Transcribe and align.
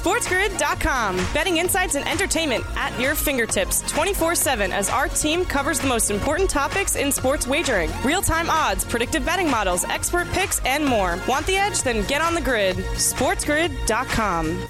SportsGrid.com. 0.00 1.16
Betting 1.34 1.58
insights 1.58 1.94
and 1.94 2.08
entertainment 2.08 2.64
at 2.74 2.98
your 2.98 3.14
fingertips 3.14 3.82
24 3.92 4.34
7 4.34 4.72
as 4.72 4.88
our 4.88 5.08
team 5.08 5.44
covers 5.44 5.78
the 5.78 5.86
most 5.86 6.10
important 6.10 6.48
topics 6.48 6.96
in 6.96 7.12
sports 7.12 7.46
wagering 7.46 7.90
real 8.02 8.22
time 8.22 8.48
odds, 8.48 8.82
predictive 8.82 9.26
betting 9.26 9.50
models, 9.50 9.84
expert 9.84 10.26
picks, 10.28 10.58
and 10.64 10.86
more. 10.86 11.18
Want 11.28 11.46
the 11.46 11.56
edge? 11.56 11.82
Then 11.82 12.06
get 12.06 12.22
on 12.22 12.34
the 12.34 12.40
grid. 12.40 12.76
SportsGrid.com. 12.76 14.66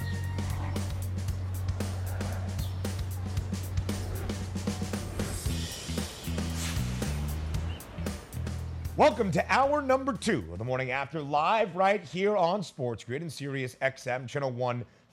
Welcome 8.97 9.31
to 9.31 9.45
hour 9.47 9.81
number 9.81 10.11
two 10.13 10.43
of 10.51 10.59
the 10.59 10.65
morning 10.65 10.91
after, 10.91 11.21
live 11.21 11.75
right 11.77 12.03
here 12.03 12.35
on 12.35 12.61
Sports 12.61 13.05
Grid 13.05 13.21
and 13.21 13.31
Sirius 13.31 13.75
XM 13.81 14.27
channel 14.27 14.51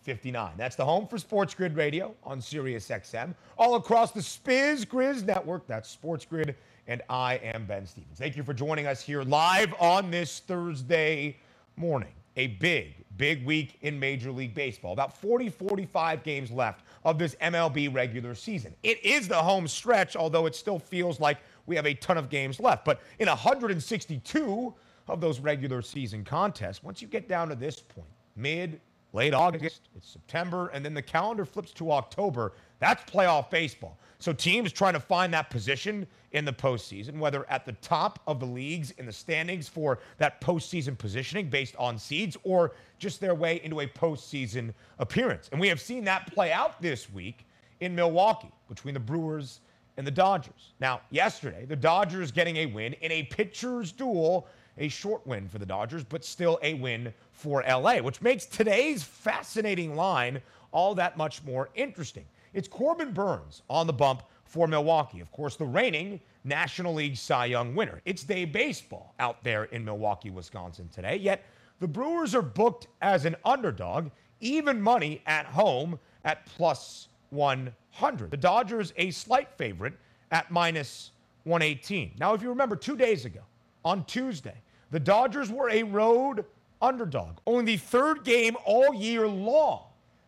159. 0.09 0.55
That's 0.57 0.75
the 0.75 0.87
home 0.87 1.07
for 1.07 1.19
Sports 1.19 1.55
Grid 1.55 1.77
Radio 1.77 2.15
on 2.25 2.41
Sirius 2.41 2.89
XM, 2.89 3.35
all 3.59 3.75
across 3.75 4.11
the 4.11 4.21
Spiz 4.21 4.87
Grizz 4.87 5.23
network. 5.27 5.67
That's 5.67 5.87
Sports 5.87 6.25
Grid, 6.25 6.57
and 6.87 7.03
I 7.11 7.35
am 7.35 7.67
Ben 7.67 7.85
Stevens. 7.85 8.19
Thank 8.19 8.35
you 8.35 8.43
for 8.43 8.55
joining 8.55 8.87
us 8.87 9.03
here 9.03 9.23
live 9.23 9.75
on 9.79 10.11
this 10.11 10.41
Thursday 10.41 11.37
morning. 11.77 12.13
A 12.37 12.47
big, 12.47 12.95
big 13.19 13.45
week 13.45 13.77
in 13.83 14.01
Major 14.01 14.31
League 14.33 14.55
Baseball. 14.55 14.95
About 14.95 15.15
40, 15.15 15.51
45 15.51 16.23
games 16.23 16.51
left 16.51 16.87
of 17.05 17.19
this 17.19 17.35
MLB 17.43 17.95
regular 17.95 18.35
season. 18.35 18.75
It 18.83 19.05
is 19.05 19.29
the 19.29 19.37
home 19.37 19.69
stretch, 19.69 20.17
although 20.17 20.47
it 20.47 20.55
still 20.55 20.79
feels 20.79 21.21
like 21.21 21.37
we 21.67 21.77
have 21.77 21.87
a 21.87 21.93
ton 21.93 22.17
of 22.17 22.31
games 22.31 22.61
left. 22.61 22.87
But 22.87 23.03
in 23.19 23.29
162 23.29 24.75
of 25.07 25.21
those 25.21 25.39
regular 25.39 25.83
season 25.83 26.25
contests, 26.25 26.83
once 26.83 27.03
you 27.03 27.09
get 27.09 27.29
down 27.29 27.51
to 27.51 27.55
this 27.55 27.81
point, 27.81 28.09
mid, 28.37 28.81
late 29.13 29.35
August, 29.35 29.89
it's 29.97 30.09
September, 30.09 30.69
and 30.69 30.85
then 30.85 30.95
the 30.95 31.03
calendar 31.03 31.45
flips 31.45 31.73
to 31.73 31.93
October, 31.93 32.53
that's 32.79 33.11
playoff 33.11 33.51
baseball. 33.51 33.99
So 34.19 34.33
teams 34.33 34.73
trying 34.73 34.95
to 34.95 35.01
find 35.01 35.33
that 35.35 35.51
position 35.51 36.07
in 36.33 36.45
the 36.45 36.53
postseason, 36.53 37.19
whether 37.19 37.49
at 37.49 37.65
the 37.65 37.73
top 37.73 38.21
of 38.27 38.39
the 38.41 38.47
leagues 38.47 38.91
in 38.93 39.07
the 39.07 39.13
standings 39.13 39.69
for 39.69 39.99
that 40.19 40.41
postseason 40.41 40.99
positioning 40.99 41.49
based 41.49 41.75
on 41.77 41.99
seeds 41.99 42.37
or 42.43 42.73
just 42.99 43.21
their 43.21 43.35
way 43.35 43.61
into 43.65 43.81
a 43.81 43.87
postseason 43.87 44.75
appearance. 44.99 45.49
And 45.53 45.61
we 45.61 45.69
have 45.69 45.81
seen 45.81 46.05
that 46.05 46.33
play 46.33 46.53
out 46.53 46.81
this 46.83 47.11
week 47.11 47.47
in 47.81 47.95
Milwaukee 47.95 48.51
between 48.69 48.95
the 48.95 49.01
Brewers 49.01 49.61
and 49.97 50.07
the 50.07 50.11
Dodgers. 50.11 50.73
Now, 50.81 51.01
yesterday, 51.11 51.65
the 51.65 51.77
Dodgers 51.77 52.31
getting 52.31 52.57
a 52.59 52.67
win 52.67 52.93
in 52.95 53.11
a 53.11 53.25
pitcher's 53.25 53.91
duel, 53.91 54.47
a 54.79 54.89
short 54.89 55.27
win 55.27 55.49
for 55.49 55.59
the 55.59 55.67
Dodgers, 55.67 56.05
but 56.05 56.25
still 56.25 56.59
a 56.63 56.75
win 56.75 57.13
for 57.33 57.63
LA, 57.69 57.97
which 57.99 58.23
makes 58.23 58.47
today's 58.47 59.03
fascinating 59.03 59.97
line 59.97 60.41
all 60.71 60.95
that 60.95 61.17
much 61.17 61.43
more 61.45 61.69
interesting. 61.75 62.25
It's 62.55 62.69
Corbin 62.69 63.13
Burnes 63.13 63.63
on 63.69 63.87
the 63.87 63.93
bump 63.93 64.23
for 64.45 64.67
Milwaukee. 64.67 65.21
Of 65.21 65.31
course, 65.31 65.57
the 65.57 65.67
reigning 65.67 66.21
National 66.45 66.95
League 66.95 67.17
Cy 67.17 67.47
Young 67.47 67.75
winner. 67.75 68.01
It's 68.05 68.25
day 68.25 68.45
baseball 68.45 69.15
out 69.19 69.43
there 69.45 69.65
in 69.65 69.85
Milwaukee, 69.85 70.31
Wisconsin 70.31 70.89
today. 70.93 71.17
Yet 71.17 71.45
the 71.81 71.89
Brewers 71.89 72.35
are 72.35 72.43
booked 72.43 72.89
as 73.03 73.25
an 73.25 73.37
underdog, 73.45 74.11
even 74.41 74.81
money 74.81 75.23
at 75.27 75.47
home 75.47 75.99
at 76.25 76.47
plus 76.47 77.09
100. 77.31 78.31
The 78.31 78.37
Dodgers, 78.37 78.93
a 78.97 79.11
slight 79.11 79.49
favorite 79.57 79.95
at 80.31 80.51
minus 80.51 81.11
118. 81.45 82.13
Now, 82.19 82.35
if 82.35 82.43
you 82.43 82.49
remember, 82.49 82.77
two 82.77 82.97
days 82.97 83.25
ago 83.25 83.41
on 83.85 84.05
Tuesday, 84.05 84.55
the 84.91 85.01
Dodgers 85.01 85.51
were 85.51 85.71
a 85.71 85.83
road 85.83 86.45
underdog. 86.81 87.39
Only 87.47 87.65
the 87.65 87.77
third 87.77 88.25
game 88.25 88.57
all 88.65 88.95
year 88.95 89.27
long 89.27 89.83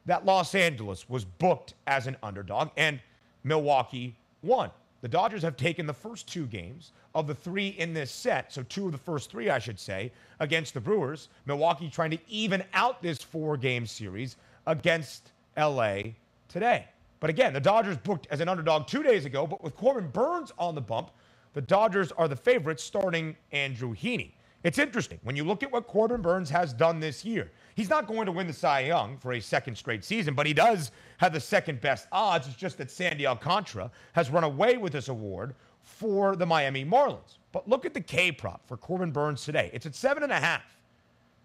that 0.06 0.24
Los 0.24 0.54
Angeles 0.54 1.08
was 1.08 1.24
booked 1.24 1.74
as 1.86 2.06
an 2.06 2.16
underdog, 2.22 2.70
and 2.76 3.00
Milwaukee 3.44 4.16
won. 4.42 4.70
The 5.02 5.08
Dodgers 5.08 5.42
have 5.42 5.56
taken 5.56 5.86
the 5.86 5.94
first 5.94 6.26
two 6.26 6.46
games 6.46 6.92
of 7.14 7.26
the 7.26 7.34
three 7.34 7.68
in 7.68 7.94
this 7.94 8.10
set, 8.10 8.52
so 8.52 8.62
two 8.64 8.86
of 8.86 8.92
the 8.92 8.98
first 8.98 9.30
three, 9.30 9.50
I 9.50 9.58
should 9.58 9.78
say, 9.78 10.12
against 10.40 10.74
the 10.74 10.80
Brewers. 10.80 11.28
Milwaukee 11.46 11.88
trying 11.88 12.10
to 12.10 12.18
even 12.28 12.62
out 12.74 13.02
this 13.02 13.18
four 13.18 13.56
game 13.56 13.86
series 13.86 14.36
against 14.66 15.32
LA 15.56 16.02
today. 16.48 16.86
But 17.18 17.30
again, 17.30 17.52
the 17.52 17.60
Dodgers 17.60 17.96
booked 17.96 18.26
as 18.30 18.40
an 18.40 18.48
underdog 18.48 18.86
two 18.86 19.02
days 19.02 19.24
ago, 19.24 19.46
but 19.46 19.62
with 19.62 19.74
Corbin 19.76 20.08
Burnes 20.08 20.52
on 20.58 20.74
the 20.74 20.80
bump, 20.80 21.10
the 21.52 21.60
Dodgers 21.60 22.12
are 22.12 22.28
the 22.28 22.36
favorites 22.36 22.82
starting 22.82 23.36
Andrew 23.52 23.94
Heaney. 23.94 24.32
It's 24.62 24.78
interesting 24.78 25.18
when 25.22 25.36
you 25.36 25.44
look 25.44 25.62
at 25.62 25.72
what 25.72 25.86
Corbin 25.86 26.20
Burnes 26.20 26.50
has 26.50 26.74
done 26.74 27.00
this 27.00 27.24
year. 27.24 27.50
He's 27.74 27.88
not 27.88 28.06
going 28.06 28.26
to 28.26 28.32
win 28.32 28.46
the 28.46 28.52
Cy 28.52 28.80
Young 28.80 29.16
for 29.16 29.32
a 29.32 29.40
second 29.40 29.76
straight 29.76 30.04
season, 30.04 30.34
but 30.34 30.46
he 30.46 30.52
does 30.52 30.92
have 31.16 31.32
the 31.32 31.40
second 31.40 31.80
best 31.80 32.06
odds. 32.12 32.46
It's 32.46 32.56
just 32.56 32.76
that 32.78 32.90
Sandy 32.90 33.26
Alcantara 33.26 33.90
has 34.12 34.28
run 34.28 34.44
away 34.44 34.76
with 34.76 34.92
this 34.92 35.08
award 35.08 35.54
for 35.82 36.36
the 36.36 36.44
Miami 36.44 36.84
Marlins. 36.84 37.38
But 37.52 37.68
look 37.68 37.86
at 37.86 37.94
the 37.94 38.02
K 38.02 38.30
prop 38.32 38.66
for 38.68 38.76
Corbin 38.76 39.12
Burnes 39.12 39.44
today. 39.44 39.70
It's 39.72 39.86
at 39.86 39.94
seven 39.94 40.22
and 40.22 40.32
a 40.32 40.38
half. 40.38 40.78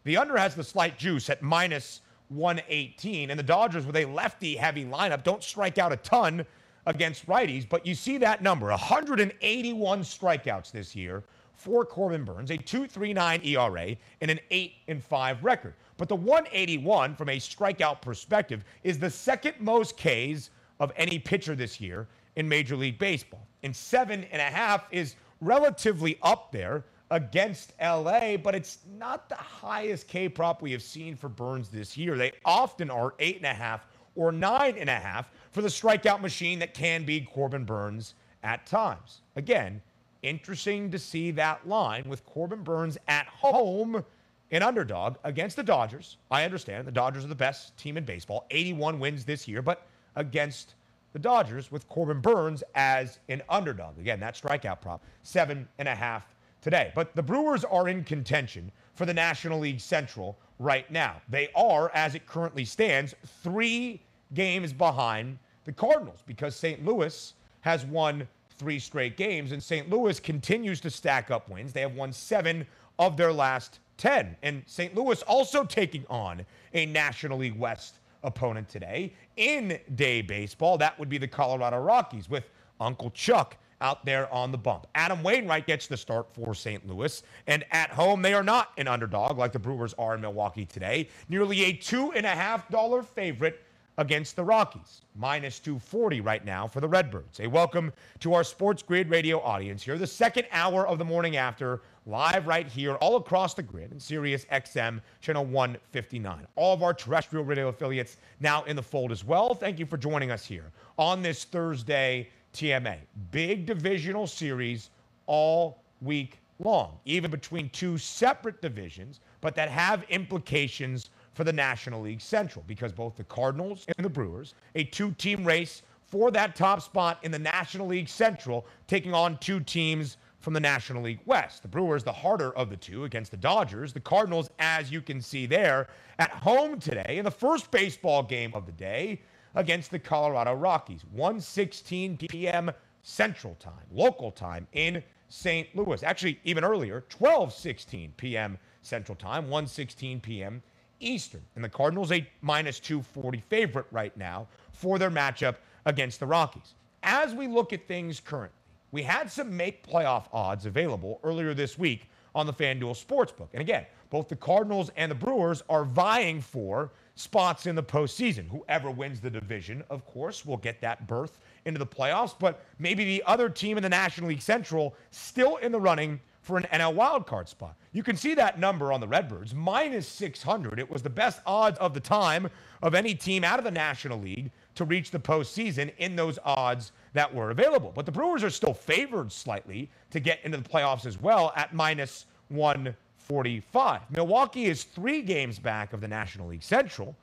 The 0.04 0.18
under 0.18 0.38
has 0.38 0.54
the 0.54 0.64
slight 0.64 0.98
juice 0.98 1.30
at 1.30 1.42
minus 1.42 2.02
118. 2.30 3.30
And 3.30 3.40
the 3.40 3.44
Dodgers, 3.44 3.86
with 3.86 3.96
a 3.96 4.06
lefty 4.06 4.58
heavy 4.58 4.84
lineup, 4.84 5.24
don't 5.24 5.42
strike 5.42 5.78
out 5.78 5.94
a 5.94 5.98
ton 5.98 6.46
against 6.86 7.26
righties, 7.28 7.68
but 7.68 7.86
you 7.86 7.96
see 7.96 8.18
that 8.20 8.44
number 8.44 8.68
181 8.68 10.02
strikeouts 10.02 10.72
this 10.72 10.96
year 10.96 11.24
for 11.56 11.86
Corbin 11.86 12.24
Burnes, 12.24 12.52
a 12.52 12.58
2.39 12.58 13.46
ERA, 13.46 13.96
and 14.22 14.32
an 14.32 14.40
8 14.52 14.74
and 14.88 15.04
5 15.04 15.44
record. 15.44 15.74
But 15.98 16.10
the 16.10 16.16
181, 16.16 17.16
from 17.16 17.30
a 17.30 17.38
strikeout 17.38 18.02
perspective, 18.02 18.64
is 18.84 19.00
the 19.00 19.10
second 19.10 19.56
most 19.60 19.98
Ks 19.98 20.50
of 20.80 20.92
any 20.96 21.20
pitcher 21.20 21.56
this 21.56 21.80
year 21.80 22.08
in 22.36 22.48
Major 22.48 22.76
League 22.76 23.00
Baseball. 23.00 23.48
And 23.64 23.76
seven 23.76 24.26
and 24.26 24.42
a 24.42 24.46
half 24.46 24.86
is 24.92 25.16
relatively 25.42 26.18
up 26.22 26.52
there 26.52 26.84
against 27.12 27.74
LA, 27.82 28.38
but 28.38 28.56
it's 28.56 28.80
not 28.98 29.30
the 29.30 29.36
highest 29.36 30.08
K 30.08 30.28
prop 30.28 30.62
we 30.62 30.72
have 30.72 30.82
seen 30.82 31.16
for 31.16 31.30
Burnes 31.30 31.70
this 31.70 31.96
year. 31.96 32.18
They 32.18 32.32
often 32.44 32.90
are 32.90 33.14
eight 33.20 33.38
and 33.38 33.46
a 33.46 33.54
half 33.54 33.88
or 34.16 34.32
nine 34.32 34.76
and 34.78 34.90
a 34.90 34.96
half 34.96 35.30
for 35.52 35.62
the 35.62 35.68
strikeout 35.68 36.22
machine 36.22 36.60
that 36.60 36.74
can 36.74 37.06
be 37.06 37.22
Corbin 37.22 37.64
Burnes 37.64 38.16
at 38.44 38.66
times. 38.66 39.22
Again, 39.36 39.82
interesting 40.26 40.90
to 40.92 41.00
see 41.00 41.32
that 41.32 41.68
line 41.68 42.04
with 42.08 42.26
Corbin 42.26 42.64
Burnes 42.64 42.98
at 43.08 43.28
home, 43.28 44.04
an 44.52 44.64
underdog 44.64 45.18
against 45.24 45.56
the 45.56 45.64
Dodgers. 45.64 46.18
I 46.32 46.44
understand 46.44 46.88
the 46.88 46.92
Dodgers 46.92 47.24
are 47.24 47.30
the 47.30 47.36
best 47.36 47.78
team 47.78 47.96
in 47.96 48.06
baseball, 48.06 48.46
81 48.50 49.00
wins 49.00 49.24
this 49.24 49.48
year, 49.48 49.62
but 49.62 49.86
against 50.16 50.76
the 51.14 51.20
Dodgers 51.20 51.72
with 51.72 51.88
Corbin 51.88 52.20
Burnes 52.20 52.64
as 52.74 53.20
an 53.30 53.42
underdog. 53.50 53.98
Again, 54.00 54.20
that 54.20 54.36
strikeout 54.36 54.82
prop, 54.82 55.02
seven 55.22 55.68
and 55.78 55.88
a 55.88 55.96
half 55.96 56.26
today. 56.62 56.92
But 56.96 57.16
the 57.16 57.24
Brewers 57.24 57.64
are 57.64 57.88
in 57.88 58.04
contention 58.04 58.72
for 58.96 59.06
the 59.06 59.14
National 59.14 59.60
League 59.60 59.80
Central 59.80 60.38
right 60.60 60.90
now. 60.90 61.22
They 61.30 61.50
are, 61.56 61.92
as 61.94 62.16
it 62.16 62.26
currently 62.26 62.66
stands, 62.66 63.14
three 63.44 64.02
games 64.34 64.74
behind 64.74 65.38
the 65.66 65.72
Cardinals 65.72 66.24
because 66.26 66.56
St. 66.56 66.84
Louis 66.84 67.34
has 67.62 67.86
won 67.86 68.28
three 68.58 68.80
straight 68.80 69.18
games, 69.18 69.52
and 69.52 69.62
St. 69.62 69.90
Louis 69.90 70.20
continues 70.20 70.80
to 70.82 70.90
stack 70.90 71.32
up 71.32 71.50
wins. 71.50 71.74
They 71.74 71.82
have 71.82 71.96
won 71.96 72.12
seven 72.14 72.66
of 73.00 73.18
their 73.18 73.34
last 73.34 73.80
10. 73.98 74.36
And 74.44 74.64
St. 74.66 74.96
Louis 74.96 75.22
also 75.24 75.64
taking 75.64 76.06
on 76.10 76.46
a 76.74 76.86
National 76.86 77.38
League 77.38 77.58
West 77.58 78.00
opponent 78.24 78.68
today 78.68 79.14
in 79.38 79.80
day 79.96 80.22
baseball. 80.22 80.78
That 80.78 80.98
would 81.00 81.10
be 81.10 81.18
the 81.18 81.28
Colorado 81.28 81.80
Rockies 81.80 82.30
with 82.30 82.50
Uncle 82.80 83.12
Chuck 83.12 83.58
out 83.82 84.06
there 84.06 84.34
on 84.34 84.52
the 84.52 84.58
bump. 84.58 84.88
Adam 84.96 85.22
Wainwright 85.22 85.68
gets 85.68 85.88
the 85.88 85.98
start 85.98 86.34
for 86.34 86.56
St. 86.56 86.88
Louis, 86.88 87.22
and 87.48 87.64
at 87.72 87.90
home 87.90 88.22
they 88.22 88.34
are 88.34 88.44
not 88.44 88.72
an 88.78 88.88
underdog 88.88 89.38
like 89.38 89.52
the 89.52 89.60
Brewers 89.60 89.94
are 89.98 90.16
in 90.16 90.22
Milwaukee 90.22 90.66
today. 90.66 91.10
Nearly 91.30 91.66
a 91.66 91.74
two 91.74 92.12
and 92.14 92.26
a 92.26 92.30
half 92.30 92.68
dollar 92.70 93.04
favorite 93.04 93.62
against 93.98 94.36
the 94.36 94.44
Rockies, 94.44 95.02
minus 95.16 95.60
240 95.60 96.22
right 96.22 96.44
now 96.44 96.68
for 96.68 96.82
the 96.82 96.88
Redbirds. 96.88 97.40
A 97.40 97.48
welcome 97.48 97.94
to 98.20 98.34
our 98.34 98.44
Sports 98.44 98.84
Grid 98.84 99.10
radio 99.10 99.40
audience 99.42 99.84
here, 99.84 99.98
the 99.98 100.06
second 100.06 100.46
hour 100.52 100.88
of 100.88 100.98
the 100.98 101.06
morning 101.06 101.38
after, 101.38 101.82
live 102.06 102.46
right 102.46 102.68
here 102.68 102.96
all 102.96 103.16
across 103.16 103.54
the 103.54 103.64
grid 103.64 103.92
in 103.92 104.00
Sirius 104.00 104.46
XM 104.52 105.02
channel 105.22 105.46
159. 105.46 106.46
All 106.56 106.74
of 106.74 106.84
our 106.84 106.94
terrestrial 106.94 107.46
radio 107.46 107.70
affiliates 107.70 108.18
now 108.40 108.64
in 108.64 108.76
the 108.76 108.84
fold 108.84 109.12
as 109.12 109.24
well. 109.24 109.54
Thank 109.54 109.80
you 109.80 109.86
for 109.86 109.98
joining 109.98 110.30
us 110.30 110.46
here 110.46 110.72
on 110.98 111.22
this 111.22 111.46
Thursday 111.46 112.30
TMA. 112.54 112.98
Big 113.32 113.66
divisional 113.66 114.28
series 114.28 114.90
all 115.26 115.84
week 116.02 116.40
long, 116.60 116.98
even 117.06 117.32
between 117.32 117.70
two 117.70 117.98
separate 117.98 118.62
divisions, 118.62 119.20
but 119.42 119.56
that 119.56 119.70
have 119.70 120.04
implications 120.10 121.10
for 121.36 121.44
the 121.44 121.54
National 121.54 122.02
League 122.02 122.22
Central 122.22 122.64
because 122.66 122.92
both 122.92 123.16
the 123.18 123.24
Cardinals 123.26 123.86
and 123.98 124.06
the 124.06 124.10
Brewers, 124.10 124.56
a 124.74 124.86
two 124.86 125.12
team 125.12 125.46
race 125.46 125.84
for 126.08 126.32
that 126.32 126.56
top 126.56 126.82
spot 126.82 127.20
in 127.24 127.32
the 127.32 127.38
National 127.38 127.88
League 127.88 128.08
Central, 128.08 128.66
taking 128.88 129.14
on 129.14 129.38
two 129.40 129.60
teams 129.60 130.18
from 130.40 130.54
the 130.54 130.60
National 130.60 131.04
League 131.04 131.20
West. 131.26 131.62
The 131.62 131.68
Brewers, 131.68 132.04
the 132.04 132.14
harder 132.14 132.56
of 132.56 132.70
the 132.70 132.78
two 132.78 133.04
against 133.04 133.32
the 133.32 133.38
Dodgers. 133.38 133.92
The 133.92 134.00
Cardinals, 134.00 134.50
as 134.60 134.92
you 134.92 135.02
can 135.02 135.22
see 135.22 135.46
there, 135.46 135.88
at 136.20 136.32
home 136.32 136.80
today 136.80 137.18
in 137.18 137.26
the 137.26 137.32
first 137.32 137.70
baseball 137.70 138.24
game 138.24 138.54
of 138.54 138.66
the 138.66 138.72
day 138.72 139.22
against 139.56 139.92
the 139.92 140.00
Colorado 140.00 140.54
Rockies. 140.54 141.02
1:16 141.16 142.30
p.m. 142.30 142.72
Central 143.04 143.56
Time, 143.56 143.86
local 143.92 144.32
time 144.32 144.68
in 144.72 145.04
St. 145.28 145.68
Louis. 145.76 146.02
Actually, 146.02 146.40
even 146.46 146.64
earlier, 146.64 147.04
12:16 147.10 148.16
p.m. 148.16 148.58
Central 148.84 149.16
Time, 149.18 149.48
1:16 149.48 150.22
p.m. 150.22 150.62
Eastern. 151.00 151.42
And 151.56 151.64
the 151.64 151.70
Cardinals 151.70 152.12
a 152.12 152.28
minus 152.42 152.80
240 152.80 153.44
favorite 153.50 153.88
right 153.92 154.16
now 154.18 154.48
for 154.72 154.98
their 155.00 155.12
matchup 155.12 155.56
against 155.86 156.20
the 156.20 156.26
Rockies. 156.26 156.74
As 157.04 157.34
we 157.34 157.48
look 157.48 157.74
at 157.74 157.88
things 157.88 158.20
currently, 158.20 158.58
we 158.92 159.04
had 159.04 159.32
some 159.32 159.56
make 159.56 159.86
playoff 159.88 160.26
odds 160.32 160.66
available 160.66 161.20
earlier 161.24 161.54
this 161.54 161.78
week 161.78 162.10
on 162.34 162.46
the 162.46 162.54
FanDuel 162.54 163.06
Sportsbook. 163.06 163.48
And 163.54 163.62
again, 163.62 163.86
both 164.10 164.28
the 164.28 164.36
Cardinals 164.36 164.92
and 164.98 165.10
the 165.10 165.16
Brewers 165.16 165.64
are 165.70 165.86
vying 165.86 166.42
for 166.42 166.92
spots 167.16 167.66
in 167.66 167.76
the 167.76 167.84
postseason. 167.84 168.50
Whoever 168.50 168.92
wins 168.92 169.22
the 169.22 169.30
division, 169.30 169.84
of 169.90 170.06
course, 170.06 170.46
will 170.46 170.58
get 170.58 170.82
that 170.82 171.08
berth 171.08 171.40
into 171.66 171.80
the 171.80 171.86
playoffs, 171.86 172.36
but 172.38 172.64
maybe 172.78 173.06
the 173.06 173.24
other 173.26 173.50
team 173.50 173.78
in 173.78 173.84
the 173.84 173.90
National 173.90 174.30
League 174.30 174.42
Central 174.42 174.96
still 175.12 175.58
in 175.58 175.72
the 175.72 175.80
running 175.80 176.20
for 176.46 176.58
an 176.58 176.68
NL 176.72 176.94
wildcard 176.94 177.50
spot. 177.50 177.76
You 177.92 178.04
can 178.04 178.16
see 178.16 178.36
that 178.36 178.60
number 178.60 178.94
on 178.94 179.02
the 179.02 179.08
Redbirds, 179.08 179.56
minus 179.56 180.08
600. 180.08 180.78
It 180.78 180.90
was 180.90 181.02
the 181.02 181.10
best 181.10 181.42
odds 181.44 181.80
of 181.80 181.96
the 181.96 182.00
time 182.00 182.50
of 182.84 182.94
any 182.94 183.16
team 183.16 183.44
out 183.44 183.58
of 183.58 183.66
the 183.66 183.72
National 183.72 184.20
League 184.20 184.52
to 184.76 184.86
reach 184.86 185.10
the 185.10 185.20
postseason 185.20 185.92
in 185.98 186.16
those 186.16 186.38
odds 186.46 186.92
that 187.14 187.34
were 187.34 187.50
available. 187.50 187.92
But 187.96 188.06
the 188.06 188.12
Brewers 188.12 188.44
are 188.44 188.52
still 188.52 188.76
favored 188.76 189.32
slightly 189.32 189.90
to 190.12 190.20
get 190.20 190.40
into 190.44 190.58
the 190.58 190.70
playoffs 190.70 191.08
as 191.08 191.20
well 191.20 191.52
at 191.56 191.74
minus 191.74 192.28
145. 192.50 194.02
Milwaukee 194.12 194.66
is 194.66 194.84
three 194.84 195.24
games 195.24 195.58
back 195.58 195.94
of 195.94 196.00
the 196.00 196.08
National 196.08 196.50
League 196.50 196.64
Central. 196.64 197.16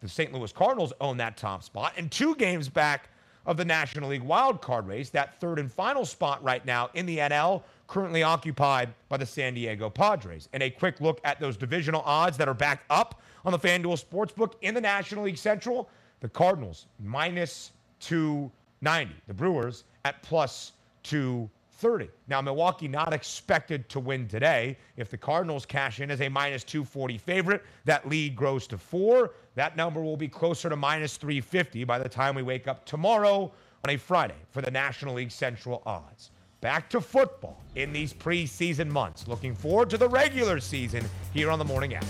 The 0.00 0.08
St. 0.08 0.32
Louis 0.32 0.52
Cardinals 0.52 0.92
own 1.00 1.16
that 1.16 1.36
top 1.36 1.64
spot, 1.64 1.94
and 1.96 2.12
two 2.12 2.36
games 2.36 2.68
back 2.68 3.08
of 3.44 3.56
the 3.56 3.64
National 3.64 4.10
League 4.10 4.22
wild 4.22 4.60
card 4.60 4.86
race, 4.86 5.10
that 5.10 5.40
third 5.40 5.58
and 5.58 5.72
final 5.72 6.04
spot 6.04 6.40
right 6.44 6.64
now 6.64 6.90
in 6.94 7.06
the 7.06 7.18
NL, 7.18 7.62
currently 7.88 8.22
occupied 8.22 8.92
by 9.08 9.16
the 9.16 9.26
San 9.26 9.54
Diego 9.54 9.90
Padres. 9.90 10.48
And 10.52 10.62
a 10.62 10.70
quick 10.70 11.00
look 11.00 11.20
at 11.24 11.40
those 11.40 11.56
divisional 11.56 12.02
odds 12.02 12.36
that 12.36 12.48
are 12.48 12.54
back 12.54 12.84
up 12.90 13.20
on 13.44 13.52
the 13.52 13.58
FanDuel 13.58 14.02
Sportsbook 14.02 14.52
in 14.60 14.74
the 14.74 14.80
National 14.80 15.24
League 15.24 15.38
Central. 15.38 15.88
The 16.20 16.28
Cardinals 16.28 16.86
minus 17.02 17.72
290. 18.00 19.14
The 19.26 19.34
Brewers 19.34 19.84
at 20.04 20.22
plus 20.22 20.72
230. 21.04 22.10
Now, 22.28 22.42
Milwaukee 22.42 22.88
not 22.88 23.14
expected 23.14 23.88
to 23.88 24.00
win 24.00 24.28
today. 24.28 24.76
If 24.96 25.10
the 25.10 25.16
Cardinals 25.16 25.64
cash 25.64 26.00
in 26.00 26.10
as 26.10 26.20
a 26.20 26.28
minus 26.28 26.64
240 26.64 27.16
favorite, 27.16 27.64
that 27.86 28.06
lead 28.06 28.36
grows 28.36 28.66
to 28.66 28.76
four. 28.76 29.32
That 29.54 29.76
number 29.76 30.02
will 30.02 30.16
be 30.16 30.28
closer 30.28 30.68
to 30.68 30.76
minus 30.76 31.16
350 31.16 31.84
by 31.84 31.98
the 31.98 32.08
time 32.08 32.34
we 32.34 32.42
wake 32.42 32.68
up 32.68 32.84
tomorrow 32.84 33.50
on 33.84 33.90
a 33.90 33.96
Friday 33.96 34.34
for 34.50 34.60
the 34.60 34.70
National 34.70 35.14
League 35.14 35.30
Central 35.30 35.82
odds. 35.86 36.30
Back 36.60 36.90
to 36.90 37.00
football 37.00 37.62
in 37.76 37.92
these 37.92 38.12
preseason 38.12 38.88
months. 38.88 39.28
Looking 39.28 39.54
forward 39.54 39.90
to 39.90 39.98
the 39.98 40.08
regular 40.08 40.58
season 40.58 41.04
here 41.32 41.50
on 41.50 41.58
the 41.58 41.64
Morning 41.64 41.94
app. 41.94 42.04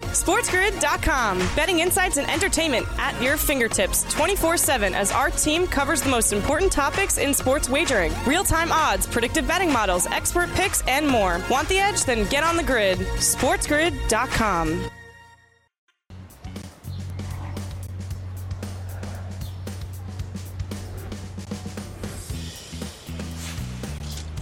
SportsGrid.com. 0.00 1.38
Betting 1.56 1.80
insights 1.80 2.18
and 2.18 2.30
entertainment 2.30 2.86
at 2.98 3.20
your 3.20 3.36
fingertips 3.36 4.04
24 4.14 4.56
7 4.56 4.94
as 4.94 5.10
our 5.10 5.28
team 5.30 5.66
covers 5.66 6.02
the 6.02 6.08
most 6.08 6.32
important 6.32 6.70
topics 6.70 7.18
in 7.18 7.34
sports 7.34 7.68
wagering 7.68 8.12
real 8.24 8.44
time 8.44 8.70
odds, 8.72 9.06
predictive 9.06 9.46
betting 9.46 9.72
models, 9.72 10.06
expert 10.06 10.48
picks, 10.50 10.82
and 10.86 11.06
more. 11.06 11.42
Want 11.50 11.68
the 11.68 11.78
edge? 11.78 12.04
Then 12.04 12.28
get 12.28 12.44
on 12.44 12.56
the 12.56 12.62
grid. 12.62 12.98
SportsGrid.com. 12.98 14.90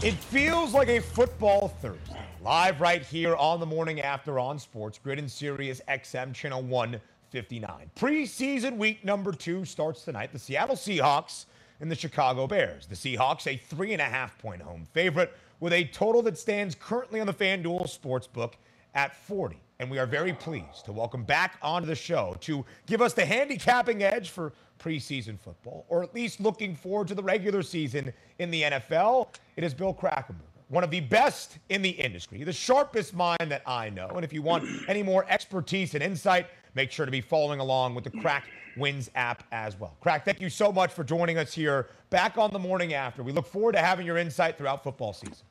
It 0.05 0.15
feels 0.15 0.75
like 0.75 0.89
a 0.89 0.99
football 0.99 1.69
Thursday. 1.81 2.27
Live 2.43 2.81
right 2.81 3.05
here 3.05 3.37
on 3.37 3.61
the 3.61 3.67
morning 3.67 4.01
after 4.01 4.41
on 4.41 4.59
Sports 4.59 4.99
Grid 4.99 5.21
and 5.21 5.31
Sirius 5.31 5.81
XM 5.89 6.35
Channel 6.35 6.61
159. 6.63 7.89
Preseason 7.95 8.79
week 8.79 9.05
number 9.05 9.31
two 9.31 9.65
starts 9.65 10.03
tonight. 10.03 10.33
The 10.33 10.41
Seattle 10.41 10.75
Seahawks 10.75 11.45
and 11.81 11.89
the 11.89 11.95
Chicago 11.95 12.49
Bears. 12.49 12.89
The 12.89 12.97
Seahawks, 12.97 13.47
a 13.47 13.57
three 13.57 13.93
and 13.93 14.03
a 14.03 14.07
half 14.07 14.37
point 14.39 14.61
home 14.61 14.89
favorite, 14.93 15.37
with 15.61 15.73
a 15.73 15.85
total 15.85 16.21
that 16.23 16.37
stands 16.37 16.75
currently 16.75 17.21
on 17.21 17.29
the 17.29 17.33
FanDuel 17.33 17.83
Sportsbook 17.83 18.55
at 18.97 19.15
40. 19.15 19.57
And 19.83 19.91
we 19.91 19.99
are 19.99 20.07
very 20.07 20.33
pleased 20.33 20.85
to 20.85 20.93
welcome 20.93 21.25
back 21.25 21.59
onto 21.61 21.89
the 21.89 21.97
show 21.97 22.37
to 22.43 22.65
give 22.87 23.03
us 23.03 23.15
the 23.15 23.25
handicapping 23.25 24.05
edge 24.05 24.31
for 24.31 24.53
preseason 24.79 25.37
football, 25.37 25.87
or 25.89 26.05
at 26.05 26.15
least 26.15 26.41
looking 26.41 26.77
forward 26.77 27.09
to 27.09 27.17
the 27.17 27.23
regular 27.25 27.65
season 27.65 28.13
in 28.39 28.53
the 28.53 28.63
NFL. 28.63 29.35
It 29.57 29.65
is 29.65 29.75
Bill 29.75 29.93
Krackomberger 29.93 30.37
one 30.69 30.85
of 30.85 30.91
the 30.91 31.01
best 31.01 31.59
in 31.69 31.83
the 31.83 31.91
industry, 31.91 32.45
the 32.45 32.53
sharpest 32.53 33.13
mind 33.13 33.51
that 33.51 33.63
I 33.67 33.91
know. 33.91 34.07
And 34.15 34.25
if 34.25 34.33
you 34.33 34.41
want 34.41 34.65
any 34.89 35.03
more 35.03 35.27
expertise 35.29 35.95
and 35.95 36.03
insight, 36.03 36.47
make 36.75 36.93
sure 36.93 37.05
to 37.05 37.13
be 37.13 37.21
following 37.21 37.59
along 37.59 37.97
with 37.97 38.05
the 38.05 38.11
Crack 38.11 38.45
Wins 38.77 39.11
app 39.17 39.43
as 39.51 39.79
well. 39.79 39.97
Crack, 40.01 40.25
thank 40.25 40.41
you 40.41 40.49
so 40.49 40.73
much 40.73 40.93
for 40.93 41.03
joining 41.03 41.39
us 41.39 41.53
here 41.53 41.89
back 42.09 42.39
on 42.39 42.53
the 42.53 42.59
morning 42.59 42.95
after. 42.95 43.25
We 43.25 43.33
look 43.33 43.47
forward 43.47 43.73
to 43.73 43.81
having 43.81 44.07
your 44.07 44.17
insight 44.17 44.57
throughout 44.57 44.85
football 44.85 45.13
season. 45.13 45.45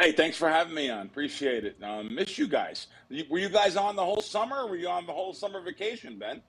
Hey, 0.00 0.12
thanks 0.12 0.36
for 0.36 0.48
having 0.48 0.74
me 0.74 0.90
on. 0.90 1.06
Appreciate 1.06 1.64
it. 1.64 1.76
Um, 1.82 2.14
miss 2.14 2.38
you 2.38 2.48
guys. 2.48 2.86
Were 3.28 3.38
you 3.38 3.48
guys 3.48 3.76
on 3.76 3.96
the 3.96 4.04
whole 4.04 4.20
summer? 4.20 4.66
were 4.66 4.76
you 4.76 4.88
on 4.88 5.06
the 5.06 5.12
whole 5.12 5.34
summer 5.34 5.60
vacation, 5.60 6.18
Ben? 6.18 6.42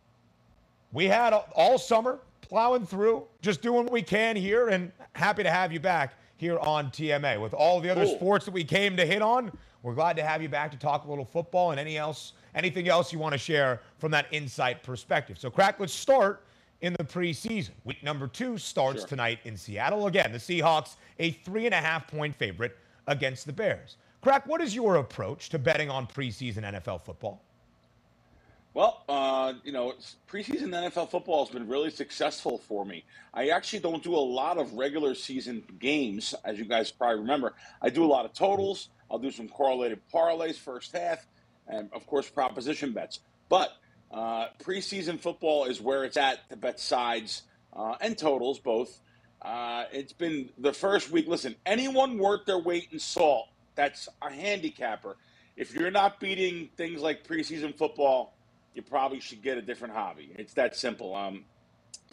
We 0.92 1.06
had 1.06 1.34
all 1.34 1.78
summer 1.78 2.20
plowing 2.42 2.86
through, 2.86 3.26
just 3.42 3.62
doing 3.62 3.84
what 3.84 3.92
we 3.92 4.02
can 4.02 4.36
here, 4.36 4.70
and 4.70 4.92
happy 5.14 5.44
to 5.44 5.50
have 5.50 5.72
you 5.72 5.80
back 5.80 6.14
here 6.38 6.60
on 6.60 6.90
TMA. 6.92 7.42
With 7.42 7.54
all 7.54 7.80
the 7.80 7.90
other 7.90 8.06
cool. 8.06 8.16
sports 8.16 8.46
that 8.46 8.52
we 8.52 8.64
came 8.64 8.96
to 8.98 9.06
hit 9.06 9.22
on, 9.22 9.52
we're 9.82 9.96
glad 9.96 10.16
to 10.18 10.24
have 10.24 10.42
you 10.42 10.50
back 10.50 10.72
to 10.72 10.78
talk 10.78 11.06
a 11.06 11.10
little 11.10 11.26
football 11.26 11.72
and 11.72 11.80
any 11.80 11.98
else, 11.98 12.34
anything 12.56 12.88
else 12.88 13.12
you 13.12 13.20
want 13.20 13.34
to 13.34 13.38
share 13.38 13.82
from 13.98 14.12
that 14.12 14.28
insight 14.32 14.84
perspective. 14.84 15.38
So, 15.38 15.50
Crack, 15.50 15.80
let's 15.80 15.94
start 15.94 16.46
in 16.82 16.94
the 16.94 17.04
preseason. 17.04 17.72
Week 17.84 18.04
number 18.04 18.28
two 18.28 18.58
starts 18.58 19.02
sure. 19.02 19.08
tonight 19.08 19.40
in 19.46 19.58
Seattle. 19.58 20.08
Again, 20.08 20.32
the 20.32 20.38
Seahawks, 20.38 20.96
a 21.20 21.32
three 21.32 21.66
and 21.66 21.74
a 21.74 21.82
half 21.82 22.08
point 22.08 22.36
favorite 22.36 22.78
against 23.08 23.46
the 23.46 23.54
Bears. 23.54 23.98
Crack, 24.22 24.48
what 24.48 24.62
is 24.62 24.74
your 24.74 24.96
approach 24.96 25.50
to 25.50 25.60
betting 25.60 25.90
on 25.90 26.08
preseason 26.08 26.64
NFL 26.64 27.02
football? 27.02 27.42
Well, 28.74 29.04
uh, 29.08 29.54
you 29.64 29.72
know, 29.72 29.94
preseason 30.28 30.70
NFL 30.70 31.12
football 31.12 31.46
has 31.46 31.54
been 31.54 31.68
really 31.68 31.92
successful 31.92 32.58
for 32.58 32.86
me. 32.86 33.06
I 33.34 33.50
actually 33.50 33.80
don't 33.80 34.02
do 34.02 34.16
a 34.16 34.18
lot 34.18 34.58
of 34.58 34.74
regular 34.74 35.14
season 35.14 35.64
games, 35.80 36.34
as 36.44 36.58
you 36.58 36.66
guys 36.66 36.92
probably 36.92 37.20
remember. 37.20 37.54
I 37.82 37.90
do 37.90 38.04
a 38.04 38.08
lot 38.08 38.26
of 38.26 38.34
totals. 38.34 38.90
I'll 39.12 39.20
do 39.20 39.30
some 39.30 39.48
correlated 39.48 40.02
parlays 40.12 40.56
first 40.56 40.94
half, 40.94 41.28
and 41.68 41.90
of 41.94 42.08
course 42.08 42.28
proposition 42.28 42.94
bets. 42.94 43.20
But 43.48 43.74
uh, 44.12 44.48
preseason 44.64 45.20
football 45.20 45.66
is 45.66 45.80
where 45.80 46.04
it's 46.04 46.18
at 46.18 46.50
to 46.50 46.56
bet 46.56 46.80
sides 46.80 47.44
uh, 47.74 47.96
and 48.02 48.18
totals 48.18 48.58
both. 48.58 49.00
Uh, 49.44 49.86
it's 49.92 50.14
been 50.14 50.50
the 50.58 50.74
first 50.74 51.12
week. 51.12 51.28
Listen, 51.28 51.56
anyone 51.66 52.18
worth 52.18 52.46
their 52.46 52.60
weight 52.60 52.90
in 52.92 53.00
salt 53.00 53.50
that's 53.76 54.08
a 54.22 54.32
handicapper. 54.32 55.18
If 55.58 55.74
you're 55.76 55.92
not 55.92 56.20
beating 56.20 56.70
things 56.78 57.02
like 57.02 57.28
preseason 57.28 57.76
football 57.78 58.34
you 58.74 58.82
probably 58.82 59.20
should 59.20 59.42
get 59.42 59.58
a 59.58 59.62
different 59.62 59.94
hobby. 59.94 60.32
It's 60.38 60.54
that 60.54 60.76
simple. 60.76 61.16
Um, 61.16 61.46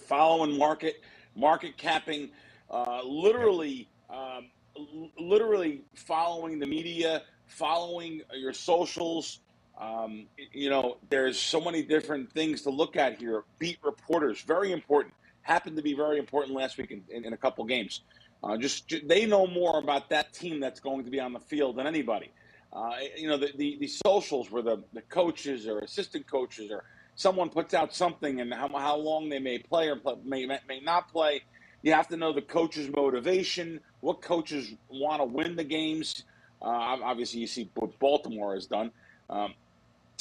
following 0.06 0.58
market, 0.58 1.02
market 1.34 1.76
capping, 1.76 2.30
uh, 2.70 3.02
literally, 3.04 3.88
um, 4.10 4.50
l- 4.76 5.10
literally 5.18 5.82
following 5.94 6.58
the 6.58 6.66
media, 6.66 7.22
following 7.46 8.22
your 8.34 8.52
socials. 8.52 9.40
Um, 9.78 10.26
you 10.52 10.68
know, 10.68 10.98
there's 11.08 11.38
so 11.38 11.60
many 11.60 11.82
different 11.82 12.30
things 12.32 12.62
to 12.62 12.70
look 12.70 12.96
at 12.96 13.18
here. 13.18 13.44
Beat 13.58 13.78
reporters, 13.82 14.42
very 14.42 14.72
important. 14.72 15.14
Happened 15.42 15.76
to 15.76 15.82
be 15.82 15.94
very 15.94 16.18
important 16.18 16.56
last 16.56 16.78
week 16.78 16.90
in, 16.90 17.02
in, 17.08 17.24
in 17.24 17.32
a 17.32 17.36
couple 17.36 17.64
games. 17.64 18.02
Uh, 18.42 18.56
just 18.56 18.92
they 19.04 19.26
know 19.26 19.46
more 19.46 19.78
about 19.78 20.08
that 20.10 20.32
team 20.32 20.60
that's 20.60 20.80
going 20.80 21.04
to 21.04 21.10
be 21.10 21.20
on 21.20 21.32
the 21.32 21.40
field 21.40 21.76
than 21.76 21.86
anybody. 21.86 22.30
Uh, 22.72 22.92
you 23.16 23.28
know, 23.28 23.36
the, 23.36 23.50
the, 23.56 23.76
the, 23.80 23.86
socials 23.86 24.50
where 24.50 24.62
the, 24.62 24.82
the 24.92 25.02
coaches 25.02 25.66
or 25.66 25.80
assistant 25.80 26.24
coaches 26.30 26.70
or 26.70 26.84
someone 27.16 27.48
puts 27.48 27.74
out 27.74 27.92
something 27.92 28.40
and 28.40 28.54
how, 28.54 28.68
how 28.68 28.96
long 28.96 29.28
they 29.28 29.40
may 29.40 29.58
play 29.58 29.88
or 29.88 29.96
play, 29.96 30.14
may, 30.24 30.46
may 30.68 30.80
not 30.80 31.10
play. 31.10 31.42
You 31.82 31.92
have 31.92 32.06
to 32.08 32.16
know 32.16 32.32
the 32.32 32.42
coach's 32.42 32.88
motivation, 32.94 33.80
what 34.00 34.22
coaches 34.22 34.72
want 34.88 35.20
to 35.20 35.24
win 35.24 35.56
the 35.56 35.64
games. 35.64 36.24
Uh, 36.62 36.68
obviously, 37.02 37.40
you 37.40 37.46
see 37.46 37.68
what 37.74 37.98
Baltimore 37.98 38.54
has 38.54 38.66
done. 38.66 38.92
Um, 39.28 39.54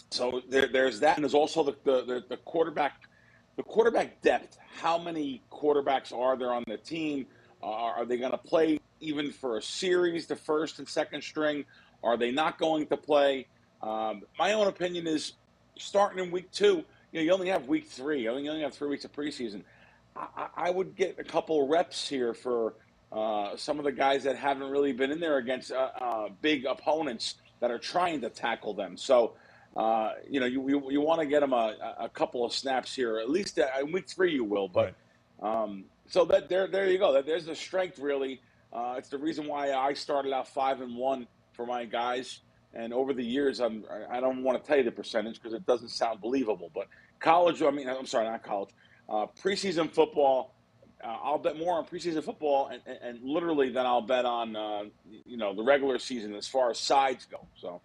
so 0.09 0.41
there, 0.49 0.67
there's 0.67 1.01
that, 1.01 1.17
and 1.17 1.23
there's 1.23 1.33
also 1.33 1.63
the, 1.63 1.75
the, 1.83 2.23
the 2.27 2.37
quarterback, 2.37 3.01
the 3.59 3.63
quarterback 3.63 4.21
depth. 4.21 4.57
How 4.77 4.97
many 4.97 5.41
quarterbacks 5.51 6.17
are 6.17 6.37
there 6.37 6.53
on 6.53 6.63
the 6.65 6.77
team? 6.77 7.25
Are, 7.61 7.95
are 7.95 8.05
they 8.05 8.15
going 8.15 8.31
to 8.31 8.37
play 8.37 8.79
even 9.01 9.33
for 9.33 9.57
a 9.57 9.61
series, 9.61 10.27
the 10.27 10.37
first 10.37 10.79
and 10.79 10.87
second 10.87 11.21
string? 11.21 11.65
Are 12.01 12.15
they 12.15 12.31
not 12.31 12.57
going 12.57 12.87
to 12.87 12.95
play? 12.95 13.47
Um, 13.81 14.21
my 14.37 14.53
own 14.53 14.67
opinion 14.67 15.07
is 15.07 15.33
starting 15.77 16.23
in 16.23 16.31
week 16.31 16.49
two. 16.51 16.85
You 17.11 17.19
know, 17.19 17.21
you 17.21 17.33
only 17.33 17.49
have 17.49 17.67
week 17.67 17.87
three. 17.87 18.21
You 18.21 18.29
only 18.29 18.61
have 18.61 18.73
three 18.73 18.87
weeks 18.87 19.03
of 19.03 19.11
preseason. 19.11 19.63
I, 20.15 20.47
I 20.55 20.69
would 20.69 20.95
get 20.95 21.19
a 21.19 21.23
couple 21.25 21.67
reps 21.67 22.07
here 22.07 22.33
for 22.33 22.75
uh, 23.11 23.57
some 23.57 23.77
of 23.77 23.83
the 23.83 23.91
guys 23.91 24.23
that 24.23 24.37
haven't 24.37 24.71
really 24.71 24.93
been 24.93 25.11
in 25.11 25.19
there 25.19 25.35
against 25.35 25.73
uh, 25.73 25.89
uh, 25.99 26.29
big 26.41 26.63
opponents 26.65 27.35
that 27.59 27.71
are 27.71 27.79
trying 27.79 28.21
to 28.21 28.29
tackle 28.29 28.73
them. 28.73 28.95
So, 28.95 29.33
uh, 29.75 30.13
you 30.29 30.39
know, 30.39 30.45
you, 30.45 30.67
you, 30.69 30.91
you 30.91 31.01
want 31.01 31.21
to 31.21 31.27
get 31.27 31.41
them 31.41 31.53
a, 31.53 31.95
a 31.99 32.09
couple 32.09 32.45
of 32.45 32.53
snaps 32.53 32.95
here, 32.95 33.19
at 33.19 33.29
least 33.29 33.59
uh, 33.59 33.67
in 33.79 33.91
week 33.91 34.07
three 34.07 34.33
you 34.33 34.43
will. 34.43 34.67
But 34.67 34.95
um, 35.41 35.85
so 36.07 36.25
that 36.25 36.49
there 36.49 36.67
there 36.67 36.87
you 36.87 36.97
go. 36.97 37.21
There's 37.21 37.45
the 37.45 37.55
strength 37.55 37.99
really. 37.99 38.41
Uh, 38.71 38.95
it's 38.97 39.09
the 39.09 39.17
reason 39.17 39.47
why 39.47 39.73
I 39.73 39.93
started 39.93 40.33
out 40.33 40.47
five 40.47 40.81
and 40.81 40.95
one 40.95 41.27
for 41.53 41.65
my 41.65 41.85
guys. 41.85 42.41
And 42.73 42.93
over 42.93 43.13
the 43.13 43.23
years, 43.23 43.59
I'm 43.59 43.83
I 44.09 44.19
don't 44.19 44.43
want 44.43 44.61
to 44.61 44.67
tell 44.67 44.77
you 44.77 44.83
the 44.83 44.91
percentage 44.91 45.35
because 45.35 45.53
it 45.53 45.65
doesn't 45.65 45.89
sound 45.89 46.21
believable. 46.21 46.69
But 46.73 46.87
college, 47.19 47.61
I 47.63 47.71
mean, 47.71 47.89
I'm 47.89 48.05
sorry, 48.05 48.25
not 48.27 48.43
college. 48.43 48.69
preseason 49.09 49.91
football 49.91 50.53
uh, 51.03 51.07
I'll 51.23 51.37
bet 51.37 51.57
more 51.57 51.77
on 51.77 51.85
preseason 51.85 52.23
football, 52.23 52.67
and, 52.67 52.81
and, 52.85 52.97
and 53.01 53.23
literally 53.23 53.69
then 53.69 53.85
I'll 53.85 54.01
bet 54.01 54.25
on 54.25 54.55
uh, 54.55 54.83
you 55.25 55.37
know 55.37 55.55
the 55.55 55.63
regular 55.63 55.97
season 55.99 56.35
as 56.35 56.47
far 56.47 56.69
as 56.71 56.79
sides 56.79 57.25
go. 57.29 57.45
So, 57.55 57.81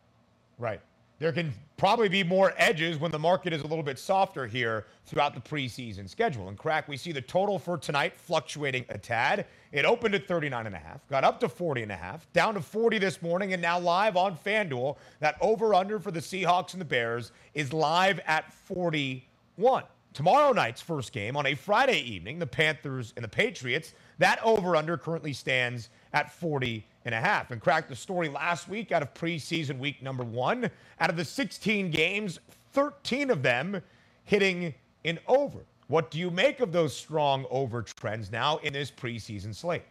right. 0.58 0.80
There 1.24 1.32
can 1.32 1.54
probably 1.78 2.10
be 2.10 2.22
more 2.22 2.52
edges 2.58 2.98
when 2.98 3.10
the 3.10 3.18
market 3.18 3.54
is 3.54 3.62
a 3.62 3.66
little 3.66 3.82
bit 3.82 3.98
softer 3.98 4.46
here 4.46 4.84
throughout 5.06 5.32
the 5.32 5.40
preseason 5.40 6.06
schedule. 6.06 6.50
And 6.50 6.58
crack, 6.58 6.86
we 6.86 6.98
see 6.98 7.12
the 7.12 7.22
total 7.22 7.58
for 7.58 7.78
tonight 7.78 8.14
fluctuating 8.14 8.84
a 8.90 8.98
tad. 8.98 9.46
It 9.72 9.86
opened 9.86 10.14
at 10.14 10.28
39 10.28 10.66
and 10.66 10.74
a 10.74 10.78
half, 10.78 11.08
got 11.08 11.24
up 11.24 11.40
to 11.40 11.48
40 11.48 11.84
and 11.84 11.92
a 11.92 11.96
half, 11.96 12.30
down 12.34 12.52
to 12.52 12.60
40 12.60 12.98
this 12.98 13.22
morning, 13.22 13.54
and 13.54 13.62
now 13.62 13.78
live 13.78 14.18
on 14.18 14.36
FanDuel. 14.36 14.98
That 15.20 15.38
over 15.40 15.72
under 15.72 15.98
for 15.98 16.10
the 16.10 16.20
Seahawks 16.20 16.74
and 16.74 16.80
the 16.82 16.84
Bears 16.84 17.32
is 17.54 17.72
live 17.72 18.20
at 18.26 18.52
41. 18.52 19.84
Tomorrow 20.12 20.52
night's 20.52 20.82
first 20.82 21.10
game 21.10 21.38
on 21.38 21.46
a 21.46 21.54
Friday 21.54 22.00
evening, 22.00 22.38
the 22.38 22.46
Panthers 22.46 23.14
and 23.16 23.24
the 23.24 23.28
Patriots, 23.28 23.94
that 24.18 24.44
over 24.44 24.76
under 24.76 24.98
currently 24.98 25.32
stands 25.32 25.88
at 26.12 26.30
40 26.30 26.86
and 27.04 27.14
a 27.14 27.20
half. 27.20 27.50
And 27.50 27.60
cracked 27.60 27.88
the 27.88 27.96
story 27.96 28.28
last 28.28 28.68
week 28.68 28.92
out 28.92 29.02
of 29.02 29.12
preseason 29.14 29.78
week 29.78 30.02
number 30.02 30.24
one. 30.24 30.70
Out 31.00 31.10
of 31.10 31.16
the 31.16 31.24
16 31.24 31.90
games, 31.90 32.38
13 32.72 33.30
of 33.30 33.42
them 33.42 33.80
hitting 34.24 34.74
in 35.04 35.18
over. 35.26 35.58
What 35.88 36.10
do 36.10 36.18
you 36.18 36.30
make 36.30 36.60
of 36.60 36.72
those 36.72 36.96
strong 36.96 37.46
over 37.50 37.82
trends 37.82 38.32
now 38.32 38.58
in 38.58 38.72
this 38.72 38.90
preseason 38.90 39.54
slate? 39.54 39.82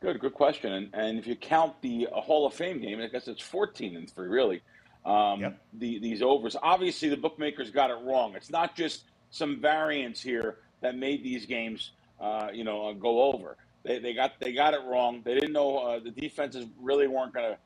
Good, 0.00 0.18
good 0.18 0.32
question. 0.32 0.72
And, 0.72 0.90
and 0.94 1.18
if 1.18 1.26
you 1.26 1.36
count 1.36 1.74
the 1.82 2.08
uh, 2.10 2.20
Hall 2.20 2.46
of 2.46 2.54
Fame 2.54 2.80
game, 2.80 3.00
I 3.00 3.06
guess 3.08 3.28
it's 3.28 3.42
14 3.42 3.96
and 3.96 4.10
three, 4.10 4.28
really 4.28 4.62
um, 5.04 5.40
yep. 5.40 5.58
the, 5.74 5.98
these 5.98 6.22
overs. 6.22 6.56
Obviously, 6.62 7.08
the 7.08 7.16
bookmakers 7.16 7.70
got 7.70 7.90
it 7.90 7.98
wrong. 8.04 8.34
It's 8.34 8.50
not 8.50 8.74
just 8.74 9.04
some 9.30 9.60
variance 9.60 10.20
here 10.20 10.58
that 10.80 10.96
made 10.96 11.22
these 11.22 11.46
games, 11.46 11.92
uh, 12.20 12.48
you 12.52 12.64
know, 12.64 12.88
uh, 12.88 12.92
go 12.92 13.22
over. 13.22 13.56
They, 13.82 13.98
they 13.98 14.12
got 14.12 14.32
they 14.40 14.52
got 14.52 14.74
it 14.74 14.80
wrong. 14.86 15.22
They 15.24 15.34
didn't 15.34 15.52
know 15.52 15.78
uh, 15.78 15.98
the 16.00 16.10
defenses 16.10 16.66
really 16.80 17.06
weren't 17.06 17.32
going 17.32 17.50
to 17.50 17.58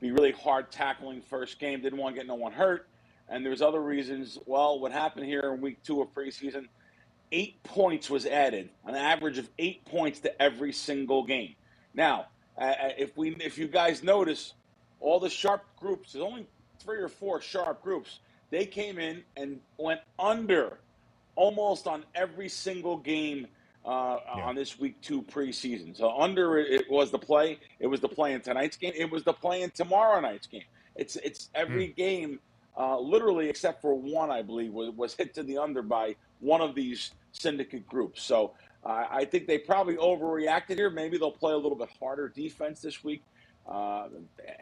be 0.00 0.10
really 0.12 0.32
hard 0.32 0.70
tackling 0.70 1.22
first 1.22 1.58
game. 1.58 1.82
Didn't 1.82 1.98
want 1.98 2.14
to 2.14 2.20
get 2.20 2.26
no 2.26 2.34
one 2.34 2.52
hurt, 2.52 2.88
and 3.28 3.44
there's 3.44 3.62
other 3.62 3.80
reasons. 3.82 4.38
Well, 4.46 4.78
what 4.78 4.92
happened 4.92 5.26
here 5.26 5.52
in 5.52 5.60
week 5.60 5.82
two 5.82 6.02
of 6.02 6.12
preseason? 6.12 6.68
Eight 7.32 7.60
points 7.64 8.08
was 8.08 8.24
added, 8.24 8.70
an 8.84 8.94
average 8.94 9.38
of 9.38 9.48
eight 9.58 9.84
points 9.84 10.20
to 10.20 10.42
every 10.42 10.72
single 10.72 11.24
game. 11.24 11.56
Now, 11.92 12.26
uh, 12.56 12.74
if 12.96 13.16
we 13.16 13.30
if 13.40 13.58
you 13.58 13.66
guys 13.66 14.04
notice, 14.04 14.54
all 15.00 15.18
the 15.18 15.30
sharp 15.30 15.64
groups, 15.80 16.12
there's 16.12 16.24
only 16.24 16.46
three 16.78 16.98
or 16.98 17.08
four 17.08 17.40
sharp 17.40 17.82
groups. 17.82 18.20
They 18.50 18.64
came 18.64 18.98
in 18.98 19.24
and 19.36 19.60
went 19.76 20.00
under 20.18 20.78
almost 21.34 21.88
on 21.88 22.04
every 22.14 22.48
single 22.48 22.96
game 22.96 23.48
uh, 23.86 24.18
yeah. 24.36 24.42
on 24.44 24.54
this 24.54 24.78
week 24.78 25.00
two 25.00 25.22
preseason. 25.22 25.96
So 25.96 26.10
under 26.18 26.58
it 26.58 26.90
was 26.90 27.10
the 27.10 27.18
play. 27.18 27.58
It 27.78 27.86
was 27.86 28.00
the 28.00 28.08
play 28.08 28.32
in 28.32 28.40
tonight's 28.40 28.76
game. 28.76 28.92
It 28.96 29.10
was 29.10 29.24
the 29.24 29.32
play 29.32 29.62
in 29.62 29.70
tomorrow 29.70 30.20
night's 30.20 30.46
game. 30.46 30.64
It's 30.94 31.16
it's 31.16 31.48
every 31.54 31.88
mm. 31.88 31.96
game, 31.96 32.40
uh, 32.76 32.98
literally 32.98 33.48
except 33.48 33.80
for 33.82 33.94
one, 33.94 34.30
I 34.30 34.42
believe, 34.42 34.72
was, 34.72 34.90
was 34.96 35.14
hit 35.14 35.34
to 35.34 35.42
the 35.42 35.58
under 35.58 35.82
by 35.82 36.16
one 36.40 36.60
of 36.60 36.74
these 36.74 37.12
syndicate 37.32 37.86
groups. 37.86 38.22
So 38.22 38.52
uh, 38.84 39.04
I 39.10 39.24
think 39.24 39.46
they 39.46 39.58
probably 39.58 39.96
overreacted 39.96 40.76
here. 40.76 40.90
Maybe 40.90 41.18
they'll 41.18 41.30
play 41.30 41.52
a 41.52 41.58
little 41.58 41.78
bit 41.78 41.90
harder 42.00 42.28
defense 42.28 42.80
this 42.80 43.04
week 43.04 43.22
uh, 43.68 44.08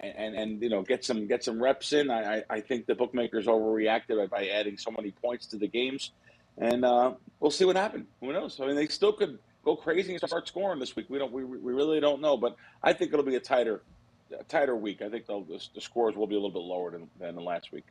and 0.03 0.35
and 0.35 0.63
you 0.63 0.69
know 0.69 0.83
get 0.83 1.05
some 1.05 1.27
get 1.27 1.45
some 1.45 1.63
reps 1.63 1.93
in. 1.93 2.11
I 2.11 2.43
I 2.49 2.61
think 2.61 2.87
the 2.87 2.95
bookmakers 2.95 3.47
overreacted 3.47 4.31
by 4.31 4.49
adding 4.49 4.79
so 4.79 4.91
many 4.91 5.11
points 5.11 5.47
to 5.49 5.57
the 5.57 5.69
games, 5.69 6.13
and 6.59 6.85
uh, 6.85 7.15
we'll 7.41 7.51
see 7.51 7.65
what 7.65 7.77
happens. 7.77 8.07
Who 8.21 8.33
knows? 8.33 8.61
I 8.61 8.67
mean, 8.67 8.77
they 8.77 8.87
still 8.87 9.13
could 9.13 9.39
go 9.65 9.77
crazy 9.77 10.15
and 10.15 10.23
start 10.29 10.47
scoring 10.47 10.79
this 10.79 10.95
week. 10.97 11.07
We 11.09 11.19
don't 11.19 11.33
we, 11.33 11.45
we 11.45 11.73
really 11.73 12.01
don't 12.01 12.21
know, 12.21 12.37
but 12.37 12.57
I 12.83 12.93
think 12.93 13.13
it'll 13.13 13.25
be 13.25 13.37
a 13.37 13.41
tighter 13.41 13.83
a 14.39 14.45
tighter 14.45 14.77
week. 14.77 15.03
I 15.03 15.09
think 15.09 15.27
the, 15.27 15.45
the 15.75 15.81
scores 15.81 16.17
will 16.17 16.27
be 16.27 16.35
a 16.35 16.39
little 16.39 16.51
bit 16.51 16.63
lower 16.63 16.91
than 16.91 17.09
than 17.19 17.37
last 17.37 17.73
week. 17.73 17.85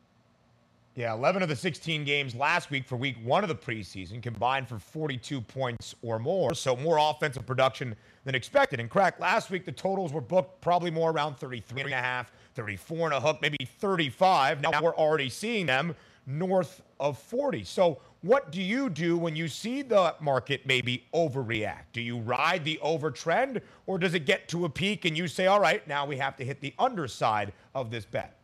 Yeah, 0.96 1.16
11 1.16 1.42
of 1.42 1.50
the 1.50 1.56
16 1.56 2.04
games 2.04 2.36
last 2.36 2.70
week 2.70 2.86
for 2.86 2.98
week 2.98 3.16
one 3.24 3.44
of 3.44 3.48
the 3.48 3.56
preseason 3.56 4.22
combined 4.22 4.70
for 4.70 4.78
42 4.78 5.42
points 5.42 5.96
or 6.04 6.20
more. 6.20 6.54
So 6.54 6.76
more 6.76 7.00
offensive 7.00 7.48
production 7.48 7.96
than 8.26 8.36
expected. 8.36 8.80
And 8.80 8.92
crack, 8.92 9.20
last 9.20 9.50
week 9.50 9.66
the 9.66 9.72
totals 9.72 10.14
were 10.14 10.22
booked 10.22 10.62
probably 10.62 10.92
more 10.92 11.10
around 11.10 11.38
33 11.38 11.82
and 11.82 11.94
a 11.94 11.96
half, 11.96 12.32
34 12.54 13.08
and 13.08 13.16
a 13.16 13.20
hook, 13.20 13.40
maybe 13.42 13.58
35. 13.80 14.62
Now 14.62 14.84
we're 14.84 14.96
already 14.96 15.30
seeing 15.30 15.66
them 15.66 15.96
north 16.26 16.82
of 17.00 17.18
40. 17.18 17.64
So 17.64 18.00
what 18.22 18.52
do 18.52 18.62
you 18.62 18.90
do 18.90 19.18
when 19.18 19.36
you 19.36 19.48
see 19.48 19.82
the 19.82 20.16
market 20.20 20.66
maybe 20.66 21.06
overreact? 21.14 21.92
Do 21.92 22.02
you 22.02 22.20
ride 22.20 22.64
the 22.64 22.80
over 22.80 23.12
trend 23.12 23.62
or 23.86 23.98
does 23.98 24.14
it 24.14 24.26
get 24.26 24.48
to 24.50 24.66
a 24.66 24.70
peak 24.70 25.06
and 25.06 25.18
you 25.18 25.28
say, 25.28 25.48
all 25.48 25.60
right, 25.60 25.86
now 25.88 26.06
we 26.06 26.18
have 26.18 26.38
to 26.38 26.46
hit 26.46 26.62
the 26.62 26.74
underside 26.80 27.52
of 27.76 27.92
this 27.92 28.06
bet? 28.06 28.38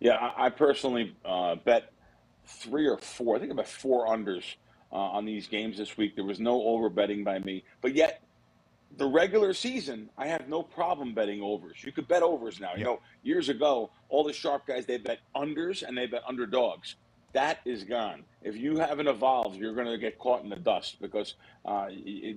Yeah, 0.00 0.32
I, 0.36 0.50
personally 0.50 1.14
uh, 1.24 1.54
bet 1.54 1.92
three 2.44 2.86
or 2.86 2.98
four. 2.98 3.36
I 3.36 3.38
think 3.38 3.52
about 3.52 3.68
four 3.68 4.08
unders 4.08 4.44
uh, 4.92 4.96
on 4.96 5.24
these 5.24 5.46
games 5.46 5.78
this 5.78 5.96
week. 5.96 6.16
There 6.16 6.24
was 6.24 6.40
no 6.40 6.62
over 6.62 6.90
betting 6.90 7.24
by 7.24 7.38
me, 7.38 7.64
but 7.80 7.94
yet 7.94 8.22
the 8.96 9.06
regular 9.06 9.52
season, 9.52 10.08
I 10.16 10.26
have 10.26 10.48
no 10.48 10.62
problem 10.62 11.14
betting 11.14 11.42
overs. 11.42 11.78
You 11.84 11.92
could 11.92 12.08
bet 12.08 12.22
overs 12.22 12.60
now. 12.60 12.70
Yep. 12.70 12.78
You 12.78 12.84
know, 12.84 13.00
years 13.22 13.48
ago, 13.48 13.90
all 14.08 14.24
the 14.24 14.32
sharp 14.32 14.66
guys 14.66 14.86
they 14.86 14.98
bet 14.98 15.18
unders 15.34 15.82
and 15.82 15.96
they 15.96 16.06
bet 16.06 16.22
underdogs. 16.26 16.96
That 17.32 17.58
is 17.64 17.84
gone. 17.84 18.24
If 18.42 18.56
you 18.56 18.78
haven't 18.78 19.08
evolved, 19.08 19.56
you're 19.56 19.74
going 19.74 19.88
to 19.88 19.98
get 19.98 20.18
caught 20.18 20.42
in 20.42 20.48
the 20.48 20.56
dust 20.56 20.96
because 21.00 21.34
uh, 21.64 21.88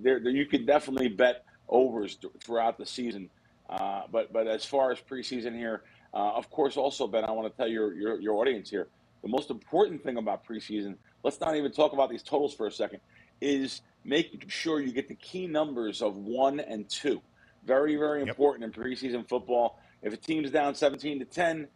there, 0.04 0.20
you 0.20 0.46
can 0.46 0.66
definitely 0.66 1.08
bet 1.08 1.46
overs 1.70 2.18
throughout 2.44 2.78
the 2.78 2.86
season. 2.86 3.30
Uh, 3.70 4.02
but 4.12 4.34
but 4.34 4.48
as 4.48 4.66
far 4.66 4.92
as 4.92 5.00
preseason 5.00 5.56
here, 5.56 5.84
uh, 6.14 6.34
of 6.34 6.50
course, 6.50 6.76
also, 6.76 7.08
Ben, 7.08 7.24
I 7.24 7.32
want 7.32 7.52
to 7.52 7.56
tell 7.56 7.68
your, 7.68 7.94
your, 7.94 8.20
your 8.20 8.36
audience 8.36 8.70
here 8.70 8.88
the 9.22 9.28
most 9.28 9.50
important 9.50 10.04
thing 10.04 10.18
about 10.18 10.46
preseason, 10.46 10.96
let's 11.24 11.40
not 11.40 11.56
even 11.56 11.72
talk 11.72 11.94
about 11.94 12.10
these 12.10 12.24
totals 12.24 12.54
for 12.54 12.68
a 12.68 12.72
second, 12.72 13.00
is 13.42 13.82
making 14.04 14.48
sure 14.48 14.80
you 14.80 14.92
get 14.92 15.08
the 15.08 15.16
key 15.16 15.48
numbers 15.48 16.02
of 16.02 16.16
one 16.18 16.60
and 16.60 16.88
two. 16.90 17.22
Very, 17.66 17.96
very 17.96 18.22
important 18.22 18.66
yep. 18.66 18.86
in 18.86 18.92
preseason 18.92 19.28
football. 19.28 19.80
If 20.02 20.14
a 20.14 20.18
team's 20.18 20.52
down 20.52 20.76
17 20.76 21.20
to 21.20 21.26
10, 21.26 21.68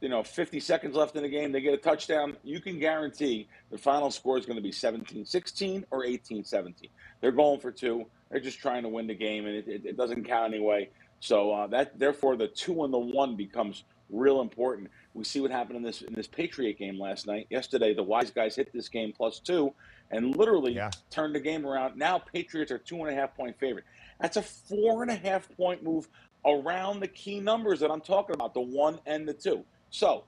you 0.00 0.08
know, 0.08 0.22
50 0.22 0.60
seconds 0.60 0.96
left 0.96 1.16
in 1.16 1.22
the 1.22 1.28
game, 1.28 1.52
they 1.52 1.60
get 1.60 1.74
a 1.74 1.78
touchdown, 1.78 2.36
you 2.42 2.60
can 2.60 2.78
guarantee 2.78 3.48
the 3.70 3.78
final 3.78 4.10
score 4.10 4.38
is 4.38 4.46
going 4.46 4.56
to 4.56 4.62
be 4.62 4.72
17 4.72 5.24
16 5.24 5.86
or 5.90 6.04
18 6.04 6.44
17. 6.44 6.90
They're 7.20 7.32
going 7.32 7.60
for 7.60 7.70
two. 7.70 8.06
They're 8.30 8.40
just 8.40 8.58
trying 8.58 8.82
to 8.82 8.88
win 8.88 9.06
the 9.06 9.14
game, 9.14 9.46
and 9.46 9.54
it, 9.54 9.68
it, 9.68 9.86
it 9.86 9.96
doesn't 9.96 10.24
count 10.24 10.52
anyway. 10.52 10.90
So 11.20 11.52
uh, 11.52 11.66
that 11.68 11.98
therefore 11.98 12.36
the 12.36 12.48
two 12.48 12.84
and 12.84 12.92
the 12.92 12.98
one 12.98 13.36
becomes 13.36 13.84
real 14.10 14.40
important. 14.40 14.90
We 15.16 15.24
see 15.24 15.40
what 15.40 15.50
happened 15.50 15.78
in 15.78 15.82
this 15.82 16.02
in 16.02 16.12
this 16.12 16.26
Patriot 16.26 16.78
game 16.78 17.00
last 17.00 17.26
night. 17.26 17.46
Yesterday, 17.48 17.94
the 17.94 18.02
wise 18.02 18.30
guys 18.30 18.54
hit 18.54 18.70
this 18.72 18.90
game 18.90 19.14
plus 19.16 19.40
two 19.40 19.72
and 20.10 20.36
literally 20.36 20.74
yeah. 20.74 20.90
turned 21.10 21.34
the 21.34 21.40
game 21.40 21.66
around. 21.66 21.96
Now 21.96 22.18
Patriots 22.18 22.70
are 22.70 22.78
two 22.78 23.02
and 23.02 23.08
a 23.08 23.14
half 23.14 23.34
point 23.34 23.58
favorite. 23.58 23.84
That's 24.20 24.36
a 24.36 24.42
four 24.42 25.02
and 25.02 25.10
a 25.10 25.16
half 25.16 25.48
point 25.56 25.82
move 25.82 26.06
around 26.44 27.00
the 27.00 27.08
key 27.08 27.40
numbers 27.40 27.80
that 27.80 27.90
I'm 27.90 28.02
talking 28.02 28.34
about, 28.34 28.52
the 28.52 28.60
one 28.60 29.00
and 29.06 29.26
the 29.26 29.32
two. 29.32 29.64
So 29.88 30.24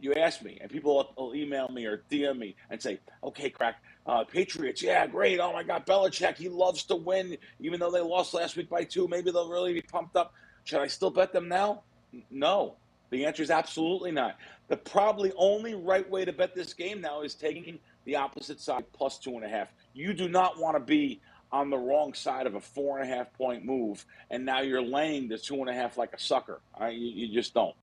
you 0.00 0.14
ask 0.14 0.42
me, 0.42 0.56
and 0.58 0.70
people 0.70 1.12
will 1.18 1.34
email 1.34 1.68
me 1.68 1.84
or 1.84 2.02
DM 2.10 2.38
me 2.38 2.56
and 2.70 2.80
say, 2.80 2.98
"Okay, 3.22 3.50
crack, 3.50 3.82
uh, 4.06 4.24
Patriots, 4.24 4.82
yeah, 4.82 5.06
great. 5.06 5.38
Oh 5.38 5.52
my 5.52 5.62
God, 5.62 5.84
Belichick, 5.84 6.38
he 6.38 6.48
loves 6.48 6.84
to 6.84 6.96
win, 6.96 7.36
even 7.60 7.78
though 7.78 7.90
they 7.90 8.00
lost 8.00 8.32
last 8.32 8.56
week 8.56 8.70
by 8.70 8.84
two. 8.84 9.06
Maybe 9.06 9.30
they'll 9.30 9.50
really 9.50 9.74
be 9.74 9.82
pumped 9.82 10.16
up. 10.16 10.32
Should 10.64 10.80
I 10.80 10.86
still 10.86 11.10
bet 11.10 11.32
them 11.32 11.46
now? 11.46 11.82
No. 12.30 12.76
The 13.10 13.26
answer 13.26 13.42
is 13.42 13.50
absolutely 13.50 14.12
not. 14.12 14.36
The 14.68 14.76
probably 14.76 15.32
only 15.36 15.74
right 15.74 16.08
way 16.08 16.24
to 16.24 16.32
bet 16.32 16.54
this 16.54 16.72
game 16.72 17.00
now 17.00 17.22
is 17.22 17.34
taking 17.34 17.78
the 18.04 18.16
opposite 18.16 18.60
side 18.60 18.84
plus 18.92 19.18
two 19.18 19.34
and 19.34 19.44
a 19.44 19.48
half. 19.48 19.68
You 19.94 20.14
do 20.14 20.28
not 20.28 20.58
want 20.58 20.76
to 20.76 20.80
be 20.80 21.20
on 21.52 21.70
the 21.70 21.76
wrong 21.76 22.14
side 22.14 22.46
of 22.46 22.54
a 22.54 22.60
four 22.60 23.00
and 23.00 23.10
a 23.10 23.14
half 23.14 23.32
point 23.34 23.64
move, 23.64 24.04
and 24.30 24.44
now 24.44 24.60
you're 24.60 24.82
laying 24.82 25.28
the 25.28 25.36
two 25.36 25.56
and 25.56 25.68
a 25.68 25.74
half 25.74 25.98
like 25.98 26.12
a 26.12 26.18
sucker. 26.20 26.60
I, 26.78 26.90
you, 26.90 27.26
you 27.26 27.34
just 27.34 27.52
don't. 27.52 27.74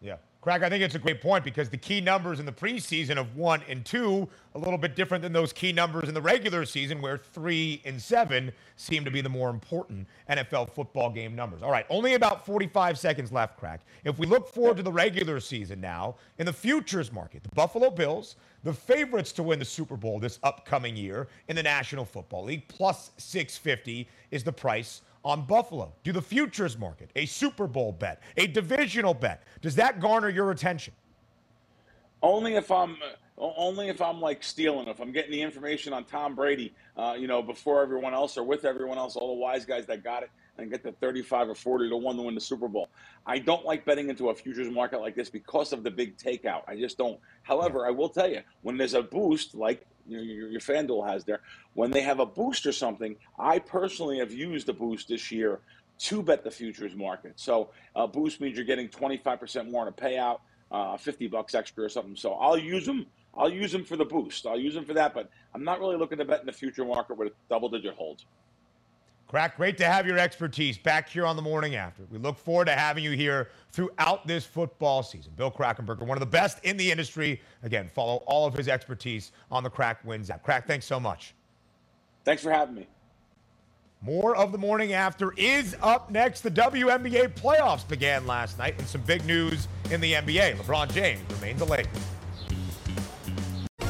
Yeah. 0.00 0.16
Craig, 0.42 0.64
I 0.64 0.68
think 0.68 0.82
it's 0.82 0.96
a 0.96 0.98
great 0.98 1.20
point 1.20 1.44
because 1.44 1.68
the 1.68 1.76
key 1.76 2.00
numbers 2.00 2.40
in 2.40 2.46
the 2.46 2.52
preseason 2.52 3.16
of 3.16 3.36
one 3.36 3.62
and 3.68 3.84
two, 3.84 4.28
a 4.56 4.58
little 4.58 4.76
bit 4.76 4.96
different 4.96 5.22
than 5.22 5.32
those 5.32 5.52
key 5.52 5.72
numbers 5.72 6.08
in 6.08 6.14
the 6.14 6.20
regular 6.20 6.64
season 6.64 7.00
where 7.00 7.16
three 7.16 7.80
and 7.84 8.02
seven 8.02 8.50
seem 8.74 9.04
to 9.04 9.10
be 9.12 9.20
the 9.20 9.28
more 9.28 9.50
important 9.50 10.04
NFL 10.28 10.70
football 10.70 11.10
game 11.10 11.36
numbers. 11.36 11.62
All 11.62 11.70
right, 11.70 11.86
only 11.88 12.14
about 12.14 12.44
45 12.44 12.98
seconds 12.98 13.30
left, 13.30 13.56
Craig. 13.56 13.78
If 14.02 14.18
we 14.18 14.26
look 14.26 14.48
forward 14.48 14.78
to 14.78 14.82
the 14.82 14.90
regular 14.90 15.38
season 15.38 15.80
now, 15.80 16.16
in 16.38 16.46
the 16.46 16.52
futures 16.52 17.12
market, 17.12 17.44
the 17.44 17.54
Buffalo 17.54 17.88
Bills, 17.88 18.34
the 18.64 18.72
favorites 18.72 19.30
to 19.34 19.44
win 19.44 19.60
the 19.60 19.64
Super 19.64 19.96
Bowl 19.96 20.18
this 20.18 20.40
upcoming 20.42 20.96
year 20.96 21.28
in 21.46 21.54
the 21.54 21.62
National 21.62 22.04
Football 22.04 22.46
League, 22.46 22.66
plus 22.66 23.12
650 23.16 24.08
is 24.32 24.42
the 24.42 24.52
price 24.52 25.02
on 25.24 25.46
Buffalo? 25.46 25.92
Do 26.02 26.12
the 26.12 26.22
futures 26.22 26.78
market, 26.78 27.10
a 27.16 27.26
Super 27.26 27.66
Bowl 27.66 27.92
bet, 27.92 28.22
a 28.36 28.46
divisional 28.46 29.14
bet, 29.14 29.44
does 29.60 29.74
that 29.76 30.00
garner 30.00 30.28
your 30.28 30.50
attention? 30.50 30.94
Only 32.22 32.54
if 32.54 32.70
I'm 32.70 32.96
only 33.38 33.88
if 33.88 34.00
I'm 34.00 34.20
like 34.20 34.42
stealing, 34.42 34.86
if 34.88 35.00
I'm 35.00 35.10
getting 35.10 35.32
the 35.32 35.42
information 35.42 35.92
on 35.92 36.04
Tom 36.04 36.34
Brady, 36.34 36.72
uh, 36.96 37.16
you 37.18 37.26
know, 37.26 37.42
before 37.42 37.82
everyone 37.82 38.14
else 38.14 38.36
or 38.36 38.44
with 38.44 38.64
everyone 38.64 38.98
else, 38.98 39.16
all 39.16 39.34
the 39.34 39.40
wise 39.40 39.64
guys 39.64 39.86
that 39.86 40.04
got 40.04 40.22
it 40.22 40.30
and 40.58 40.70
get 40.70 40.82
the 40.82 40.92
35 40.92 41.48
or 41.48 41.54
40 41.54 41.88
to 41.88 41.96
1 41.96 42.16
to 42.16 42.22
win 42.22 42.34
the 42.34 42.40
Super 42.40 42.68
Bowl. 42.68 42.88
I 43.26 43.38
don't 43.38 43.64
like 43.64 43.84
betting 43.84 44.10
into 44.10 44.28
a 44.28 44.34
futures 44.34 44.70
market 44.70 45.00
like 45.00 45.16
this 45.16 45.30
because 45.30 45.72
of 45.72 45.82
the 45.82 45.90
big 45.90 46.16
takeout. 46.18 46.62
I 46.68 46.76
just 46.76 46.98
don't. 46.98 47.18
However, 47.42 47.86
I 47.86 47.90
will 47.90 48.10
tell 48.10 48.30
you, 48.30 48.40
when 48.60 48.76
there's 48.76 48.94
a 48.94 49.02
boost 49.02 49.54
like 49.54 49.86
you 50.06 50.16
know, 50.16 50.22
your, 50.22 50.48
your 50.48 50.60
FanDuel 50.60 51.06
has 51.08 51.24
there, 51.24 51.40
when 51.74 51.90
they 51.90 52.02
have 52.02 52.20
a 52.20 52.26
boost 52.26 52.66
or 52.66 52.72
something, 52.72 53.16
I 53.38 53.58
personally 53.58 54.18
have 54.18 54.32
used 54.32 54.66
the 54.66 54.72
boost 54.72 55.08
this 55.08 55.30
year 55.30 55.60
to 55.98 56.22
bet 56.22 56.42
the 56.42 56.50
futures 56.50 56.94
market. 56.94 57.34
So 57.36 57.70
a 57.94 58.08
boost 58.08 58.40
means 58.40 58.56
you're 58.56 58.66
getting 58.66 58.88
25% 58.88 59.70
more 59.70 59.82
in 59.82 59.88
a 59.88 59.92
payout, 59.92 60.40
uh, 60.70 60.96
50 60.96 61.28
bucks 61.28 61.54
extra 61.54 61.84
or 61.84 61.88
something. 61.88 62.16
So 62.16 62.32
I'll 62.32 62.58
use 62.58 62.86
them. 62.86 63.06
I'll 63.34 63.52
use 63.52 63.72
them 63.72 63.84
for 63.84 63.96
the 63.96 64.04
boost. 64.04 64.46
I'll 64.46 64.58
use 64.58 64.74
them 64.74 64.84
for 64.84 64.94
that, 64.94 65.14
but 65.14 65.30
I'm 65.54 65.64
not 65.64 65.80
really 65.80 65.96
looking 65.96 66.18
to 66.18 66.24
bet 66.24 66.40
in 66.40 66.46
the 66.46 66.52
future 66.52 66.84
market 66.84 67.16
with 67.16 67.28
a 67.28 67.32
double 67.48 67.68
digit 67.68 67.94
hold. 67.94 68.22
Crack, 69.32 69.56
great 69.56 69.78
to 69.78 69.86
have 69.86 70.06
your 70.06 70.18
expertise 70.18 70.76
back 70.76 71.08
here 71.08 71.24
on 71.24 71.36
the 71.36 71.42
morning 71.42 71.74
after. 71.74 72.02
We 72.10 72.18
look 72.18 72.36
forward 72.36 72.66
to 72.66 72.72
having 72.72 73.02
you 73.02 73.12
here 73.12 73.48
throughout 73.70 74.26
this 74.26 74.44
football 74.44 75.02
season. 75.02 75.32
Bill 75.36 75.50
Krackomberger, 75.50 76.02
one 76.02 76.18
of 76.18 76.20
the 76.20 76.26
best 76.26 76.62
in 76.64 76.76
the 76.76 76.90
industry. 76.90 77.40
Again, 77.62 77.88
follow 77.88 78.16
all 78.26 78.46
of 78.46 78.52
his 78.52 78.68
expertise 78.68 79.32
on 79.50 79.62
the 79.62 79.70
Crack 79.70 80.04
Wins 80.04 80.28
app. 80.28 80.42
Crack, 80.42 80.66
thanks 80.66 80.84
so 80.84 81.00
much. 81.00 81.32
Thanks 82.26 82.42
for 82.42 82.50
having 82.50 82.74
me. 82.74 82.86
More 84.02 84.36
of 84.36 84.52
the 84.52 84.58
morning 84.58 84.92
after 84.92 85.32
is 85.38 85.76
up 85.80 86.10
next. 86.10 86.42
The 86.42 86.50
WNBA 86.50 87.32
playoffs 87.32 87.88
began 87.88 88.26
last 88.26 88.58
night, 88.58 88.74
and 88.76 88.86
some 88.86 89.00
big 89.00 89.24
news 89.24 89.66
in 89.90 90.02
the 90.02 90.12
NBA. 90.12 90.56
LeBron 90.56 90.92
James 90.92 91.22
remains 91.36 91.62
a 91.62 91.64
Laker. 91.64 91.88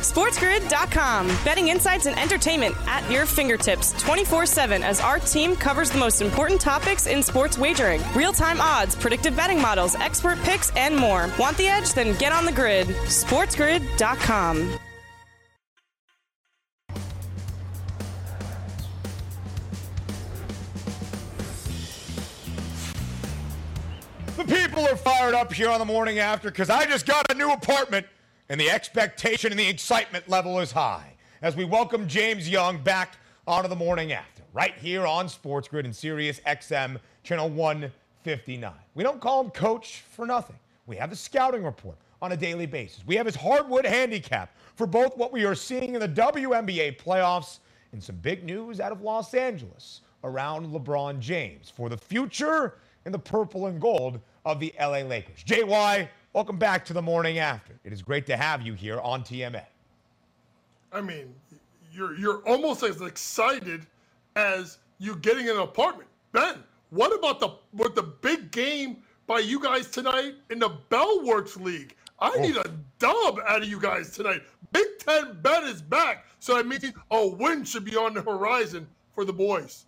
SportsGrid.com. 0.02 1.28
Betting 1.44 1.68
insights 1.68 2.06
and 2.06 2.18
entertainment 2.18 2.74
at 2.86 3.08
your 3.10 3.24
fingertips 3.24 3.92
24 4.02 4.46
7 4.46 4.82
as 4.82 5.00
our 5.00 5.18
team 5.18 5.54
covers 5.54 5.90
the 5.90 5.98
most 5.98 6.20
important 6.20 6.60
topics 6.60 7.06
in 7.06 7.22
sports 7.22 7.56
wagering 7.56 8.02
real 8.14 8.32
time 8.32 8.60
odds, 8.60 8.96
predictive 8.96 9.36
betting 9.36 9.60
models, 9.60 9.94
expert 9.94 10.38
picks, 10.40 10.70
and 10.76 10.96
more. 10.96 11.30
Want 11.38 11.56
the 11.56 11.68
edge? 11.68 11.92
Then 11.92 12.16
get 12.18 12.32
on 12.32 12.44
the 12.44 12.52
grid. 12.52 12.88
SportsGrid.com. 12.88 14.78
The 24.36 24.44
people 24.44 24.84
are 24.84 24.96
fired 24.96 25.34
up 25.34 25.52
here 25.52 25.68
on 25.70 25.78
the 25.78 25.84
morning 25.84 26.18
after 26.18 26.50
because 26.50 26.70
I 26.70 26.86
just 26.86 27.06
got 27.06 27.30
a 27.30 27.34
new 27.34 27.52
apartment 27.52 28.06
and 28.52 28.60
the 28.60 28.70
expectation 28.70 29.50
and 29.50 29.58
the 29.58 29.66
excitement 29.66 30.28
level 30.28 30.60
is 30.60 30.70
high 30.70 31.14
as 31.40 31.56
we 31.56 31.64
welcome 31.64 32.06
James 32.06 32.46
Young 32.46 32.76
back 32.76 33.16
onto 33.46 33.66
the 33.66 33.74
morning 33.74 34.12
after, 34.12 34.42
right 34.52 34.74
here 34.76 35.06
on 35.06 35.26
Sports 35.26 35.68
Grid 35.68 35.86
and 35.86 35.96
Sirius 35.96 36.38
XM 36.40 37.00
channel 37.22 37.48
159. 37.48 38.70
We 38.94 39.02
don't 39.02 39.22
call 39.22 39.42
him 39.42 39.50
coach 39.52 40.02
for 40.10 40.26
nothing. 40.26 40.56
We 40.84 40.96
have 40.96 41.10
a 41.10 41.16
scouting 41.16 41.64
report 41.64 41.96
on 42.20 42.32
a 42.32 42.36
daily 42.36 42.66
basis. 42.66 43.06
We 43.06 43.16
have 43.16 43.24
his 43.24 43.36
hardwood 43.36 43.86
handicap 43.86 44.54
for 44.76 44.86
both 44.86 45.16
what 45.16 45.32
we 45.32 45.46
are 45.46 45.54
seeing 45.54 45.94
in 45.94 46.00
the 46.00 46.08
WNBA 46.08 47.00
playoffs 47.00 47.60
and 47.92 48.04
some 48.04 48.16
big 48.16 48.44
news 48.44 48.80
out 48.80 48.92
of 48.92 49.00
Los 49.00 49.32
Angeles 49.32 50.02
around 50.24 50.66
LeBron 50.66 51.20
James 51.20 51.72
for 51.74 51.88
the 51.88 51.96
future 51.96 52.74
in 53.06 53.12
the 53.12 53.18
purple 53.18 53.68
and 53.68 53.80
gold 53.80 54.20
of 54.44 54.60
the 54.60 54.74
LA 54.78 54.98
Lakers. 54.98 55.42
JY, 55.42 56.06
welcome 56.32 56.56
back 56.56 56.84
to 56.86 56.92
the 56.92 57.02
morning 57.02 57.38
after. 57.38 57.78
It 57.84 57.92
is 57.92 58.02
great 58.02 58.26
to 58.26 58.36
have 58.36 58.62
you 58.62 58.74
here 58.74 59.00
on 59.00 59.22
TMA. 59.22 59.64
I 60.92 61.00
mean, 61.00 61.34
you're 61.92 62.16
you're 62.16 62.40
almost 62.48 62.82
as 62.82 63.00
excited 63.00 63.86
as 64.36 64.78
you 64.98 65.16
getting 65.16 65.48
an 65.48 65.58
apartment. 65.58 66.08
Ben, 66.32 66.62
what 66.90 67.16
about 67.16 67.40
the 67.40 67.50
what 67.72 67.94
the 67.94 68.02
big 68.02 68.50
game 68.50 68.98
by 69.26 69.40
you 69.40 69.60
guys 69.60 69.90
tonight 69.90 70.34
in 70.50 70.58
the 70.58 70.70
Bellworks 70.90 71.60
League? 71.60 71.96
I 72.18 72.32
oh. 72.36 72.40
need 72.40 72.56
a 72.56 72.70
dub 72.98 73.40
out 73.46 73.62
of 73.62 73.68
you 73.68 73.80
guys 73.80 74.10
tonight. 74.10 74.42
Big 74.72 74.86
Ten 74.98 75.38
bet 75.42 75.64
is 75.64 75.82
back, 75.82 76.26
so 76.38 76.56
that 76.56 76.66
means 76.66 76.84
a 77.10 77.26
win 77.26 77.64
should 77.64 77.84
be 77.84 77.96
on 77.96 78.14
the 78.14 78.22
horizon 78.22 78.86
for 79.14 79.24
the 79.24 79.32
boys. 79.32 79.84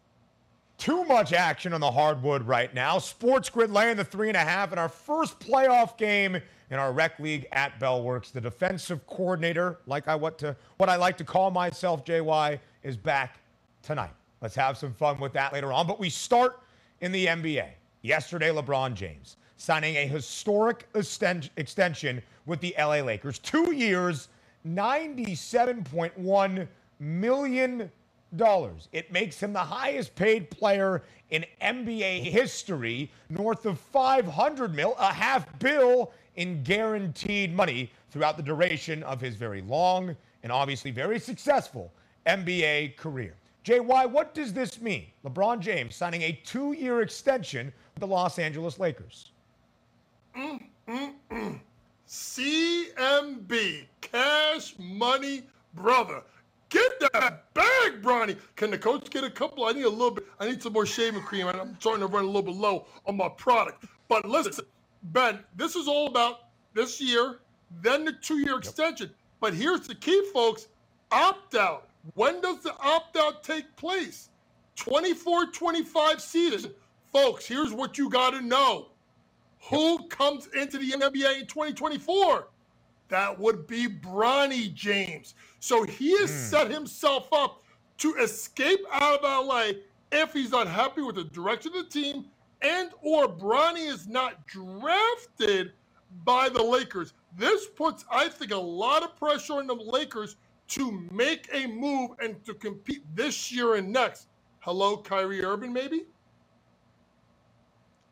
Too 0.79 1.05
much 1.05 1.33
action 1.33 1.73
on 1.73 1.81
the 1.81 1.91
hardwood 1.91 2.43
right 2.43 2.73
now. 2.75 2.99
Sports 2.99 3.49
Grid 3.49 3.71
laying 3.71 3.97
the 3.97 4.05
three 4.05 4.29
and 4.29 4.37
a 4.37 4.41
half 4.41 4.73
in 4.73 4.79
our 4.79 4.89
first 4.89 5.39
playoff 5.39 5.97
game 5.97 6.37
in 6.71 6.79
our 6.79 6.93
rec 6.93 7.19
league 7.21 7.47
at 7.53 7.79
Bellworks. 7.79 8.33
The 8.33 8.41
defensive 8.41 9.07
coordinator, 9.07 9.79
like 9.87 10.09
I 10.09 10.17
what 10.17 10.39
to 10.39 10.57
what 10.77 10.89
I 10.89 10.97
like 10.97 11.17
to 11.19 11.25
call 11.25 11.51
myself, 11.51 12.05
JY, 12.05 12.59
is 12.83 12.97
back 12.97 13.39
tonight. 13.83 14.11
Let's 14.41 14.57
have 14.57 14.77
some 14.77 14.93
fun 14.93 15.21
with 15.21 15.33
that 15.35 15.53
later 15.53 15.73
on. 15.73 15.87
But 15.87 16.01
we 16.01 16.11
start 16.11 16.61
in 17.01 17.13
the 17.13 17.27
NBA. 17.27 17.69
Yesterday, 18.03 18.51
LeBron 18.51 18.95
James 18.95 19.37
signing 19.57 19.97
a 19.97 20.07
historic 20.07 20.87
extension 20.95 22.23
with 22.45 22.61
the 22.61 22.75
LA 22.79 23.01
Lakers. 23.01 23.39
Two 23.39 23.73
years, 23.73 24.29
$97.1 24.67 26.69
million 26.99 27.91
dollars. 28.37 28.89
It 28.93 29.13
makes 29.13 29.43
him 29.43 29.53
the 29.53 29.61
highest 29.61 30.15
paid 30.15 30.51
player 30.51 31.03
in 31.31 31.45
NBA 31.61 32.25
history, 32.25 33.11
north 33.29 33.67
of 33.67 33.79
500 33.79 34.75
mil, 34.75 34.95
a 34.99 35.13
half 35.13 35.59
bill 35.59 36.13
in 36.37 36.63
guaranteed 36.63 37.55
money 37.55 37.91
throughout 38.11 38.37
the 38.37 38.43
duration 38.43 39.03
of 39.05 39.21
his 39.21 39.37
very 39.37 39.63
long 39.63 40.17
and 40.43 40.53
obviously 40.53 40.91
very 40.91 41.19
successful 41.19 41.93
NBA 42.27 42.97
career. 42.97 43.35
JY, 43.65 44.11
what 44.11 44.35
does 44.35 44.53
this 44.53 44.81
mean? 44.81 45.07
LeBron 45.25 45.59
James 45.61 45.97
signing 45.97 46.23
a 46.23 46.33
two-year 46.45 47.01
extension 47.01 47.73
with 47.95 48.01
the 48.01 48.07
Los 48.07 48.39
Angeles 48.39 48.79
Lakers. 48.79 49.31
Mm, 50.37 50.61
mm, 50.87 51.13
mm. 51.31 51.61
CMB, 52.07 53.87
cash 54.03 54.75
money 54.79 55.45
brother. 55.73 56.23
Get 56.75 57.13
that 57.13 57.55
bag, 57.55 58.03
Bronny. 58.03 58.37
Can 58.57 58.73
the 58.73 58.79
coach 58.79 59.09
get 59.09 59.23
a 59.23 59.31
couple? 59.31 59.65
I 59.65 59.71
need 59.71 59.85
a 59.85 59.89
little 59.89 60.11
bit. 60.11 60.25
I 60.41 60.49
need 60.49 60.61
some 60.61 60.73
more 60.73 60.85
shaving 60.85 61.23
cream, 61.23 61.47
and 61.47 61.61
I'm 61.61 61.77
starting 61.79 62.01
to 62.01 62.09
run 62.09 62.25
a 62.25 62.27
little 62.27 62.43
bit 62.43 62.57
low 62.57 62.87
on 63.07 63.17
my 63.17 63.29
product. 63.29 63.85
But 64.09 64.29
listen, 64.29 64.65
Ben, 65.05 65.39
this 65.55 65.77
is 65.77 65.87
all 65.87 66.09
about 66.09 66.49
this 66.75 67.01
year, 67.01 67.39
then 67.81 68.05
the 68.05 68.13
two-year 68.13 68.55
yep. 68.55 68.59
extension. 68.59 69.11
But 69.39 69.55
here's 69.55 69.83
the 69.87 69.95
key, 69.95 70.21
folks: 70.33 70.67
opt 71.13 71.55
out. 71.55 71.87
When 72.15 72.41
does 72.41 72.65
the 72.65 72.75
opt 72.81 73.17
out 73.17 73.45
take 73.45 73.77
place? 73.77 74.31
24-25 74.77 76.21
season, 76.21 76.75
folks. 77.13 77.47
Here's 77.47 77.73
what 77.73 77.99
you 77.99 78.11
got 78.11 78.31
to 78.31 78.41
know: 78.41 78.89
Who 79.71 80.09
comes 80.09 80.49
into 80.49 80.79
the 80.79 80.91
NBA 80.91 81.43
in 81.43 81.47
2024? 81.47 82.49
That 83.09 83.39
would 83.39 83.67
be 83.67 83.87
Bronny 83.87 84.73
James. 84.73 85.35
So 85.61 85.85
he 85.85 86.19
has 86.19 86.31
mm. 86.31 86.51
set 86.51 86.71
himself 86.71 87.29
up 87.33 87.63
to 87.99 88.15
escape 88.17 88.81
out 88.91 89.23
of 89.23 89.47
LA 89.47 89.73
if 90.13 90.33
he's 90.33 90.51
not 90.51 90.67
happy 90.67 91.03
with 91.03 91.17
the 91.17 91.25
direction 91.25 91.73
of 91.75 91.85
the 91.85 91.91
team 91.91 92.27
and 92.65 92.91
or 93.03 93.29
Bronny 93.29 93.87
is 93.87 94.09
not 94.09 94.47
drafted 94.47 95.73
by 96.25 96.49
the 96.49 96.63
Lakers. 96.63 97.13
This 97.37 97.67
puts, 97.67 98.05
I 98.11 98.29
think, 98.29 98.53
a 98.53 98.57
lot 98.57 99.03
of 99.03 99.17
pressure 99.17 99.55
on 99.55 99.67
the 99.67 99.75
Lakers 99.75 100.37
to 100.69 101.07
make 101.11 101.49
a 101.53 101.67
move 101.67 102.13
and 102.23 102.43
to 102.45 102.55
compete 102.55 103.05
this 103.15 103.53
year 103.53 103.75
and 103.75 103.93
next. 103.93 104.29
Hello, 104.61 104.97
Kyrie 104.97 105.45
Irving, 105.45 105.73
maybe? 105.73 106.07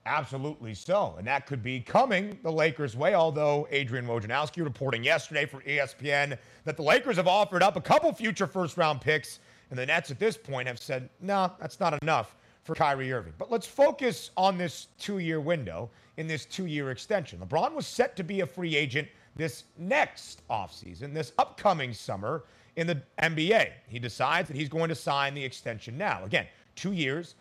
Absolutely 0.04 0.74
so. 0.74 1.14
And 1.16 1.26
that 1.28 1.46
could 1.46 1.62
be 1.62 1.78
coming 1.78 2.36
the 2.42 2.50
Lakers' 2.50 2.96
way, 2.96 3.14
although 3.14 3.68
Adrian 3.70 4.06
Wojnarowski 4.06 4.64
reporting 4.64 5.04
yesterday 5.04 5.46
for 5.46 5.62
ESPN 5.62 6.36
that 6.64 6.76
the 6.76 6.82
Lakers 6.82 7.16
have 7.16 7.28
offered 7.28 7.62
up 7.62 7.76
a 7.76 7.80
couple 7.80 8.12
future 8.12 8.48
first 8.48 8.76
round 8.76 9.00
picks 9.00 9.38
And 9.70 9.78
the 9.78 9.86
Nets 9.86 10.10
at 10.10 10.18
this 10.18 10.36
point 10.36 10.66
have 10.66 10.78
said, 10.78 11.08
no, 11.20 11.52
that's 11.60 11.78
not 11.78 12.00
enough 12.02 12.34
for 12.64 12.74
Kyrie 12.74 13.12
Irving. 13.12 13.32
But 13.38 13.50
let's 13.50 13.66
focus 13.66 14.30
on 14.36 14.58
this 14.58 14.88
two 14.98 15.18
year 15.18 15.40
window 15.40 15.88
in 16.16 16.26
this 16.26 16.44
two 16.46 16.66
year 16.66 16.90
extension. 16.90 17.38
LeBron 17.38 17.72
was 17.72 17.86
set 17.86 18.16
to 18.16 18.24
be 18.24 18.40
a 18.40 18.46
free 18.46 18.76
agent 18.76 19.08
this 19.36 19.64
next 19.78 20.46
offseason, 20.48 21.14
this 21.14 21.32
upcoming 21.38 21.94
summer 21.94 22.44
in 22.76 22.86
the 22.86 23.00
NBA. 23.22 23.70
He 23.88 23.98
decides 23.98 24.48
that 24.48 24.56
he's 24.56 24.68
going 24.68 24.88
to 24.88 24.94
sign 24.94 25.34
the 25.34 25.44
extension 25.44 25.96
now. 25.96 26.24
Again, 26.24 26.46
two 26.74 26.92
years, 26.92 27.34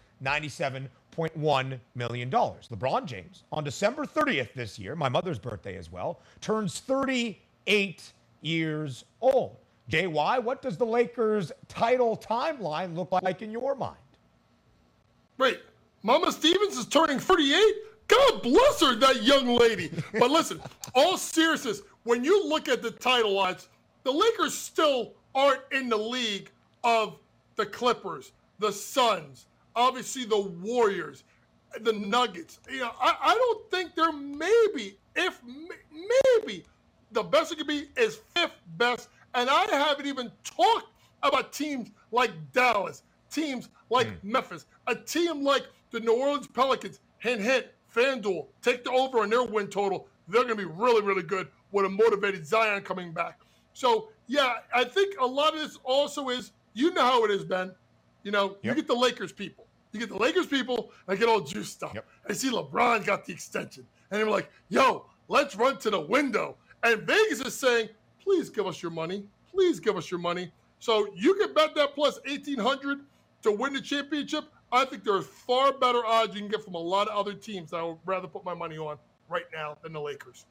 $97.1 1.18 1.80
million. 1.96 2.30
LeBron 2.30 3.06
James, 3.06 3.44
on 3.52 3.64
December 3.64 4.06
30th 4.06 4.54
this 4.54 4.80
year, 4.80 4.96
my 4.96 5.10
mother's 5.10 5.40
birthday 5.40 5.78
as 5.78 5.92
well, 5.92 6.20
turns 6.40 6.80
38 6.80 8.14
years 8.42 9.06
old. 9.22 9.58
JY, 9.90 10.44
what 10.44 10.62
does 10.62 10.78
the 10.78 10.86
Lakers' 10.86 11.52
title 11.68 12.16
timeline 12.18 12.96
look 12.96 13.12
like 13.12 13.42
in 13.42 13.52
your 13.52 13.76
mind? 13.76 13.98
Wait, 15.38 15.60
Mama 16.04 16.32
Stevens 16.32 16.78
is 16.78 16.86
turning 16.86 17.20
38? 17.20 17.62
God 18.08 18.42
bless 18.42 18.82
her, 18.82 18.96
that 18.96 19.24
young 19.24 19.48
lady. 19.48 19.92
But 20.18 20.32
listen, 20.32 20.62
all 20.96 21.18
seriousness, 21.18 21.82
when 22.04 22.24
you 22.24 22.48
look 22.48 22.68
at 22.68 22.82
the 22.82 22.92
title 22.92 23.38
odds, 23.38 23.70
the 24.04 24.12
Lakers 24.12 24.54
still 24.54 25.14
aren't 25.36 25.62
in 25.72 25.90
the 25.90 25.98
league 25.98 26.50
of 26.84 27.18
the 27.56 27.66
Clippers, 27.66 28.32
the 28.60 28.72
Suns, 28.72 29.46
obviously 29.76 30.26
the 30.26 30.40
Warriors, 30.40 31.24
the 31.82 31.94
Nuggets. 31.94 32.60
You 32.70 32.80
know, 32.80 32.92
I, 33.00 33.16
I 33.22 33.36
don't 33.36 33.72
think 33.72 33.96
they're 33.96 34.12
maybe, 34.12 34.98
if 35.16 35.42
maybe, 35.44 36.66
the 37.12 37.24
best 37.24 37.52
it 37.52 37.58
could 37.58 37.68
be 37.68 37.90
is 37.98 38.20
fifth 38.36 38.56
best. 38.78 39.10
And 39.34 39.50
I 39.50 39.66
haven't 39.72 40.06
even 40.06 40.32
talked 40.44 40.88
about 41.24 41.54
teams 41.54 41.90
like 42.12 42.32
Dallas, 42.54 43.04
teams 43.30 43.70
like 43.90 44.08
mm. 44.08 44.24
Memphis, 44.24 44.66
a 44.88 44.96
team 44.96 45.44
like 45.44 45.64
the 45.92 46.00
New 46.00 46.14
Orleans 46.14 46.48
Pelicans. 46.48 47.00
Hint, 47.20 47.40
hint, 47.40 47.68
FanDuel, 47.96 48.48
take 48.64 48.84
the 48.84 48.90
over 48.90 49.20
on 49.20 49.30
their 49.30 49.44
win 49.44 49.68
total. 49.68 50.08
They're 50.28 50.44
going 50.44 50.58
to 50.58 50.68
be 50.68 50.74
really, 50.74 51.04
really 51.04 51.22
good 51.22 51.48
with 51.72 51.86
a 51.86 51.90
motivated 51.90 52.48
Zion 52.48 52.82
coming 52.82 53.12
back. 53.12 53.40
So, 53.74 54.10
yeah, 54.28 54.56
I 54.74 54.84
think 54.84 55.16
a 55.20 55.26
lot 55.26 55.54
of 55.54 55.60
this 55.60 55.78
also 55.84 56.30
is, 56.30 56.52
you 56.74 56.92
know 56.94 57.02
how 57.02 57.24
it 57.26 57.32
is, 57.32 57.44
Ben. 57.44 57.74
You 58.24 58.32
know, 58.32 58.58
yep. 58.62 58.64
you 58.64 58.76
get 58.76 58.88
the 58.88 58.96
Lakers 58.96 59.32
people. 59.32 59.66
You 59.92 60.00
get 60.00 60.10
the 60.10 60.18
Lakers 60.18 60.46
people 60.46 60.92
and 61.08 61.20
get 61.20 61.28
all 61.28 61.42
juiced 61.42 61.84
up. 61.84 61.94
Yep. 61.94 62.06
I 62.30 62.34
see 62.34 62.50
LeBron 62.50 63.06
got 63.06 63.26
the 63.26 63.34
extension. 63.34 63.86
And 64.10 64.20
they're 64.20 64.30
like, 64.30 64.50
yo, 64.70 65.06
let's 65.28 65.56
run 65.56 65.78
to 65.80 65.90
the 65.90 66.00
window. 66.00 66.56
And 66.84 67.02
Vegas 67.02 67.42
is 67.42 67.58
saying, 67.58 67.90
please 68.24 68.50
give 68.50 68.68
us 68.68 68.82
your 68.82 68.92
money. 68.92 69.26
Please 69.52 69.80
give 69.80 69.98
us 69.98 70.10
your 70.10 70.20
money. 70.20 70.52
So 70.80 71.08
you 71.16 71.36
can 71.36 71.54
bet 71.54 71.76
that 71.76 71.94
plus 71.94 72.20
1800 72.26 73.00
to 73.44 73.52
win 73.52 73.74
the 73.74 73.82
championship. 73.82 74.46
I 74.72 74.86
think 74.86 75.04
there's 75.04 75.28
far 75.28 75.74
better 75.74 76.06
odds 76.06 76.34
you 76.34 76.42
can 76.42 76.50
get 76.50 76.64
from 76.64 76.76
a 76.76 76.80
lot 76.80 77.10
of 77.10 77.18
other 77.18 77.34
teams 77.34 77.72
that 77.72 77.78
I 77.78 77.84
would 77.84 77.98
rather 78.06 78.28
put 78.28 78.46
my 78.46 78.54
money 78.54 78.78
on 78.78 78.98
right 79.30 79.46
now 79.54 79.78
than 79.84 79.94
the 79.94 80.02
Lakers. 80.02 80.46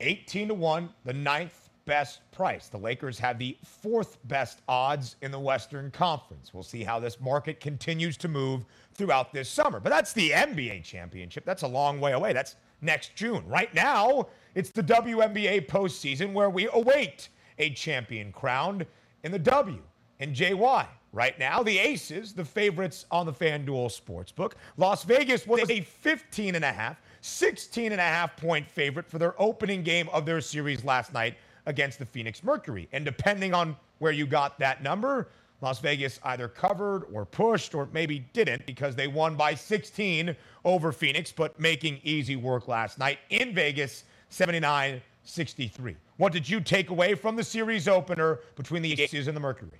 18 0.00 0.48
to 0.48 0.54
1, 0.54 0.88
the 1.04 1.12
ninth 1.12 1.65
best 1.86 2.20
price. 2.32 2.68
The 2.68 2.76
Lakers 2.76 3.18
have 3.18 3.38
the 3.38 3.56
fourth 3.64 4.18
best 4.24 4.60
odds 4.68 5.16
in 5.22 5.30
the 5.30 5.38
Western 5.38 5.90
Conference. 5.90 6.52
We'll 6.52 6.62
see 6.62 6.84
how 6.84 7.00
this 7.00 7.20
market 7.20 7.60
continues 7.60 8.16
to 8.18 8.28
move 8.28 8.66
throughout 8.92 9.32
this 9.32 9.48
summer. 9.48 9.80
But 9.80 9.90
that's 9.90 10.12
the 10.12 10.30
NBA 10.30 10.84
championship. 10.84 11.44
That's 11.46 11.62
a 11.62 11.68
long 11.68 12.00
way 12.00 12.12
away. 12.12 12.32
That's 12.32 12.56
next 12.82 13.14
June. 13.14 13.44
Right 13.46 13.72
now, 13.74 14.26
it's 14.54 14.70
the 14.70 14.82
WNBA 14.82 15.66
postseason 15.68 16.32
where 16.32 16.50
we 16.50 16.68
await 16.72 17.30
a 17.58 17.70
champion 17.70 18.32
crowned 18.32 18.84
in 19.22 19.32
the 19.32 19.38
W 19.38 19.80
and 20.20 20.34
JY. 20.34 20.86
Right 21.12 21.38
now, 21.38 21.62
the 21.62 21.78
Aces, 21.78 22.34
the 22.34 22.44
favorites 22.44 23.06
on 23.10 23.24
the 23.24 23.32
FanDuel 23.32 23.88
Sportsbook. 23.88 24.52
Las 24.76 25.02
Vegas 25.04 25.46
was 25.46 25.70
a 25.70 25.80
15 25.80 26.56
and 26.56 26.64
a 26.64 26.72
half, 26.72 27.00
16 27.22 27.92
and 27.92 28.00
a 28.00 28.04
half 28.04 28.36
point 28.36 28.68
favorite 28.68 29.08
for 29.08 29.18
their 29.18 29.40
opening 29.40 29.82
game 29.82 30.10
of 30.12 30.26
their 30.26 30.42
series 30.42 30.84
last 30.84 31.14
night 31.14 31.36
against 31.66 31.98
the 31.98 32.06
Phoenix 32.06 32.42
Mercury. 32.42 32.88
And 32.92 33.04
depending 33.04 33.54
on 33.54 33.76
where 33.98 34.12
you 34.12 34.26
got 34.26 34.58
that 34.58 34.82
number, 34.82 35.28
Las 35.60 35.80
Vegas 35.80 36.20
either 36.24 36.48
covered 36.48 37.04
or 37.12 37.24
pushed 37.24 37.74
or 37.74 37.88
maybe 37.92 38.20
didn't 38.32 38.66
because 38.66 38.94
they 38.94 39.08
won 39.08 39.36
by 39.36 39.54
16 39.54 40.36
over 40.64 40.92
Phoenix, 40.92 41.32
but 41.32 41.58
making 41.58 42.00
easy 42.02 42.36
work 42.36 42.68
last 42.68 42.98
night 42.98 43.18
in 43.30 43.54
Vegas, 43.54 44.04
79 44.30 45.00
63. 45.24 45.96
What 46.18 46.32
did 46.32 46.48
you 46.48 46.60
take 46.60 46.90
away 46.90 47.14
from 47.14 47.36
the 47.36 47.42
series 47.44 47.88
opener 47.88 48.40
between 48.54 48.82
the 48.82 49.00
Aces 49.00 49.26
and 49.26 49.36
the 49.36 49.40
Mercury? 49.40 49.70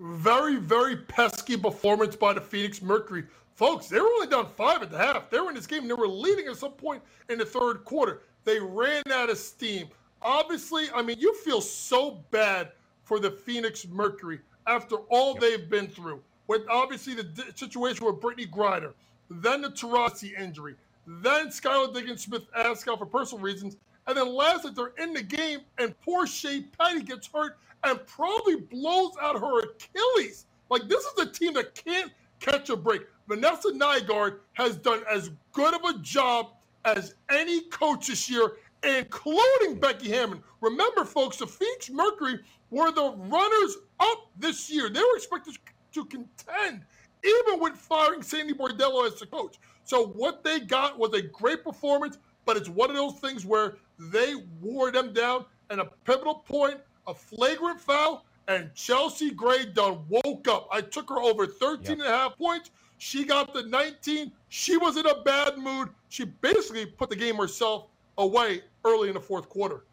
Very, 0.00 0.56
very 0.56 0.96
pesky 0.96 1.56
performance 1.56 2.16
by 2.16 2.32
the 2.32 2.40
Phoenix 2.40 2.80
Mercury. 2.80 3.24
Folks, 3.54 3.88
they 3.88 4.00
were 4.00 4.06
only 4.06 4.26
down 4.28 4.48
five 4.56 4.82
at 4.82 4.90
the 4.90 4.98
half. 4.98 5.30
They 5.30 5.38
were 5.38 5.50
in 5.50 5.54
this 5.54 5.66
game. 5.66 5.86
They 5.86 5.94
were 5.94 6.08
leading 6.08 6.46
at 6.46 6.56
some 6.56 6.72
point 6.72 7.02
in 7.28 7.38
the 7.38 7.44
third 7.44 7.84
quarter. 7.84 8.22
They 8.44 8.58
ran 8.58 9.02
out 9.12 9.30
of 9.30 9.38
steam 9.38 9.88
obviously, 10.24 10.86
I 10.94 11.02
mean, 11.02 11.18
you 11.18 11.34
feel 11.34 11.60
so 11.60 12.22
bad 12.30 12.72
for 13.04 13.18
the 13.18 13.30
Phoenix 13.30 13.86
Mercury 13.86 14.40
after 14.66 14.96
all 15.10 15.34
yep. 15.34 15.40
they've 15.40 15.70
been 15.70 15.88
through. 15.88 16.20
With 16.48 16.62
obviously 16.68 17.14
the 17.14 17.26
situation 17.54 18.04
with 18.06 18.16
Brittney 18.16 18.50
Griner, 18.50 18.92
then 19.30 19.62
the 19.62 19.70
Taurasi 19.70 20.38
injury, 20.38 20.74
then 21.06 21.48
Skylar 21.48 21.92
Diggins 21.92 22.22
Smith 22.22 22.46
asked 22.54 22.88
out 22.88 22.98
for 22.98 23.06
personal 23.06 23.42
reasons, 23.42 23.76
and 24.06 24.16
then 24.16 24.34
last 24.34 24.64
night 24.64 24.74
they're 24.74 24.92
in 25.04 25.12
the 25.12 25.22
game 25.22 25.60
and 25.78 25.98
poor 26.00 26.26
Shey 26.26 26.62
Peddy 26.78 27.02
gets 27.02 27.28
hurt 27.32 27.58
and 27.84 28.04
probably 28.06 28.56
blows 28.56 29.12
out 29.20 29.38
her 29.38 29.60
Achilles. 29.60 30.46
Like 30.70 30.88
this 30.88 31.04
is 31.04 31.18
a 31.18 31.26
team 31.26 31.54
that 31.54 31.74
can't 31.74 32.12
catch 32.40 32.70
a 32.70 32.76
break. 32.76 33.02
Vanessa 33.28 33.68
Nygaard 33.68 34.38
has 34.54 34.76
done 34.76 35.02
as 35.10 35.30
good 35.52 35.74
of 35.74 35.84
a 35.84 35.98
job 36.00 36.50
as 36.84 37.14
any 37.30 37.62
coach 37.62 38.08
this 38.08 38.28
year 38.28 38.52
including 38.82 39.76
Becky 39.76 40.10
Hammon. 40.10 40.42
Remember, 40.60 41.04
folks, 41.04 41.36
the 41.36 41.46
Phoenix 41.46 41.90
Mercury 41.90 42.40
were 42.70 42.90
the 42.90 43.14
runners 43.16 43.76
up 44.00 44.30
this 44.38 44.70
year. 44.70 44.88
They 44.88 45.00
were 45.00 45.16
expected 45.16 45.56
to 45.92 46.04
contend, 46.04 46.82
even 47.24 47.60
with 47.60 47.74
firing 47.74 48.22
Sandy 48.22 48.54
Brondello 48.54 49.06
as 49.06 49.18
the 49.18 49.26
coach. 49.26 49.58
So 49.84 50.06
what 50.08 50.42
they 50.42 50.60
got 50.60 50.98
was 50.98 51.12
a 51.14 51.22
great 51.22 51.64
performance, 51.64 52.18
but 52.44 52.56
it's 52.56 52.68
one 52.68 52.90
of 52.90 52.96
those 52.96 53.18
things 53.20 53.44
where 53.44 53.76
they 53.98 54.34
wore 54.60 54.90
them 54.90 55.12
down 55.12 55.44
and 55.70 55.80
a 55.80 55.86
pivotal 56.04 56.34
point, 56.34 56.78
a 57.06 57.14
flagrant 57.14 57.80
foul, 57.80 58.24
and 58.48 58.74
Chelsea 58.74 59.30
Gray 59.30 59.66
done 59.66 60.00
woke 60.08 60.48
up. 60.48 60.68
I 60.72 60.80
took 60.80 61.08
her 61.08 61.20
over 61.20 61.46
13 61.46 61.82
yep. 61.82 61.90
and 61.92 62.02
a 62.02 62.08
half 62.08 62.36
points. 62.36 62.70
She 62.98 63.24
got 63.24 63.52
the 63.52 63.64
19. 63.64 64.32
She 64.48 64.76
was 64.76 64.96
in 64.96 65.06
a 65.06 65.22
bad 65.22 65.58
mood. 65.58 65.88
She 66.08 66.24
basically 66.24 66.86
put 66.86 67.10
the 67.10 67.16
game 67.16 67.36
herself 67.36 67.86
away 68.18 68.62
early 68.84 69.08
in 69.08 69.14
the 69.14 69.20
fourth 69.20 69.48
quarter. 69.48 69.84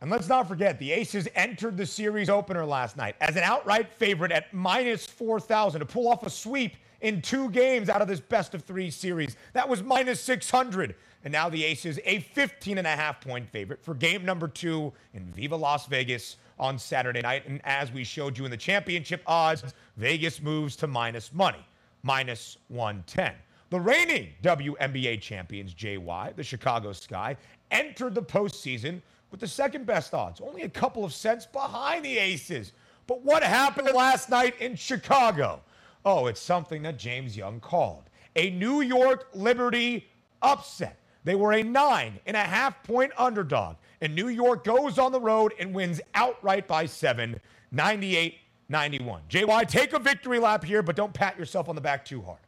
And 0.00 0.10
let's 0.10 0.28
not 0.28 0.48
forget, 0.48 0.80
the 0.80 0.90
Aces 0.90 1.28
entered 1.36 1.76
the 1.76 1.86
series 1.86 2.28
opener 2.28 2.66
last 2.66 2.96
night 2.96 3.14
as 3.20 3.36
an 3.36 3.44
outright 3.44 3.88
favorite 3.92 4.32
at 4.32 4.52
minus 4.52 5.06
4,000 5.06 5.78
to 5.78 5.86
pull 5.86 6.08
off 6.08 6.26
a 6.26 6.30
sweep 6.30 6.76
in 7.02 7.22
two 7.22 7.50
games 7.50 7.88
out 7.88 8.02
of 8.02 8.08
this 8.08 8.18
best 8.18 8.54
of 8.54 8.62
three 8.62 8.90
series. 8.90 9.36
That 9.52 9.68
was 9.68 9.82
minus 9.82 10.20
600. 10.20 10.96
And 11.24 11.30
now 11.30 11.48
the 11.48 11.64
Aces, 11.64 12.00
a 12.04 12.20
15 12.20 12.78
and 12.78 12.86
a 12.86 12.90
half 12.90 13.20
point 13.20 13.48
favorite 13.48 13.80
for 13.84 13.94
game 13.94 14.24
number 14.24 14.48
two 14.48 14.92
in 15.14 15.24
Viva 15.26 15.54
Las 15.54 15.86
Vegas 15.86 16.36
on 16.58 16.78
Saturday 16.78 17.20
night. 17.20 17.46
And 17.46 17.60
as 17.64 17.92
we 17.92 18.02
showed 18.02 18.36
you 18.36 18.44
in 18.44 18.50
the 18.50 18.56
championship 18.56 19.22
odds, 19.26 19.62
Vegas 19.96 20.42
moves 20.42 20.74
to 20.76 20.88
minus 20.88 21.32
money, 21.32 21.64
minus 22.02 22.56
110. 22.68 23.34
The 23.72 23.80
reigning 23.80 24.28
WNBA 24.42 25.22
champions, 25.22 25.72
JY, 25.72 26.36
the 26.36 26.44
Chicago 26.44 26.92
Sky, 26.92 27.38
entered 27.70 28.14
the 28.14 28.22
postseason 28.22 29.00
with 29.30 29.40
the 29.40 29.48
second 29.48 29.86
best 29.86 30.12
odds, 30.12 30.42
only 30.42 30.64
a 30.64 30.68
couple 30.68 31.06
of 31.06 31.14
cents 31.14 31.46
behind 31.46 32.04
the 32.04 32.18
Aces. 32.18 32.74
But 33.06 33.22
what 33.22 33.42
happened 33.42 33.88
last 33.94 34.28
night 34.28 34.60
in 34.60 34.76
Chicago? 34.76 35.62
Oh, 36.04 36.26
it's 36.26 36.38
something 36.38 36.82
that 36.82 36.98
James 36.98 37.34
Young 37.34 37.60
called 37.60 38.02
a 38.36 38.50
New 38.50 38.82
York 38.82 39.28
Liberty 39.32 40.06
upset. 40.42 40.98
They 41.24 41.34
were 41.34 41.54
a 41.54 41.62
nine 41.62 42.20
and 42.26 42.36
a 42.36 42.40
half 42.40 42.82
point 42.82 43.12
underdog, 43.16 43.76
and 44.02 44.14
New 44.14 44.28
York 44.28 44.64
goes 44.64 44.98
on 44.98 45.12
the 45.12 45.20
road 45.20 45.54
and 45.58 45.74
wins 45.74 45.98
outright 46.14 46.68
by 46.68 46.84
seven, 46.84 47.40
98 47.70 48.36
91. 48.68 49.22
JY, 49.30 49.66
take 49.66 49.94
a 49.94 49.98
victory 49.98 50.38
lap 50.38 50.62
here, 50.62 50.82
but 50.82 50.94
don't 50.94 51.14
pat 51.14 51.38
yourself 51.38 51.70
on 51.70 51.74
the 51.74 51.80
back 51.80 52.04
too 52.04 52.20
hard. 52.20 52.38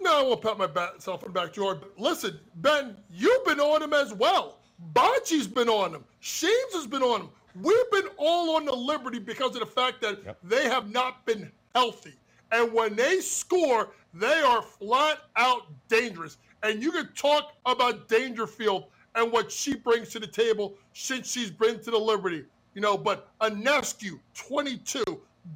No, 0.00 0.20
I 0.20 0.22
won't 0.22 0.42
pat 0.42 0.58
myself 0.58 1.24
on 1.24 1.32
the 1.32 1.40
back, 1.40 1.52
George. 1.52 1.80
But 1.80 1.98
listen, 1.98 2.38
Ben, 2.56 2.96
you've 3.10 3.44
been 3.44 3.60
on 3.60 3.82
him 3.82 3.92
as 3.92 4.14
well. 4.14 4.58
Bocce's 4.94 5.48
been 5.48 5.68
on 5.68 5.94
him. 5.94 6.04
Shames 6.20 6.74
has 6.74 6.86
been 6.86 7.02
on 7.02 7.22
him. 7.22 7.28
We've 7.60 7.90
been 7.90 8.08
all 8.16 8.54
on 8.56 8.64
the 8.64 8.72
Liberty 8.72 9.18
because 9.18 9.56
of 9.56 9.60
the 9.60 9.66
fact 9.66 10.00
that 10.02 10.22
yep. 10.24 10.38
they 10.44 10.64
have 10.64 10.92
not 10.92 11.26
been 11.26 11.50
healthy. 11.74 12.14
And 12.52 12.72
when 12.72 12.94
they 12.94 13.20
score, 13.20 13.90
they 14.14 14.40
are 14.40 14.62
flat 14.62 15.18
out 15.36 15.66
dangerous. 15.88 16.38
And 16.62 16.82
you 16.82 16.92
can 16.92 17.08
talk 17.14 17.54
about 17.66 18.08
Dangerfield 18.08 18.84
and 19.14 19.32
what 19.32 19.50
she 19.50 19.74
brings 19.74 20.10
to 20.10 20.20
the 20.20 20.26
table 20.26 20.74
since 20.92 21.30
she's 21.30 21.50
been 21.50 21.80
to 21.80 21.90
the 21.90 21.98
Liberty. 21.98 22.44
you 22.74 22.80
know, 22.80 22.96
but 22.96 23.28
Ionescu, 23.40 24.20
22. 24.34 25.02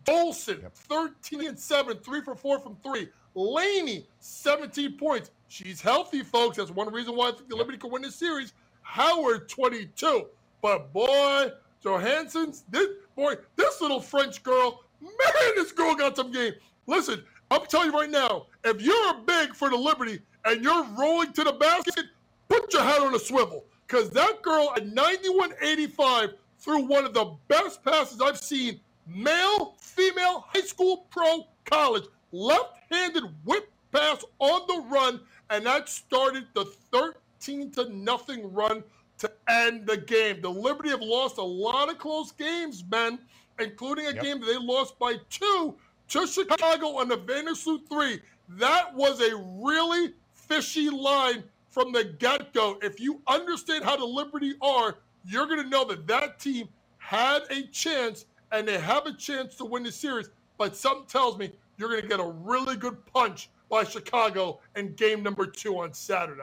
Dolson, 0.04 0.62
yep. 0.62 0.74
13 0.74 1.46
and 1.48 1.58
7, 1.58 1.98
3 1.98 2.20
for 2.22 2.34
4 2.34 2.58
from 2.60 2.76
3. 2.82 3.08
Laney, 3.34 4.06
17 4.20 4.96
points. 4.96 5.30
She's 5.48 5.80
healthy, 5.80 6.22
folks. 6.22 6.56
That's 6.56 6.70
one 6.70 6.92
reason 6.92 7.14
why 7.14 7.28
I 7.28 7.32
think 7.32 7.48
the 7.48 7.56
Liberty 7.56 7.78
could 7.78 7.92
win 7.92 8.02
this 8.02 8.16
series. 8.16 8.52
Howard, 8.82 9.48
22. 9.48 10.26
But 10.60 10.92
boy, 10.92 11.50
Johansson's, 11.82 12.64
this 12.70 12.88
boy, 13.16 13.36
this 13.56 13.80
little 13.80 14.00
French 14.00 14.42
girl, 14.42 14.84
man, 15.00 15.54
this 15.56 15.72
girl 15.72 15.94
got 15.94 16.16
some 16.16 16.30
game. 16.30 16.54
Listen, 16.86 17.22
I'm 17.50 17.66
telling 17.66 17.90
you 17.90 17.98
right 17.98 18.10
now, 18.10 18.46
if 18.64 18.80
you're 18.80 19.14
big 19.26 19.54
for 19.54 19.68
the 19.68 19.76
Liberty 19.76 20.20
and 20.44 20.62
you're 20.62 20.84
rolling 20.98 21.32
to 21.34 21.44
the 21.44 21.52
basket, 21.52 22.06
put 22.48 22.72
your 22.72 22.82
head 22.82 23.00
on 23.00 23.14
a 23.14 23.18
swivel. 23.18 23.64
Because 23.86 24.10
that 24.10 24.40
girl 24.42 24.72
at 24.76 24.86
91.85 24.86 26.32
threw 26.58 26.82
one 26.86 27.04
of 27.04 27.12
the 27.12 27.34
best 27.48 27.84
passes 27.84 28.20
I've 28.20 28.38
seen, 28.38 28.80
male, 29.06 29.74
female, 29.78 30.46
high 30.48 30.62
school, 30.62 31.06
pro, 31.10 31.46
college. 31.64 32.04
Left 32.30 32.81
handed 32.92 33.24
whip 33.44 33.70
pass 33.92 34.24
on 34.38 34.66
the 34.66 34.82
run, 34.88 35.20
and 35.50 35.66
that 35.66 35.88
started 35.88 36.46
the 36.54 36.64
13 36.92 37.70
to 37.72 37.88
nothing 37.90 38.52
run 38.52 38.82
to 39.18 39.30
end 39.48 39.86
the 39.86 39.96
game. 39.96 40.40
The 40.40 40.48
Liberty 40.48 40.88
have 40.90 41.02
lost 41.02 41.38
a 41.38 41.42
lot 41.42 41.88
of 41.90 41.98
close 41.98 42.32
games, 42.32 42.84
man, 42.90 43.18
including 43.58 44.06
a 44.06 44.14
yep. 44.14 44.22
game 44.22 44.40
that 44.40 44.46
they 44.46 44.58
lost 44.58 44.98
by 44.98 45.16
two 45.30 45.76
to 46.08 46.26
Chicago 46.26 46.96
on 46.96 47.08
the 47.08 47.18
Vandersloot 47.18 47.88
three. 47.88 48.20
That 48.48 48.94
was 48.94 49.20
a 49.20 49.36
really 49.62 50.14
fishy 50.34 50.90
line 50.90 51.44
from 51.70 51.92
the 51.92 52.04
get 52.04 52.52
go. 52.52 52.78
If 52.82 53.00
you 53.00 53.20
understand 53.26 53.84
how 53.84 53.96
the 53.96 54.04
Liberty 54.04 54.54
are, 54.60 54.98
you're 55.24 55.46
going 55.46 55.62
to 55.62 55.68
know 55.68 55.84
that 55.84 56.06
that 56.08 56.38
team 56.38 56.68
had 56.98 57.42
a 57.50 57.62
chance 57.68 58.26
and 58.50 58.68
they 58.68 58.78
have 58.78 59.06
a 59.06 59.14
chance 59.14 59.56
to 59.56 59.64
win 59.64 59.82
the 59.82 59.92
series. 59.92 60.28
But 60.58 60.76
something 60.76 61.06
tells 61.06 61.38
me 61.38 61.52
you're 61.76 61.88
going 61.88 62.02
to 62.02 62.08
get 62.08 62.20
a 62.20 62.32
really 62.42 62.76
good 62.76 63.04
punch 63.06 63.50
by 63.68 63.84
Chicago 63.84 64.60
in 64.76 64.94
game 64.94 65.22
number 65.22 65.46
two 65.46 65.78
on 65.78 65.92
Saturday. 65.92 66.42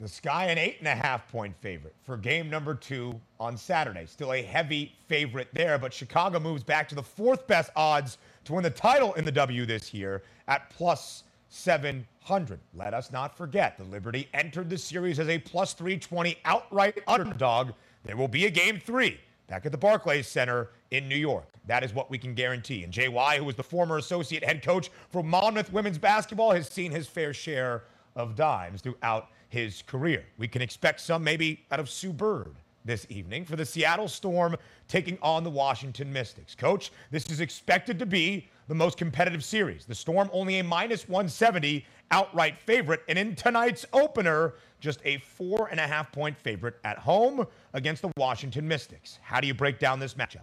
The 0.00 0.08
Sky 0.08 0.46
an 0.46 0.58
eight 0.58 0.78
and 0.80 0.88
a 0.88 0.94
half 0.94 1.28
point 1.28 1.54
favorite 1.60 1.94
for 2.02 2.16
game 2.16 2.50
number 2.50 2.74
two 2.74 3.20
on 3.38 3.56
Saturday. 3.56 4.06
Still 4.06 4.32
a 4.32 4.42
heavy 4.42 4.92
favorite 5.06 5.48
there, 5.52 5.78
but 5.78 5.94
Chicago 5.94 6.40
moves 6.40 6.64
back 6.64 6.88
to 6.88 6.96
the 6.96 7.02
fourth 7.02 7.46
best 7.46 7.70
odds 7.76 8.18
to 8.44 8.54
win 8.54 8.64
the 8.64 8.70
title 8.70 9.14
in 9.14 9.24
the 9.24 9.32
W 9.32 9.64
this 9.64 9.94
year 9.94 10.22
at 10.48 10.68
plus 10.70 11.22
700. 11.48 12.58
Let 12.74 12.92
us 12.92 13.12
not 13.12 13.36
forget 13.36 13.78
the 13.78 13.84
Liberty 13.84 14.28
entered 14.34 14.68
the 14.68 14.78
series 14.78 15.20
as 15.20 15.28
a 15.28 15.38
plus 15.38 15.74
320 15.74 16.38
outright 16.44 17.00
underdog. 17.06 17.70
There 18.02 18.16
will 18.16 18.28
be 18.28 18.46
a 18.46 18.50
game 18.50 18.80
three 18.80 19.20
back 19.46 19.64
at 19.64 19.70
the 19.70 19.78
Barclays 19.78 20.26
Center 20.26 20.70
in 20.90 21.08
New 21.08 21.16
York. 21.16 21.53
That 21.66 21.82
is 21.82 21.94
what 21.94 22.10
we 22.10 22.18
can 22.18 22.34
guarantee. 22.34 22.84
And 22.84 22.92
JY, 22.92 23.36
who 23.38 23.44
was 23.44 23.56
the 23.56 23.62
former 23.62 23.96
associate 23.96 24.44
head 24.44 24.62
coach 24.62 24.90
for 25.08 25.22
Monmouth 25.22 25.72
women's 25.72 25.98
basketball, 25.98 26.52
has 26.52 26.68
seen 26.68 26.90
his 26.90 27.06
fair 27.06 27.32
share 27.32 27.84
of 28.16 28.36
dimes 28.36 28.80
throughout 28.82 29.28
his 29.48 29.82
career. 29.82 30.24
We 30.38 30.48
can 30.48 30.62
expect 30.62 31.00
some 31.00 31.24
maybe 31.24 31.64
out 31.70 31.80
of 31.80 31.88
Sue 31.88 32.12
Bird 32.12 32.56
this 32.84 33.06
evening 33.08 33.44
for 33.44 33.56
the 33.56 33.64
Seattle 33.64 34.08
Storm 34.08 34.56
taking 34.88 35.18
on 35.22 35.42
the 35.42 35.50
Washington 35.50 36.12
Mystics. 36.12 36.54
Coach, 36.54 36.92
this 37.10 37.30
is 37.30 37.40
expected 37.40 37.98
to 37.98 38.06
be 38.06 38.48
the 38.68 38.74
most 38.74 38.98
competitive 38.98 39.42
series. 39.42 39.86
The 39.86 39.94
Storm 39.94 40.28
only 40.32 40.58
a 40.58 40.64
minus 40.64 41.08
170 41.08 41.84
outright 42.10 42.58
favorite, 42.58 43.02
and 43.08 43.18
in 43.18 43.34
tonight's 43.34 43.86
opener, 43.92 44.54
just 44.80 45.00
a 45.04 45.18
four 45.18 45.68
and 45.68 45.80
a 45.80 45.86
half 45.86 46.12
point 46.12 46.36
favorite 46.36 46.76
at 46.84 46.98
home 46.98 47.46
against 47.72 48.02
the 48.02 48.10
Washington 48.18 48.68
Mystics. 48.68 49.18
How 49.22 49.40
do 49.40 49.46
you 49.46 49.54
break 49.54 49.78
down 49.78 49.98
this 49.98 50.14
matchup? 50.14 50.42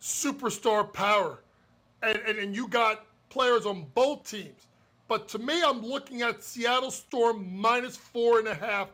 Superstar 0.00 0.92
power. 0.92 1.42
And, 2.02 2.18
and, 2.26 2.38
and 2.38 2.56
you 2.56 2.68
got 2.68 3.06
players 3.28 3.66
on 3.66 3.86
both 3.94 4.28
teams 4.28 4.66
but 5.10 5.26
to 5.30 5.40
me, 5.40 5.60
I'm 5.60 5.82
looking 5.82 6.22
at 6.22 6.40
Seattle 6.40 6.92
Storm 6.92 7.44
minus 7.52 7.96
four 7.96 8.38
and 8.38 8.46
a 8.46 8.54
half 8.54 8.90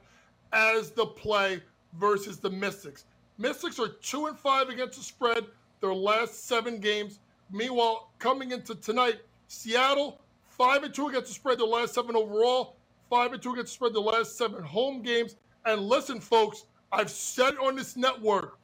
as 0.54 0.90
the 0.90 1.04
play 1.04 1.60
versus 1.98 2.38
the 2.38 2.48
Mystics. 2.48 3.04
Mystics 3.36 3.78
are 3.78 3.88
two 3.88 4.24
and 4.24 4.38
five 4.38 4.70
against 4.70 4.96
the 4.96 5.04
spread 5.04 5.44
their 5.82 5.92
last 5.92 6.46
seven 6.46 6.80
games. 6.80 7.18
Meanwhile, 7.52 8.12
coming 8.18 8.52
into 8.52 8.74
tonight, 8.76 9.20
Seattle 9.48 10.18
five 10.48 10.84
and 10.84 10.94
two 10.94 11.08
against 11.08 11.26
the 11.28 11.34
spread 11.34 11.58
their 11.58 11.66
last 11.66 11.92
seven 11.92 12.16
overall, 12.16 12.76
five 13.10 13.34
and 13.34 13.42
two 13.42 13.52
against 13.52 13.72
the 13.72 13.74
spread 13.74 13.92
their 13.92 14.00
last 14.00 14.38
seven 14.38 14.62
home 14.62 15.02
games. 15.02 15.36
And 15.66 15.82
listen, 15.82 16.18
folks, 16.18 16.64
I've 16.92 17.10
said 17.10 17.52
it 17.52 17.60
on 17.60 17.76
this 17.76 17.94
network, 17.94 18.58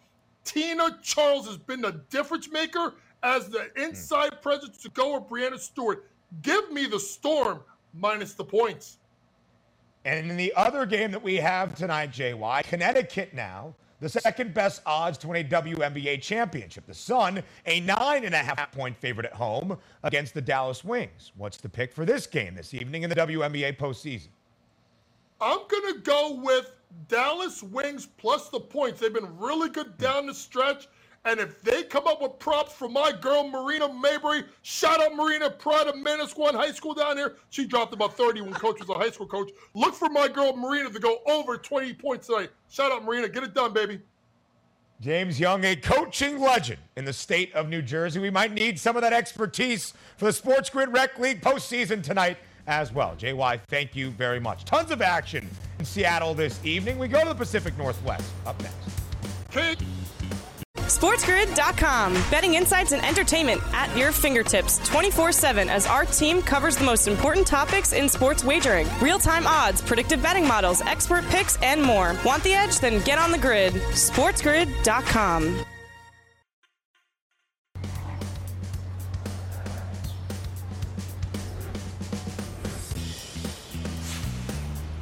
Tina 0.45 0.99
Charles 1.03 1.47
has 1.47 1.57
been 1.57 1.81
the 1.81 2.01
difference 2.11 2.51
maker 2.51 2.95
as 3.23 3.49
the 3.49 3.71
hmm. 3.77 3.83
inside 3.83 4.43
presence 4.43 4.79
to 4.79 4.91
go 4.91 5.19
with 5.19 5.29
Breanna 5.29 5.59
Stewart. 5.59 6.09
Give 6.43 6.71
me 6.73 6.87
the 6.87 7.01
Storm 7.01 7.61
minus 7.95 8.35
the 8.35 8.45
points. 8.45 8.99
And 10.05 10.31
in 10.31 10.37
the 10.37 10.53
other 10.57 10.85
game 10.85 11.13
that 11.13 11.23
we 11.23 11.37
have 11.37 11.75
tonight, 11.75 12.11
JY, 12.11 12.65
Connecticut 12.65 13.35
now, 13.35 13.75
the 14.01 14.09
second 14.09 14.53
best 14.53 14.83
odds 14.85 15.17
to 15.19 15.29
win 15.29 15.47
a 15.47 15.49
WNBA 15.49 16.21
championship. 16.21 16.87
The 16.87 16.95
Sun, 16.95 17.41
a 17.67 17.79
nine 17.81 18.25
and 18.25 18.35
a 18.35 18.39
half 18.39 18.73
point 18.73 18.97
favorite 18.97 19.27
at 19.27 19.33
home 19.33 19.79
against 20.03 20.35
the 20.35 20.43
Dallas 20.43 20.83
Wings. 20.83 21.31
What's 21.37 21.59
the 21.59 21.69
pick 21.69 21.93
for 21.93 22.05
this 22.05 22.27
game 22.27 22.57
this 22.57 22.75
evening 22.75 23.05
in 23.05 23.11
the 23.11 23.17
WNBA 23.17 23.79
postseason? 23.79 24.29
I'm 25.43 25.59
going 25.67 25.95
to 25.95 26.01
go 26.03 26.35
with 26.41 26.71
Dallas 27.09 27.65
Wings 27.65 28.07
plus 28.07 28.49
the 28.49 28.61
points. 28.61 29.01
They've 29.01 29.13
been 29.13 29.37
really 29.39 29.69
good 29.69 29.99
down 29.99 30.27
the 30.27 30.35
stretch. 30.35 30.87
And 31.25 31.41
if 31.41 31.61
they 31.63 31.83
come 31.83 32.07
up 32.07 32.23
with 32.23 32.39
props 32.39 32.73
for 32.73 32.89
my 32.89 33.13
girl 33.13 33.49
Marina 33.49 33.89
Mabrey, 33.89 34.45
shout 34.63 35.01
out 35.01 35.15
Marina, 35.15 35.51
pride 35.51 35.89
of 35.89 35.97
Manasquan 35.97 36.55
High 36.55 36.71
School 36.71 36.95
down 36.95 37.17
here. 37.17 37.37
She 37.51 37.67
dropped 37.67 37.93
about 37.93 38.17
30 38.17 38.43
when 38.43 38.53
coach 38.53 38.79
was 38.79 38.89
a 38.89 38.95
high 38.95 39.11
school 39.11 39.27
coach. 39.27 39.51
Look 39.75 39.95
for 39.95 40.09
my 40.09 40.29
girl 40.29 40.57
Marina 40.57 40.91
to 40.91 40.99
go 40.99 41.19
over 41.27 41.57
20 41.57 41.93
points 41.95 42.29
tonight. 42.29 42.51
Shout 42.71 42.93
out 42.93 43.05
Marina, 43.05 43.29
get 43.29 43.43
it 43.43 43.53
done, 43.55 43.73
baby. 43.73 44.01
James 45.01 45.41
Young, 45.41 45.65
a 45.65 45.75
coaching 45.75 46.41
legend 46.41 46.79
in 46.97 47.05
the 47.05 47.13
state 47.13 47.53
of 47.55 47.69
New 47.69 47.83
Jersey. 47.83 48.21
We 48.21 48.31
might 48.31 48.53
need 48.53 48.79
some 48.79 48.95
of 48.95 49.03
that 49.03 49.13
expertise 49.13 49.95
for 50.17 50.27
the 50.27 50.33
Sports 50.33 50.71
Grid 50.71 50.93
Rec 50.93 51.19
League 51.19 51.41
postseason 51.41 52.03
tonight 52.03 52.39
as 52.67 52.93
well. 52.93 53.15
JY, 53.17 53.61
thank 53.69 53.97
you 53.97 54.11
very 54.11 54.41
much. 54.41 54.65
Tons 54.65 54.91
of 54.91 55.03
action 55.03 55.49
in 55.79 55.85
Seattle 55.85 56.35
this 56.35 56.65
evening. 56.65 56.99
We 56.99 57.09
go 57.09 57.23
to 57.23 57.29
the 57.29 57.35
Pacific 57.35 57.77
Northwest 57.77 58.31
up 58.47 58.61
next. 58.63 59.83
SportsGrid.com. 60.77 62.13
Betting 62.31 62.55
insights 62.55 62.93
and 62.93 63.05
entertainment 63.05 63.61
at 63.73 63.95
your 63.97 64.13
fingertips 64.13 64.79
24 64.89 65.33
7 65.33 65.69
as 65.69 65.87
our 65.87 66.05
team 66.05 66.43
covers 66.43 66.77
the 66.77 66.85
most 66.85 67.09
important 67.09 67.47
topics 67.47 67.93
in 67.93 68.09
sports 68.09 68.45
wagering 68.45 68.87
real 69.01 69.19
time 69.19 69.47
odds, 69.47 69.81
predictive 69.81 70.23
betting 70.23 70.47
models, 70.47 70.81
expert 70.83 71.25
picks, 71.27 71.57
and 71.63 71.83
more. 71.83 72.15
Want 72.25 72.43
the 72.45 72.55
edge? 72.55 72.79
Then 72.79 73.03
get 73.05 73.19
on 73.19 73.33
the 73.33 73.39
grid. 73.39 73.73
SportsGrid.com. 73.73 75.65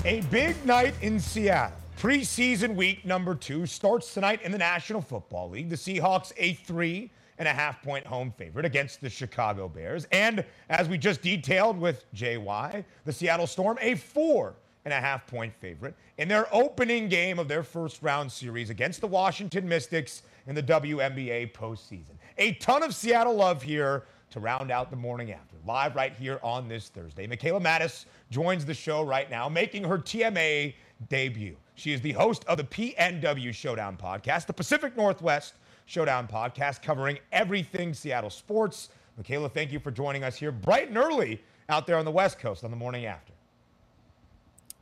A 0.07 0.23
big 0.31 0.65
night 0.65 0.95
in 1.03 1.21
Seattle. 1.21 1.77
Preseason 1.99 2.75
week 2.75 3.05
number 3.05 3.35
two 3.35 3.67
starts 3.67 4.15
tonight 4.15 4.41
in 4.41 4.51
the 4.51 4.57
National 4.57 5.03
Football 5.03 5.51
League. 5.51 5.69
The 5.69 5.77
Seahawks, 5.77 6.33
a 6.39 6.55
three 6.55 7.11
and 7.37 7.47
a 7.47 7.53
half 7.53 7.83
point 7.83 8.07
home 8.07 8.33
favorite 8.39 8.65
against 8.65 9.03
the 9.03 9.11
Chicago 9.11 9.69
Bears. 9.69 10.07
And 10.11 10.43
as 10.71 10.89
we 10.89 10.97
just 10.97 11.21
detailed 11.21 11.79
with 11.79 12.07
JY, 12.15 12.83
the 13.05 13.13
Seattle 13.13 13.47
Storm, 13.47 13.77
a 13.83 13.95
four 13.95 14.55
and 14.87 14.95
a 14.95 14.99
half 14.99 15.27
point 15.27 15.53
favorite 15.61 15.95
in 16.17 16.29
their 16.29 16.47
opening 16.51 17.11
game 17.11 17.39
of 17.39 17.47
their 17.47 17.63
first 17.63 18.03
round 18.03 18.33
series 18.33 18.71
against 18.71 19.03
the 19.03 19.07
Washington 19.07 19.69
Mystics 19.69 20.23
in 20.47 20.55
the 20.55 20.63
WNBA 20.63 21.53
postseason. 21.53 22.17
A 22.39 22.53
ton 22.55 22.83
of 22.83 22.95
Seattle 22.95 23.35
love 23.35 23.63
here 23.63 24.05
to 24.31 24.41
round 24.41 24.71
out 24.71 24.91
the 24.91 24.97
morning 24.97 25.33
after. 25.33 25.57
Live 25.67 25.97
right 25.97 26.15
here 26.15 26.39
on 26.43 26.69
this 26.69 26.89
Thursday. 26.89 27.27
Mikaela 27.27 27.61
Mattes 27.61 28.07
joins 28.31 28.65
the 28.65 28.75
show 28.75 29.03
right 29.03 29.31
now, 29.31 29.49
making 29.49 29.85
her 29.85 29.99
TMA 29.99 30.75
debut. 31.09 31.57
She 31.75 31.93
is 31.93 32.01
the 32.01 32.13
host 32.13 32.45
of 32.45 32.59
the 32.59 32.65
PNW 32.65 33.55
Showdown 33.55 33.97
podcast, 33.97 34.47
the 34.47 34.53
Pacific 34.53 34.97
Northwest 34.97 35.55
Showdown 35.87 36.29
podcast, 36.29 36.83
covering 36.83 37.19
everything 37.33 37.95
Seattle 37.95 38.31
sports. 38.31 38.91
Mikaela, 39.21 39.51
thank 39.51 39.73
you 39.73 39.81
for 39.81 39.91
joining 39.91 40.23
us 40.23 40.37
here 40.37 40.53
bright 40.53 40.89
and 40.89 40.97
early 40.97 41.43
out 41.69 41.87
there 41.87 41.97
on 41.97 42.05
the 42.05 42.11
West 42.11 42.39
Coast 42.39 42.65
on 42.65 42.71
the 42.71 42.77
morning 42.77 43.07
after. 43.07 43.33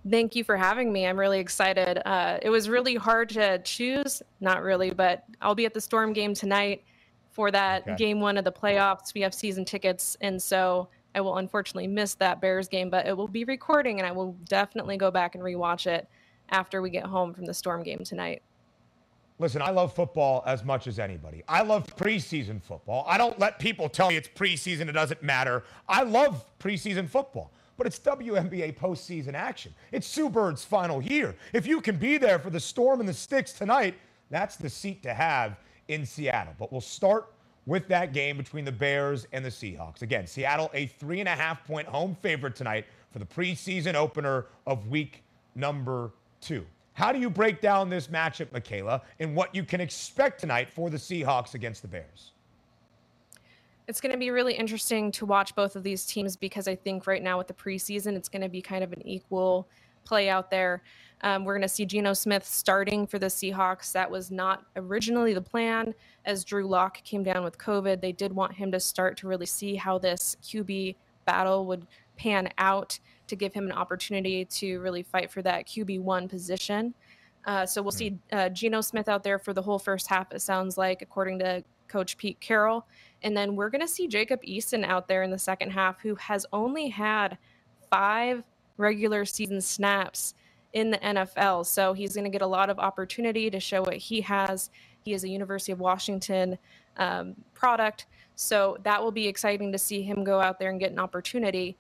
Thank 0.09 0.37
you 0.37 0.45
for 0.45 0.57
having 0.57 0.93
me. 0.93 1.07
I'm 1.07 1.19
really 1.19 1.39
excited. 1.39 2.01
Uh, 2.07 2.39
it 2.41 2.51
was 2.51 2.69
really 2.69 2.95
hard 2.95 3.29
to 3.31 3.59
choose, 3.61 4.23
not 4.41 4.63
really, 4.63 4.91
but 4.91 5.25
I'll 5.43 5.55
be 5.55 5.67
at 5.67 5.75
the 5.75 5.81
Storm 5.81 6.13
game 6.13 6.35
tonight 6.35 6.83
for 7.31 7.51
that 7.51 7.83
okay. 7.83 7.97
game 7.97 8.21
one 8.21 8.37
of 8.39 8.45
the 8.45 8.53
playoffs. 8.53 9.13
We 9.15 9.21
have 9.21 9.35
season 9.35 9.65
tickets, 9.65 10.17
and 10.21 10.41
so 10.41 10.89
I 11.15 11.21
will 11.21 11.39
unfortunately 11.39 11.87
miss 11.87 12.15
that 12.15 12.41
Bears 12.41 12.69
game, 12.69 12.91
but 12.91 13.07
it 13.07 13.17
will 13.17 13.29
be 13.29 13.45
recording, 13.45 13.99
and 13.99 14.07
I 14.07 14.13
will 14.13 14.33
definitely 14.49 14.97
go 14.97 15.11
back 15.11 15.35
and 15.35 15.43
rewatch 15.43 15.87
it 15.87 16.09
after 16.51 16.81
we 16.83 16.91
get 16.91 17.05
home 17.05 17.35
from 17.35 17.45
the 17.45 17.55
Storm 17.55 17.83
game 17.83 18.05
tonight. 18.05 18.43
Listen, 19.41 19.63
I 19.63 19.71
love 19.71 19.95
football 19.95 20.43
as 20.47 20.65
much 20.65 20.89
as 20.89 20.99
anybody. 20.99 21.45
I 21.49 21.63
love 21.63 21.87
preseason 21.97 22.61
football. 22.61 23.05
I 23.07 23.17
don't 23.19 23.39
let 23.39 23.61
people 23.61 23.89
tell 23.89 24.09
me 24.09 24.17
it's 24.17 24.29
preseason, 24.29 24.89
it 24.89 24.93
doesn't 24.93 25.23
matter. 25.23 25.63
I 25.89 26.03
love 26.03 26.45
preseason 26.59 27.09
football, 27.09 27.53
but 27.77 27.87
it's 27.87 28.01
WNBA 28.01 28.77
postseason 28.77 29.35
action. 29.35 29.73
It's 29.93 30.09
Sue 30.09 30.29
Bird's 30.29 30.65
final 30.65 31.01
year. 31.01 31.37
If 31.53 31.67
you 31.67 31.81
can 31.81 31.97
be 31.97 32.19
there 32.19 32.41
for 32.41 32.51
the 32.51 32.59
Storm 32.59 32.99
and 32.99 33.09
the 33.09 33.15
Sticks 33.15 33.53
tonight, 33.53 33.95
that's 34.29 34.57
the 34.57 34.69
seat 34.69 35.05
to 35.05 35.15
have 35.15 35.57
in 35.87 36.05
Seattle. 36.05 36.55
But 36.59 36.73
we'll 36.73 36.81
start 36.81 37.33
with 37.69 37.87
that 37.87 38.15
game 38.15 38.39
between 38.39 38.65
the 38.65 38.73
Bears 38.73 39.27
and 39.33 39.45
the 39.45 39.51
Seahawks. 39.51 40.01
Again, 40.01 40.27
Seattle, 40.27 40.71
a 40.73 40.87
three 40.87 41.21
and 41.21 41.29
a 41.29 41.37
half 41.37 41.65
point 41.67 41.87
home 41.87 42.17
favorite 42.23 42.57
tonight 42.57 42.87
for 43.13 43.19
the 43.19 43.27
preseason 43.27 43.95
opener 43.95 44.47
of 44.67 44.89
week 44.89 45.23
number 45.55 46.11
two. 46.41 46.65
How 46.95 47.13
do 47.13 47.21
you 47.21 47.29
break 47.29 47.61
down 47.61 47.91
this 47.91 48.09
matchup, 48.09 48.47
Mikaela, 48.47 49.03
and 49.21 49.37
what 49.37 49.55
you 49.55 49.65
can 49.65 49.83
expect 49.83 50.41
tonight 50.41 50.71
for 50.73 50.89
the 50.89 50.97
Seahawks 50.97 51.53
against 51.55 51.83
the 51.83 51.89
Bears? 51.89 52.33
It's 53.87 54.01
going 54.01 54.13
to 54.13 54.19
be 54.19 54.31
really 54.31 54.55
interesting 54.55 55.13
to 55.13 55.27
watch 55.27 55.55
both 55.55 55.77
of 55.77 55.83
these 55.83 56.07
teams 56.07 56.37
because 56.37 56.69
I 56.69 56.75
think 56.75 57.07
right 57.07 57.23
now 57.23 57.37
with 57.37 57.49
the 57.49 57.55
preseason, 57.55 58.17
it's 58.17 58.31
going 58.31 58.43
to 58.43 58.49
be 58.49 58.63
kind 58.63 58.83
of 58.83 58.95
an 58.95 59.07
equal 59.07 59.69
play 60.05 60.31
out 60.31 60.51
there. 60.51 60.83
Um, 61.23 61.45
we're 61.45 61.55
going 61.55 61.63
to 61.63 61.69
see 61.69 61.85
Geno 61.85 62.13
Smith 62.13 62.47
starting 62.47 63.07
for 63.07 63.19
the 63.19 63.27
Seahawks. 63.27 63.93
That 63.93 64.11
was 64.11 64.31
not 64.31 64.65
originally 64.77 65.35
the 65.35 65.41
plan. 65.41 65.95
As 66.25 66.45
Drew 66.45 66.67
Lock 66.67 67.03
came 67.05 67.23
down 67.23 67.43
with 67.43 67.59
COVID, 67.59 68.01
they 68.01 68.13
did 68.13 68.33
want 68.33 68.55
him 68.55 68.71
to 68.73 68.81
start 68.81 69.17
to 69.19 69.29
really 69.29 69.47
see 69.47 69.75
how 69.75 69.99
this 69.99 70.37
QB 70.43 70.95
battle 71.25 71.67
would 71.67 71.87
pan 72.17 72.49
out 72.59 72.99
to 73.27 73.37
give 73.37 73.53
him 73.53 73.67
an 73.67 73.73
opportunity 73.73 74.45
to 74.45 74.79
really 74.81 75.03
fight 75.03 75.31
for 75.31 75.43
that 75.43 75.67
QB1 75.67 76.29
position. 76.29 76.95
Uh, 77.45 77.65
so 77.67 77.83
we'll 77.83 77.93
see 77.93 78.19
uh, 78.33 78.49
Geno 78.49 78.81
Smith 78.81 79.09
out 79.09 79.23
there 79.23 79.39
for 79.39 79.53
the 79.53 79.63
whole 79.63 79.79
first 79.79 80.09
half, 80.09 80.33
it 80.33 80.43
sounds 80.43 80.77
like, 80.77 81.03
according 81.03 81.39
to 81.41 81.65
Coach 81.89 82.17
Pete 82.17 82.39
Carroll. 82.41 82.87
And 83.23 83.37
then 83.37 83.57
we're 83.57 83.71
going 83.71 83.81
to 83.81 83.89
see 83.89 84.07
Jacob 84.07 84.43
Eason 84.43 84.85
out 84.85 85.09
there 85.09 85.23
in 85.23 85.31
the 85.31 85.39
second 85.39 85.71
half, 85.71 86.01
who 86.01 86.15
has 86.17 86.47
only 86.53 86.89
had 86.89 87.39
five 87.91 88.43
regular 88.77 89.25
season 89.25 89.61
snaps 89.61 90.35
in 90.73 90.91
the 90.91 90.99
NFL. 90.99 91.67
So 91.67 91.93
he's 91.93 92.15
going 92.15 92.25
to 92.25 92.31
get 92.31 92.43
a 92.43 92.47
lot 92.47 92.71
of 92.71 92.79
opportunity 92.79 93.51
to 93.51 93.61
show 93.61 93.83
what 93.83 93.97
he 93.97 94.21
has. 94.23 94.71
He 95.05 95.13
is 95.13 95.25
a 95.25 95.29
University 95.29 95.73
of 95.73 95.81
Washington 95.81 96.59
um, 96.97 97.35
product. 97.55 98.07
So 98.37 98.77
that 98.83 99.03
will 99.03 99.13
be 99.13 99.27
exciting 99.27 99.73
to 99.73 99.79
see 99.79 100.03
him 100.03 100.25
go 100.25 100.41
out 100.41 100.59
there 100.59 100.71
and 100.71 100.79
get 100.79 100.93
an 100.93 100.99
opportunity. 100.99 101.77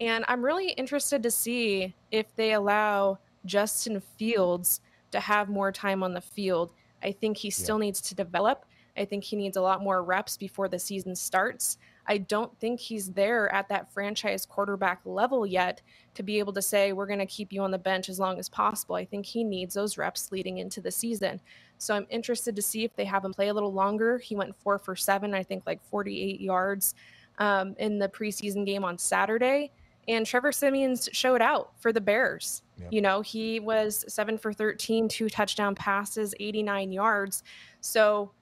And 0.00 0.24
I'm 0.26 0.44
really 0.44 0.70
interested 0.70 1.22
to 1.22 1.30
see 1.30 1.94
if 2.10 2.34
they 2.34 2.54
allow 2.54 3.18
Justin 3.44 4.00
Fields 4.18 4.80
to 5.10 5.20
have 5.20 5.48
more 5.48 5.70
time 5.70 6.02
on 6.02 6.14
the 6.14 6.20
field. 6.20 6.72
I 7.02 7.12
think 7.12 7.36
he 7.36 7.50
still 7.50 7.78
yeah. 7.78 7.86
needs 7.86 8.00
to 8.02 8.14
develop. 8.14 8.64
I 8.96 9.04
think 9.04 9.24
he 9.24 9.36
needs 9.36 9.56
a 9.56 9.62
lot 9.62 9.82
more 9.82 10.02
reps 10.02 10.36
before 10.36 10.68
the 10.68 10.78
season 10.78 11.14
starts. 11.14 11.78
I 12.06 12.18
don't 12.18 12.56
think 12.58 12.80
he's 12.80 13.10
there 13.12 13.52
at 13.54 13.68
that 13.68 13.92
franchise 13.92 14.44
quarterback 14.44 15.00
level 15.04 15.46
yet 15.46 15.82
to 16.14 16.22
be 16.22 16.38
able 16.38 16.52
to 16.54 16.62
say, 16.62 16.92
we're 16.92 17.06
going 17.06 17.18
to 17.20 17.26
keep 17.26 17.52
you 17.52 17.62
on 17.62 17.70
the 17.70 17.78
bench 17.78 18.08
as 18.08 18.18
long 18.18 18.38
as 18.38 18.48
possible. 18.48 18.96
I 18.96 19.04
think 19.04 19.24
he 19.24 19.44
needs 19.44 19.74
those 19.74 19.96
reps 19.96 20.32
leading 20.32 20.58
into 20.58 20.80
the 20.80 20.90
season. 20.90 21.40
So 21.78 21.94
I'm 21.94 22.06
interested 22.10 22.56
to 22.56 22.62
see 22.62 22.84
if 22.84 22.94
they 22.96 23.04
have 23.04 23.24
him 23.24 23.32
play 23.32 23.48
a 23.48 23.54
little 23.54 23.72
longer. 23.72 24.18
He 24.18 24.34
went 24.34 24.56
four 24.56 24.78
for 24.78 24.96
seven, 24.96 25.32
I 25.32 25.42
think 25.42 25.62
like 25.64 25.82
48 25.84 26.40
yards 26.40 26.94
um, 27.38 27.74
in 27.78 27.98
the 27.98 28.08
preseason 28.08 28.66
game 28.66 28.84
on 28.84 28.98
Saturday. 28.98 29.70
And 30.08 30.26
Trevor 30.26 30.50
Siemian 30.50 30.96
showed 31.12 31.40
out 31.40 31.72
for 31.78 31.92
the 31.92 32.00
Bears. 32.00 32.62
Yep. 32.80 32.92
You 32.92 33.00
know, 33.00 33.20
he 33.20 33.60
was 33.60 34.04
seven 34.08 34.36
for 34.36 34.52
13, 34.52 35.08
two 35.08 35.28
touchdown 35.28 35.76
passes, 35.76 36.34
89 36.40 36.90
yards. 36.90 37.44
So 37.80 38.32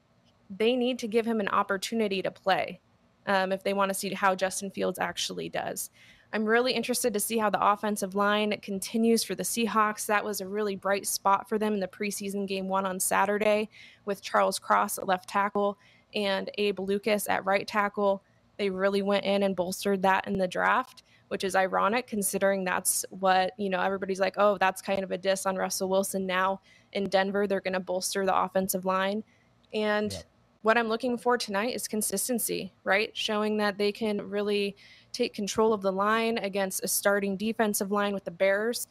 they 0.49 0.75
need 0.75 0.99
to 1.01 1.07
give 1.07 1.27
him 1.27 1.39
an 1.41 1.49
opportunity 1.49 2.23
to 2.23 2.31
play 2.31 2.81
um, 3.27 3.53
if 3.53 3.63
they 3.63 3.73
want 3.73 3.91
to 3.91 3.95
see 3.95 4.13
how 4.15 4.35
Justin 4.35 4.71
Fields 4.71 4.99
actually 4.99 5.49
does. 5.49 5.91
I'm 6.33 6.45
really 6.45 6.73
interested 6.73 7.13
to 7.13 7.21
see 7.21 7.39
how 7.39 7.51
the 7.51 7.65
offensive 7.65 8.15
line 8.15 8.55
continues 8.63 9.25
for 9.25 9.35
the 9.35 9.43
Seahawks. 9.43 10.07
That 10.07 10.25
was 10.25 10.41
a 10.41 10.47
really 10.47 10.77
bright 10.77 11.07
spot 11.07 11.49
for 11.49 11.59
them 11.59 11.75
in 11.75 11.81
the 11.81 11.89
preseason 11.89 12.47
game 12.47 12.69
one 12.69 12.87
on 12.87 13.01
Saturday 13.01 13.69
with 14.05 14.23
Charles 14.23 14.59
Cross 14.59 14.99
at 14.99 15.09
left 15.09 15.29
tackle 15.29 15.77
and 16.15 16.49
Abe 16.57 16.81
Lucas 16.81 17.29
at 17.29 17.45
right 17.45 17.67
tackle. 17.67 18.23
They 18.59 18.71
really 18.71 19.03
went 19.03 19.25
in 19.25 19.43
and 19.43 19.57
bolstered 19.57 20.03
that 20.03 20.29
in 20.29 20.39
the 20.39 20.47
draft, 20.47 21.03
which 21.29 21.43
is 21.43 21.57
ironic 21.57 22.07
considering 22.07 22.63
that's 22.63 23.05
what, 23.11 23.53
you 23.57 23.69
know, 23.69 23.81
everybody's 23.81 24.21
like, 24.21 24.35
oh, 24.37 24.57
that's 24.59 24.83
kind 24.83 25.03
of 25.03 25.11
a 25.11 25.19
diss 25.19 25.47
on 25.47 25.57
Russell 25.57 25.89
Wilson. 25.89 26.27
Now 26.27 26.61
in 26.93 27.09
Denver, 27.09 27.49
they're 27.49 27.61
going 27.61 27.75
to 27.75 27.81
bolster 27.81 28.25
the 28.25 28.37
offensive 28.37 28.85
line. 28.85 29.25
And 29.73 30.13
yeah 30.13 30.19
what 30.63 30.77
I'm 30.77 30.89
looking 30.89 31.17
for 31.17 31.39
tonight 31.39 31.75
is 31.75 31.89
consistency, 31.89 32.73
right? 32.85 33.17
Showing 33.17 33.57
that 33.59 33.79
they 33.79 33.93
can 33.93 34.29
really 34.29 34.77
take 35.13 35.35
control 35.35 35.73
of 35.73 35.83
the 35.83 35.93
line 35.93 36.39
against 36.39 36.85
a 36.85 36.89
starting 36.89 37.37
defensive 37.37 37.91
line 37.91 38.13
with 38.13 38.25
the 38.25 38.31
Bears. 38.31 38.87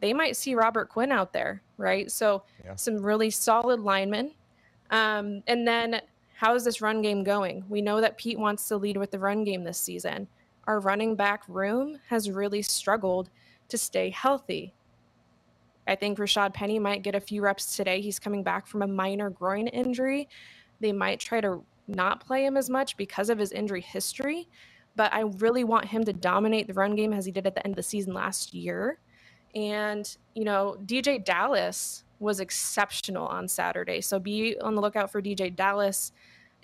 They 0.00 0.12
might 0.12 0.36
see 0.36 0.54
Robert 0.54 0.88
Quinn 0.88 1.12
out 1.12 1.32
there, 1.32 1.62
right? 1.76 2.10
So 2.10 2.42
yeah. 2.64 2.74
some 2.74 2.96
really 2.96 3.30
solid 3.30 3.80
linemen. 3.80 4.32
Um, 4.90 5.42
and 5.46 5.66
then 5.66 6.00
how 6.34 6.54
is 6.54 6.64
this 6.64 6.80
run 6.80 7.02
game 7.02 7.24
going? 7.24 7.64
We 7.68 7.82
know 7.82 8.00
that 8.00 8.18
Pete 8.18 8.38
wants 8.38 8.66
to 8.68 8.76
lead 8.76 8.96
with 8.96 9.10
the 9.10 9.18
run 9.18 9.44
game 9.44 9.64
this 9.64 9.78
season. 9.78 10.28
Our 10.66 10.80
running 10.80 11.14
back 11.14 11.44
room 11.48 11.98
has 12.08 12.30
really 12.30 12.62
struggled 12.62 13.30
to 13.68 13.78
stay 13.78 14.10
healthy. 14.10 14.74
I 15.86 15.94
think 15.94 16.18
Rashad 16.18 16.52
Penny 16.52 16.78
might 16.78 17.02
get 17.02 17.14
a 17.14 17.20
few 17.20 17.42
reps 17.42 17.74
today. 17.74 18.00
He's 18.00 18.18
coming 18.18 18.42
back 18.42 18.66
from 18.66 18.82
a 18.82 18.86
minor 18.86 19.30
groin 19.30 19.68
injury 19.68 20.28
they 20.80 20.92
might 20.92 21.20
try 21.20 21.40
to 21.40 21.64
not 21.86 22.24
play 22.24 22.44
him 22.44 22.56
as 22.56 22.68
much 22.68 22.96
because 22.96 23.30
of 23.30 23.38
his 23.38 23.52
injury 23.52 23.80
history. 23.80 24.48
But 24.96 25.12
I 25.12 25.20
really 25.20 25.64
want 25.64 25.86
him 25.86 26.04
to 26.04 26.12
dominate 26.12 26.66
the 26.66 26.74
run 26.74 26.96
game 26.96 27.12
as 27.12 27.24
he 27.24 27.32
did 27.32 27.46
at 27.46 27.54
the 27.54 27.64
end 27.64 27.72
of 27.72 27.76
the 27.76 27.82
season 27.82 28.14
last 28.14 28.52
year. 28.52 28.98
And, 29.54 30.16
you 30.34 30.44
know, 30.44 30.76
DeeJay 30.84 31.24
Dallas 31.24 32.04
was 32.18 32.40
exceptional 32.40 33.26
on 33.26 33.48
Saturday. 33.48 34.00
So 34.00 34.18
be 34.18 34.58
on 34.60 34.74
the 34.74 34.80
lookout 34.80 35.10
for 35.10 35.22
DeeJay 35.22 35.54
Dallas 35.54 36.12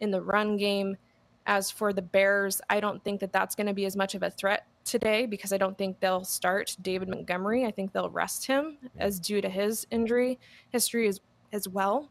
in 0.00 0.10
the 0.10 0.20
run 0.20 0.56
game. 0.56 0.96
As 1.46 1.70
for 1.70 1.92
the 1.92 2.02
Bears, 2.02 2.60
I 2.70 2.80
don't 2.80 3.04
think 3.04 3.20
that 3.20 3.32
that's 3.32 3.54
going 3.54 3.66
to 3.66 3.74
be 3.74 3.84
as 3.84 3.96
much 3.96 4.14
of 4.14 4.22
a 4.22 4.30
threat 4.30 4.66
today 4.84 5.26
because 5.26 5.52
I 5.52 5.58
don't 5.58 5.76
think 5.76 6.00
they'll 6.00 6.24
start 6.24 6.74
David 6.80 7.08
Montgomery. 7.08 7.66
I 7.66 7.70
think 7.70 7.92
they'll 7.92 8.10
rest 8.10 8.46
him 8.46 8.78
as 8.98 9.20
due 9.20 9.42
to 9.42 9.48
his 9.48 9.86
injury 9.90 10.38
history 10.70 11.06
as, 11.06 11.20
as 11.52 11.68
well. 11.68 12.10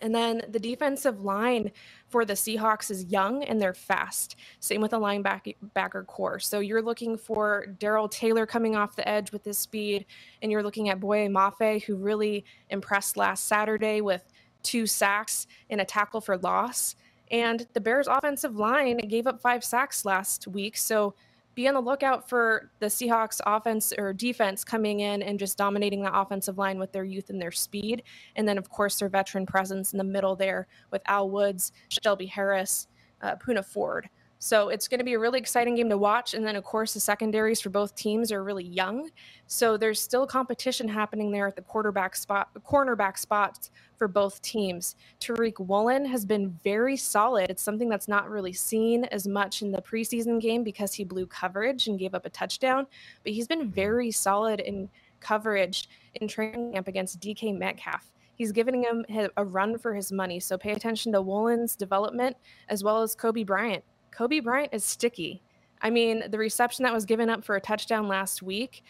And 0.00 0.14
then 0.14 0.42
the 0.48 0.58
defensive 0.58 1.22
line 1.22 1.70
for 2.08 2.24
the 2.24 2.32
Seahawks 2.32 2.90
is 2.90 3.04
young 3.04 3.44
and 3.44 3.60
they're 3.60 3.74
fast. 3.74 4.36
Same 4.58 4.80
with 4.80 4.92
the 4.92 4.98
linebacker 4.98 6.06
corps. 6.06 6.40
So 6.40 6.60
you're 6.60 6.82
looking 6.82 7.16
for 7.16 7.66
Darrell 7.78 8.08
Taylor 8.08 8.46
coming 8.46 8.74
off 8.74 8.96
the 8.96 9.08
edge 9.08 9.32
with 9.32 9.44
his 9.44 9.58
speed, 9.58 10.06
and 10.40 10.50
you're 10.50 10.62
looking 10.62 10.88
at 10.88 11.00
Boye 11.00 11.28
Mafe, 11.28 11.82
who 11.84 11.96
really 11.96 12.44
impressed 12.70 13.16
last 13.16 13.46
Saturday 13.46 14.00
with 14.00 14.24
two 14.62 14.86
sacks 14.86 15.46
and 15.70 15.80
a 15.80 15.84
tackle 15.84 16.20
for 16.20 16.38
loss. 16.38 16.96
And 17.30 17.66
the 17.72 17.80
Bears' 17.80 18.08
offensive 18.08 18.56
line 18.56 18.96
gave 19.08 19.26
up 19.26 19.40
five 19.40 19.64
sacks 19.64 20.04
last 20.04 20.46
week. 20.46 20.76
So 20.76 21.14
be 21.54 21.68
on 21.68 21.74
the 21.74 21.80
lookout 21.80 22.28
for 22.28 22.70
the 22.78 22.86
Seahawks 22.86 23.40
offense 23.44 23.92
or 23.96 24.12
defense 24.12 24.64
coming 24.64 25.00
in 25.00 25.22
and 25.22 25.38
just 25.38 25.58
dominating 25.58 26.02
the 26.02 26.18
offensive 26.18 26.58
line 26.58 26.78
with 26.78 26.92
their 26.92 27.04
youth 27.04 27.30
and 27.30 27.40
their 27.40 27.50
speed. 27.50 28.02
And 28.36 28.48
then, 28.48 28.58
of 28.58 28.70
course, 28.70 28.98
their 28.98 29.08
veteran 29.08 29.46
presence 29.46 29.92
in 29.92 29.98
the 29.98 30.04
middle 30.04 30.36
there 30.36 30.66
with 30.90 31.02
Al 31.06 31.30
Woods, 31.30 31.72
Shelby 31.88 32.26
Harris, 32.26 32.88
uh, 33.20 33.36
Poona 33.36 33.64
Ford. 33.64 34.08
So 34.44 34.70
it's 34.70 34.88
going 34.88 34.98
to 34.98 35.04
be 35.04 35.12
a 35.12 35.20
really 35.20 35.38
exciting 35.38 35.76
game 35.76 35.88
to 35.88 35.96
watch. 35.96 36.34
And 36.34 36.44
then, 36.44 36.56
of 36.56 36.64
course, 36.64 36.94
the 36.94 36.98
secondaries 36.98 37.60
for 37.60 37.70
both 37.70 37.94
teams 37.94 38.32
are 38.32 38.42
really 38.42 38.64
young. 38.64 39.08
So 39.46 39.76
there's 39.76 40.02
still 40.02 40.26
competition 40.26 40.88
happening 40.88 41.30
there 41.30 41.46
at 41.46 41.54
the 41.54 41.62
quarterback 41.62 42.16
spot, 42.16 42.48
cornerback 42.66 43.18
spots 43.18 43.70
for 43.96 44.08
both 44.08 44.42
teams. 44.42 44.96
Tariq 45.20 45.60
Woolen 45.60 46.04
has 46.06 46.24
been 46.24 46.58
very 46.64 46.96
solid. 46.96 47.50
It's 47.50 47.62
something 47.62 47.88
that's 47.88 48.08
not 48.08 48.28
really 48.28 48.52
seen 48.52 49.04
as 49.04 49.28
much 49.28 49.62
in 49.62 49.70
the 49.70 49.80
preseason 49.80 50.40
game 50.40 50.64
because 50.64 50.92
he 50.92 51.04
blew 51.04 51.26
coverage 51.26 51.86
and 51.86 51.96
gave 51.96 52.12
up 52.12 52.26
a 52.26 52.30
touchdown. 52.30 52.88
But 53.22 53.34
he's 53.34 53.46
been 53.46 53.60
mm-hmm. 53.60 53.70
very 53.70 54.10
solid 54.10 54.58
in 54.58 54.88
coverage 55.20 55.88
in 56.16 56.26
training 56.26 56.72
camp 56.72 56.88
against 56.88 57.20
DK 57.20 57.56
Metcalf 57.56 58.10
he's 58.34 58.50
giving 58.50 58.82
him 58.82 59.04
a 59.36 59.44
run 59.44 59.78
for 59.78 59.94
his 59.94 60.10
money. 60.10 60.40
So 60.40 60.58
pay 60.58 60.72
attention 60.72 61.12
to 61.12 61.22
Woolen's 61.22 61.76
development 61.76 62.36
as 62.68 62.82
well 62.82 63.02
as 63.02 63.14
Coby 63.14 63.46
Bryant. 63.46 63.84
Coby 64.16 64.42
Bryant 64.42 64.72
is 64.72 64.84
sticky. 64.84 65.42
I 65.80 65.90
mean, 65.90 66.24
the 66.30 66.38
reception 66.38 66.84
that 66.84 66.92
was 66.92 67.04
given 67.04 67.28
up 67.28 67.44
for 67.44 67.56
a 67.56 67.60
touchdown 67.60 68.08
last 68.08 68.42
week, 68.42 68.84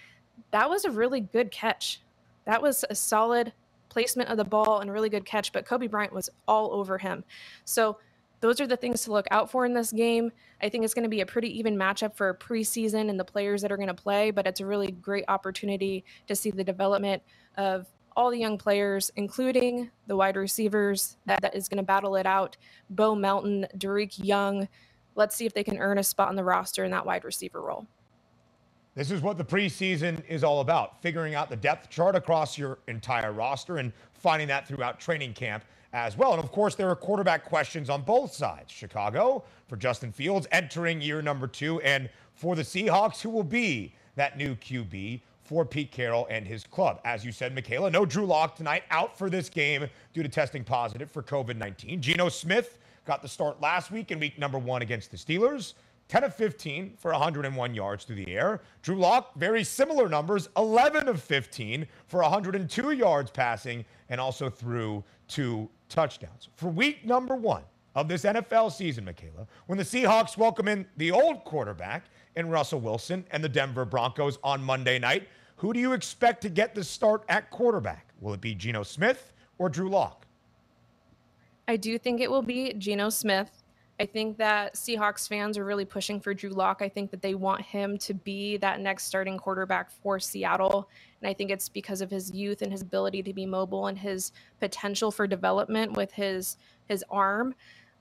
that 0.50 0.68
was 0.68 0.84
a 0.84 0.90
really 0.90 1.20
good 1.20 1.50
catch. 1.50 2.02
That 2.44 2.60
was 2.60 2.84
a 2.90 2.94
solid 2.94 3.52
placement 3.88 4.28
of 4.30 4.36
the 4.36 4.44
ball 4.44 4.80
and 4.80 4.90
a 4.90 4.92
really 4.92 5.08
good 5.08 5.24
catch, 5.24 5.52
but 5.52 5.66
Coby 5.66 5.90
Bryant 5.90 6.12
was 6.12 6.30
all 6.48 6.72
over 6.72 6.98
him. 6.98 7.24
So 7.64 7.98
those 8.40 8.60
are 8.60 8.66
the 8.66 8.76
things 8.76 9.02
to 9.02 9.12
look 9.12 9.26
out 9.30 9.50
for 9.50 9.64
in 9.64 9.72
this 9.72 9.92
game. 9.92 10.32
I 10.60 10.68
think 10.68 10.84
it's 10.84 10.94
going 10.94 11.04
to 11.04 11.08
be 11.08 11.20
a 11.20 11.26
pretty 11.26 11.56
even 11.58 11.76
matchup 11.76 12.16
for 12.16 12.34
preseason 12.34 13.08
and 13.08 13.18
the 13.18 13.24
players 13.24 13.62
that 13.62 13.70
are 13.70 13.76
going 13.76 13.88
to 13.88 13.94
play, 13.94 14.30
but 14.30 14.46
it's 14.46 14.60
a 14.60 14.66
really 14.66 14.90
great 14.90 15.24
opportunity 15.28 16.04
to 16.26 16.34
see 16.34 16.50
the 16.50 16.64
development 16.64 17.22
of 17.56 17.86
all 18.16 18.30
the 18.30 18.38
young 18.38 18.58
players, 18.58 19.10
including 19.16 19.90
the 20.06 20.16
wide 20.16 20.36
receivers 20.36 21.16
that, 21.26 21.40
that 21.40 21.54
is 21.54 21.68
going 21.68 21.78
to 21.78 21.84
battle 21.84 22.16
it 22.16 22.26
out. 22.26 22.56
Bo 22.90 23.14
Melton, 23.14 23.66
Dareke 23.76 24.22
Young. 24.22 24.68
Let's 25.14 25.36
see 25.36 25.46
if 25.46 25.54
they 25.54 25.64
can 25.64 25.78
earn 25.78 25.98
a 25.98 26.02
spot 26.02 26.28
on 26.28 26.36
the 26.36 26.44
roster 26.44 26.84
in 26.84 26.90
that 26.90 27.04
wide 27.04 27.24
receiver 27.24 27.60
role. 27.60 27.86
This 28.94 29.10
is 29.10 29.22
what 29.22 29.38
the 29.38 29.44
preseason 29.44 30.22
is 30.28 30.44
all 30.44 30.60
about 30.60 31.00
figuring 31.00 31.34
out 31.34 31.48
the 31.48 31.56
depth 31.56 31.88
chart 31.88 32.14
across 32.14 32.58
your 32.58 32.78
entire 32.88 33.32
roster 33.32 33.78
and 33.78 33.92
finding 34.12 34.48
that 34.48 34.68
throughout 34.68 35.00
training 35.00 35.32
camp 35.32 35.64
as 35.94 36.16
well. 36.16 36.34
And 36.34 36.42
of 36.42 36.52
course, 36.52 36.74
there 36.74 36.88
are 36.88 36.96
quarterback 36.96 37.44
questions 37.44 37.88
on 37.88 38.02
both 38.02 38.34
sides. 38.34 38.70
Chicago 38.70 39.44
for 39.66 39.76
Justin 39.76 40.12
Fields 40.12 40.46
entering 40.52 41.00
year 41.00 41.22
number 41.22 41.46
two, 41.46 41.80
and 41.80 42.10
for 42.34 42.54
the 42.54 42.62
Seahawks, 42.62 43.20
who 43.20 43.30
will 43.30 43.42
be 43.42 43.94
that 44.16 44.36
new 44.36 44.54
QB 44.56 45.20
for 45.42 45.64
Pete 45.64 45.90
Carroll 45.90 46.26
and 46.30 46.46
his 46.46 46.64
club. 46.64 47.00
As 47.04 47.24
you 47.24 47.32
said, 47.32 47.54
Mikaela, 47.54 47.90
no 47.90 48.04
Drew 48.04 48.26
Lock 48.26 48.56
tonight, 48.56 48.84
out 48.90 49.16
for 49.16 49.28
this 49.28 49.48
game 49.48 49.86
due 50.12 50.22
to 50.22 50.28
testing 50.28 50.64
positive 50.64 51.10
for 51.10 51.22
COVID 51.22 51.56
19. 51.56 52.00
Geno 52.00 52.28
Smith 52.28 52.78
got 53.04 53.22
the 53.22 53.28
start 53.28 53.60
last 53.60 53.90
week 53.90 54.10
in 54.10 54.20
week 54.20 54.38
number 54.38 54.58
one 54.58 54.82
against 54.82 55.10
the 55.10 55.16
Steelers. 55.16 55.74
10 56.08 56.24
of 56.24 56.34
15 56.34 56.94
for 56.98 57.10
101 57.12 57.74
yards 57.74 58.04
through 58.04 58.16
the 58.16 58.34
air. 58.34 58.60
Drew 58.82 58.96
Lock, 58.96 59.34
very 59.36 59.64
similar 59.64 60.08
numbers, 60.08 60.48
11 60.58 61.08
of 61.08 61.22
15 61.22 61.86
for 62.06 62.20
102 62.20 62.90
yards 62.90 63.30
passing, 63.30 63.84
and 64.10 64.20
also 64.20 64.50
threw 64.50 65.02
two 65.26 65.70
touchdowns. 65.88 66.50
For 66.56 66.68
week 66.68 67.06
number 67.06 67.34
one 67.34 67.62
of 67.94 68.08
this 68.08 68.24
NFL 68.24 68.72
season, 68.72 69.06
Mikaela, 69.06 69.46
when 69.66 69.78
the 69.78 69.84
Seahawks 69.84 70.36
welcome 70.36 70.68
in 70.68 70.86
the 70.98 71.10
old 71.10 71.44
quarterback 71.44 72.04
in 72.36 72.48
Russell 72.48 72.80
Wilson 72.80 73.24
and 73.30 73.42
the 73.42 73.48
Denver 73.48 73.84
Broncos 73.86 74.38
on 74.44 74.62
Monday 74.62 74.98
night, 74.98 75.28
who 75.56 75.72
do 75.72 75.80
you 75.80 75.92
expect 75.92 76.42
to 76.42 76.48
get 76.50 76.74
the 76.74 76.84
start 76.84 77.24
at 77.28 77.50
quarterback? 77.50 78.08
Will 78.20 78.34
it 78.34 78.40
be 78.40 78.54
Geno 78.54 78.82
Smith 78.82 79.32
or 79.58 79.68
Drew 79.68 79.88
Lock? 79.88 80.26
I 81.68 81.76
do 81.76 81.98
think 81.98 82.20
it 82.20 82.30
will 82.30 82.42
be 82.42 82.72
Geno 82.74 83.08
Smith. 83.08 83.62
I 84.00 84.06
think 84.06 84.38
that 84.38 84.74
Seahawks 84.74 85.28
fans 85.28 85.56
are 85.56 85.64
really 85.64 85.84
pushing 85.84 86.18
for 86.18 86.34
Drew 86.34 86.50
Lock. 86.50 86.82
I 86.82 86.88
think 86.88 87.10
that 87.12 87.22
they 87.22 87.34
want 87.34 87.62
him 87.62 87.98
to 87.98 88.14
be 88.14 88.56
that 88.56 88.80
next 88.80 89.04
starting 89.04 89.38
quarterback 89.38 89.90
for 89.90 90.18
Seattle. 90.18 90.88
And 91.20 91.28
I 91.28 91.34
think 91.34 91.50
it's 91.50 91.68
because 91.68 92.00
of 92.00 92.10
his 92.10 92.32
youth 92.32 92.62
and 92.62 92.72
his 92.72 92.82
ability 92.82 93.22
to 93.22 93.32
be 93.32 93.46
mobile 93.46 93.86
and 93.86 93.96
his 93.96 94.32
potential 94.58 95.12
for 95.12 95.26
development 95.26 95.92
with 95.92 96.12
his 96.12 96.56
his 96.88 97.04
arm. 97.10 97.54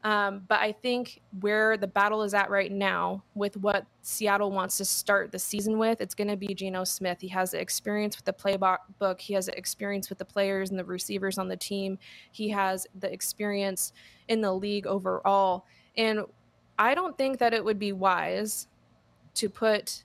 Um, 0.04 0.44
but 0.48 0.60
I 0.60 0.72
think 0.72 1.22
where 1.42 1.78
the 1.78 1.88
battle 1.88 2.24
is 2.24 2.34
at 2.34 2.50
right 2.50 2.72
now, 2.72 3.24
with 3.36 3.56
what 3.58 3.86
Seattle 4.02 4.52
wants 4.52 4.78
to 4.78 4.86
start 4.86 5.32
the 5.32 5.38
season 5.38 5.78
with, 5.78 6.02
it's 6.02 6.16
going 6.16 6.28
to 6.28 6.36
be 6.36 6.56
Geno 6.56 6.84
Smith. 6.84 7.22
He 7.22 7.28
has 7.28 7.54
experience 7.54 8.18
with 8.18 8.26
the 8.26 8.34
playbook. 8.34 9.22
He 9.22 9.36
has 9.36 9.48
experience 9.50 10.10
with 10.10 10.18
the 10.18 10.26
players 10.26 10.72
and 10.72 10.80
the 10.80 10.84
receivers 10.84 11.38
on 11.38 11.48
the 11.48 11.58
team. 11.58 12.00
He 12.32 12.50
has 12.50 12.88
the 13.00 13.12
experience 13.14 13.94
in 14.28 14.42
the 14.42 14.52
league 14.52 14.88
overall. 14.88 15.66
And 15.96 16.22
I 16.80 16.96
don't 16.96 17.16
think 17.16 17.38
that 17.38 17.54
it 17.54 17.64
would 17.64 17.78
be 17.78 17.92
wise 17.92 18.68
to 19.36 19.50
put 19.50 20.04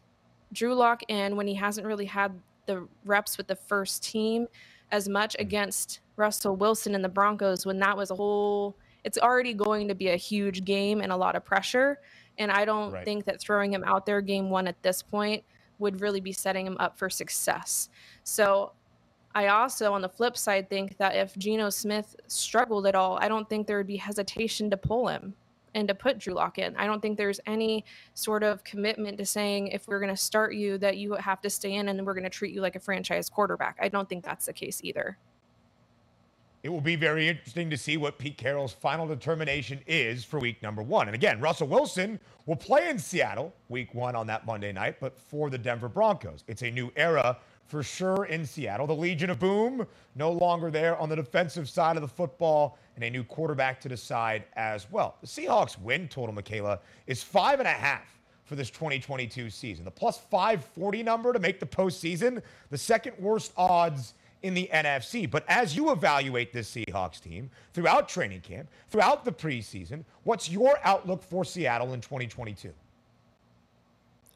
Drew 0.52 0.74
Lock 0.74 1.02
in 1.08 1.36
when 1.36 1.46
he 1.46 1.54
hasn't 1.54 1.86
really 1.86 2.04
had 2.04 2.32
the 2.66 2.86
reps 3.04 3.38
with 3.38 3.46
the 3.46 3.56
first 3.56 4.04
team 4.04 4.46
as 4.92 5.08
much 5.08 5.34
mm. 5.36 5.40
against 5.40 6.00
Russell 6.16 6.56
Wilson 6.56 6.94
and 6.94 7.04
the 7.04 7.08
Broncos 7.08 7.64
when 7.64 7.78
that 7.78 7.96
was 7.96 8.10
a 8.10 8.14
whole 8.14 8.76
it's 9.06 9.16
already 9.16 9.54
going 9.54 9.88
to 9.88 9.94
be 9.94 10.08
a 10.08 10.16
huge 10.16 10.64
game 10.64 11.00
and 11.00 11.10
a 11.10 11.16
lot 11.16 11.34
of 11.34 11.44
pressure 11.44 11.98
and 12.38 12.50
I 12.50 12.64
don't 12.64 12.92
right. 12.92 13.04
think 13.04 13.24
that 13.24 13.40
throwing 13.40 13.72
him 13.72 13.84
out 13.84 14.04
there 14.04 14.20
game 14.20 14.50
1 14.50 14.66
at 14.66 14.82
this 14.82 15.02
point 15.02 15.42
would 15.78 16.00
really 16.00 16.20
be 16.20 16.32
setting 16.32 16.66
him 16.66 16.76
up 16.78 16.98
for 16.98 17.08
success. 17.08 17.88
So 18.24 18.72
I 19.34 19.48
also, 19.48 19.92
on 19.92 20.00
the 20.00 20.08
flip 20.08 20.36
side, 20.36 20.70
think 20.70 20.96
that 20.98 21.14
if 21.14 21.36
Geno 21.36 21.70
Smith 21.70 22.16
struggled 22.26 22.86
at 22.86 22.94
all, 22.94 23.18
I 23.18 23.28
don't 23.28 23.48
think 23.48 23.66
there 23.66 23.76
would 23.76 23.86
be 23.86 23.96
hesitation 23.96 24.70
to 24.70 24.76
pull 24.76 25.08
him 25.08 25.34
and 25.74 25.86
to 25.88 25.94
put 25.94 26.18
Drew 26.18 26.32
Lock 26.32 26.58
in. 26.58 26.74
I 26.76 26.86
don't 26.86 27.02
think 27.02 27.18
there's 27.18 27.40
any 27.46 27.84
sort 28.14 28.42
of 28.42 28.64
commitment 28.64 29.18
to 29.18 29.26
saying 29.26 29.68
if 29.68 29.86
we're 29.86 30.00
going 30.00 30.14
to 30.14 30.16
start 30.16 30.54
you 30.54 30.78
that 30.78 30.96
you 30.96 31.12
have 31.14 31.42
to 31.42 31.50
stay 31.50 31.74
in 31.74 31.88
and 31.88 32.06
we're 32.06 32.14
going 32.14 32.24
to 32.24 32.30
treat 32.30 32.54
you 32.54 32.62
like 32.62 32.76
a 32.76 32.80
franchise 32.80 33.28
quarterback. 33.28 33.76
I 33.80 33.88
don't 33.88 34.08
think 34.08 34.24
that's 34.24 34.46
the 34.46 34.54
case 34.54 34.80
either. 34.82 35.18
It 36.66 36.72
will 36.72 36.80
be 36.80 36.96
very 36.96 37.28
interesting 37.28 37.70
to 37.70 37.76
see 37.76 37.96
what 37.96 38.18
Pete 38.18 38.36
Carroll's 38.36 38.72
final 38.72 39.06
determination 39.06 39.78
is 39.86 40.24
for 40.24 40.40
week 40.40 40.60
number 40.64 40.82
one. 40.82 41.06
And 41.06 41.14
again, 41.14 41.40
Russell 41.40 41.68
Wilson 41.68 42.18
will 42.44 42.56
play 42.56 42.88
in 42.88 42.98
Seattle 42.98 43.54
week 43.68 43.94
one 43.94 44.16
on 44.16 44.26
that 44.26 44.46
Monday 44.46 44.72
night, 44.72 44.96
but 44.98 45.16
for 45.16 45.48
the 45.48 45.58
Denver 45.58 45.88
Broncos. 45.88 46.42
It's 46.48 46.62
a 46.62 46.70
new 46.72 46.90
era 46.96 47.38
for 47.66 47.84
sure 47.84 48.24
in 48.24 48.44
Seattle. 48.44 48.88
The 48.88 48.96
Legion 48.96 49.30
of 49.30 49.38
Boom 49.38 49.86
no 50.16 50.32
longer 50.32 50.72
there 50.72 50.96
on 50.96 51.08
the 51.08 51.14
defensive 51.14 51.68
side 51.68 51.94
of 51.94 52.02
the 52.02 52.08
football 52.08 52.78
and 52.96 53.04
a 53.04 53.10
new 53.10 53.22
quarterback 53.22 53.80
to 53.82 53.88
decide 53.88 54.42
as 54.54 54.90
well. 54.90 55.18
The 55.20 55.28
Seahawks 55.28 55.80
win 55.80 56.08
total, 56.08 56.34
Mikaela, 56.34 56.80
is 57.06 57.22
five 57.22 57.60
and 57.60 57.68
a 57.68 57.70
half 57.70 58.18
for 58.42 58.56
this 58.56 58.70
2022 58.70 59.50
season. 59.50 59.84
The 59.84 59.90
plus 59.92 60.18
540 60.18 61.04
number 61.04 61.32
to 61.32 61.38
make 61.38 61.60
the 61.60 61.66
postseason, 61.66 62.42
the 62.70 62.78
second 62.78 63.14
worst 63.20 63.52
odds 63.56 64.14
in 64.46 64.54
the 64.54 64.70
NFC. 64.72 65.28
But 65.28 65.44
as 65.48 65.76
you 65.76 65.90
evaluate 65.90 66.52
this 66.52 66.72
Seahawks 66.72 67.20
team 67.20 67.50
throughout 67.74 68.08
training 68.08 68.42
camp, 68.42 68.68
throughout 68.88 69.24
the 69.24 69.32
preseason, 69.32 70.04
what's 70.22 70.48
your 70.48 70.78
outlook 70.84 71.22
for 71.22 71.44
Seattle 71.44 71.92
in 71.92 72.00
2022? 72.00 72.72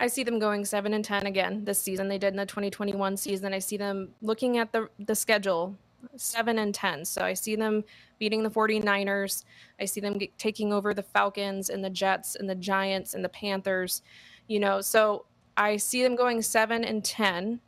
I 0.00 0.08
see 0.08 0.24
them 0.24 0.38
going 0.38 0.64
7 0.64 0.92
and 0.94 1.04
10 1.04 1.26
again 1.26 1.64
this 1.64 1.78
season. 1.78 2.08
They 2.08 2.18
did 2.18 2.32
in 2.32 2.36
the 2.36 2.46
2021 2.46 3.16
season. 3.16 3.54
I 3.54 3.60
see 3.60 3.76
them 3.76 4.08
looking 4.20 4.58
at 4.58 4.72
the 4.72 4.88
the 4.98 5.14
schedule 5.14 5.76
7 6.16 6.58
and 6.58 6.74
10. 6.74 7.04
So 7.04 7.22
I 7.22 7.34
see 7.34 7.54
them 7.54 7.84
beating 8.18 8.42
the 8.42 8.50
49ers. 8.50 9.44
I 9.78 9.84
see 9.84 10.00
them 10.00 10.18
get, 10.18 10.36
taking 10.38 10.72
over 10.72 10.92
the 10.94 11.02
Falcons 11.02 11.68
and 11.68 11.84
the 11.84 11.90
Jets 11.90 12.34
and 12.34 12.48
the 12.48 12.54
Giants 12.54 13.14
and 13.14 13.22
the 13.22 13.28
Panthers. 13.28 14.02
You 14.48 14.58
know, 14.58 14.80
so 14.80 15.26
I 15.56 15.76
see 15.76 16.02
them 16.02 16.16
going 16.16 16.42
7 16.42 16.82
and 16.82 17.04
10. 17.04 17.60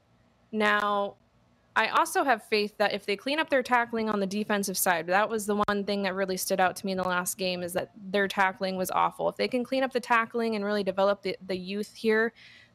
Now, 0.50 1.16
I 1.74 1.88
also 1.88 2.22
have 2.22 2.42
faith 2.44 2.76
that 2.76 2.92
if 2.92 3.06
they 3.06 3.16
clean 3.16 3.38
up 3.38 3.48
their 3.48 3.62
tackling 3.62 4.10
on 4.10 4.20
the 4.20 4.26
defensive 4.26 4.76
side, 4.76 5.06
that 5.06 5.28
was 5.28 5.46
the 5.46 5.62
one 5.66 5.84
thing 5.84 6.02
that 6.02 6.14
really 6.14 6.36
stood 6.36 6.60
out 6.60 6.76
to 6.76 6.86
me 6.86 6.92
in 6.92 6.98
the 6.98 7.04
last 7.04 7.38
game 7.38 7.62
is 7.62 7.72
that 7.72 7.92
their 8.10 8.28
tackling 8.28 8.76
was 8.76 8.90
awful. 8.90 9.28
If 9.28 9.36
they 9.36 9.48
can 9.48 9.64
clean 9.64 9.82
up 9.82 9.92
the 9.92 10.00
tackling 10.00 10.54
and 10.54 10.64
really 10.64 10.84
develop 10.84 11.22
the, 11.22 11.36
the 11.46 11.56
youth 11.56 11.94
here, 11.94 12.34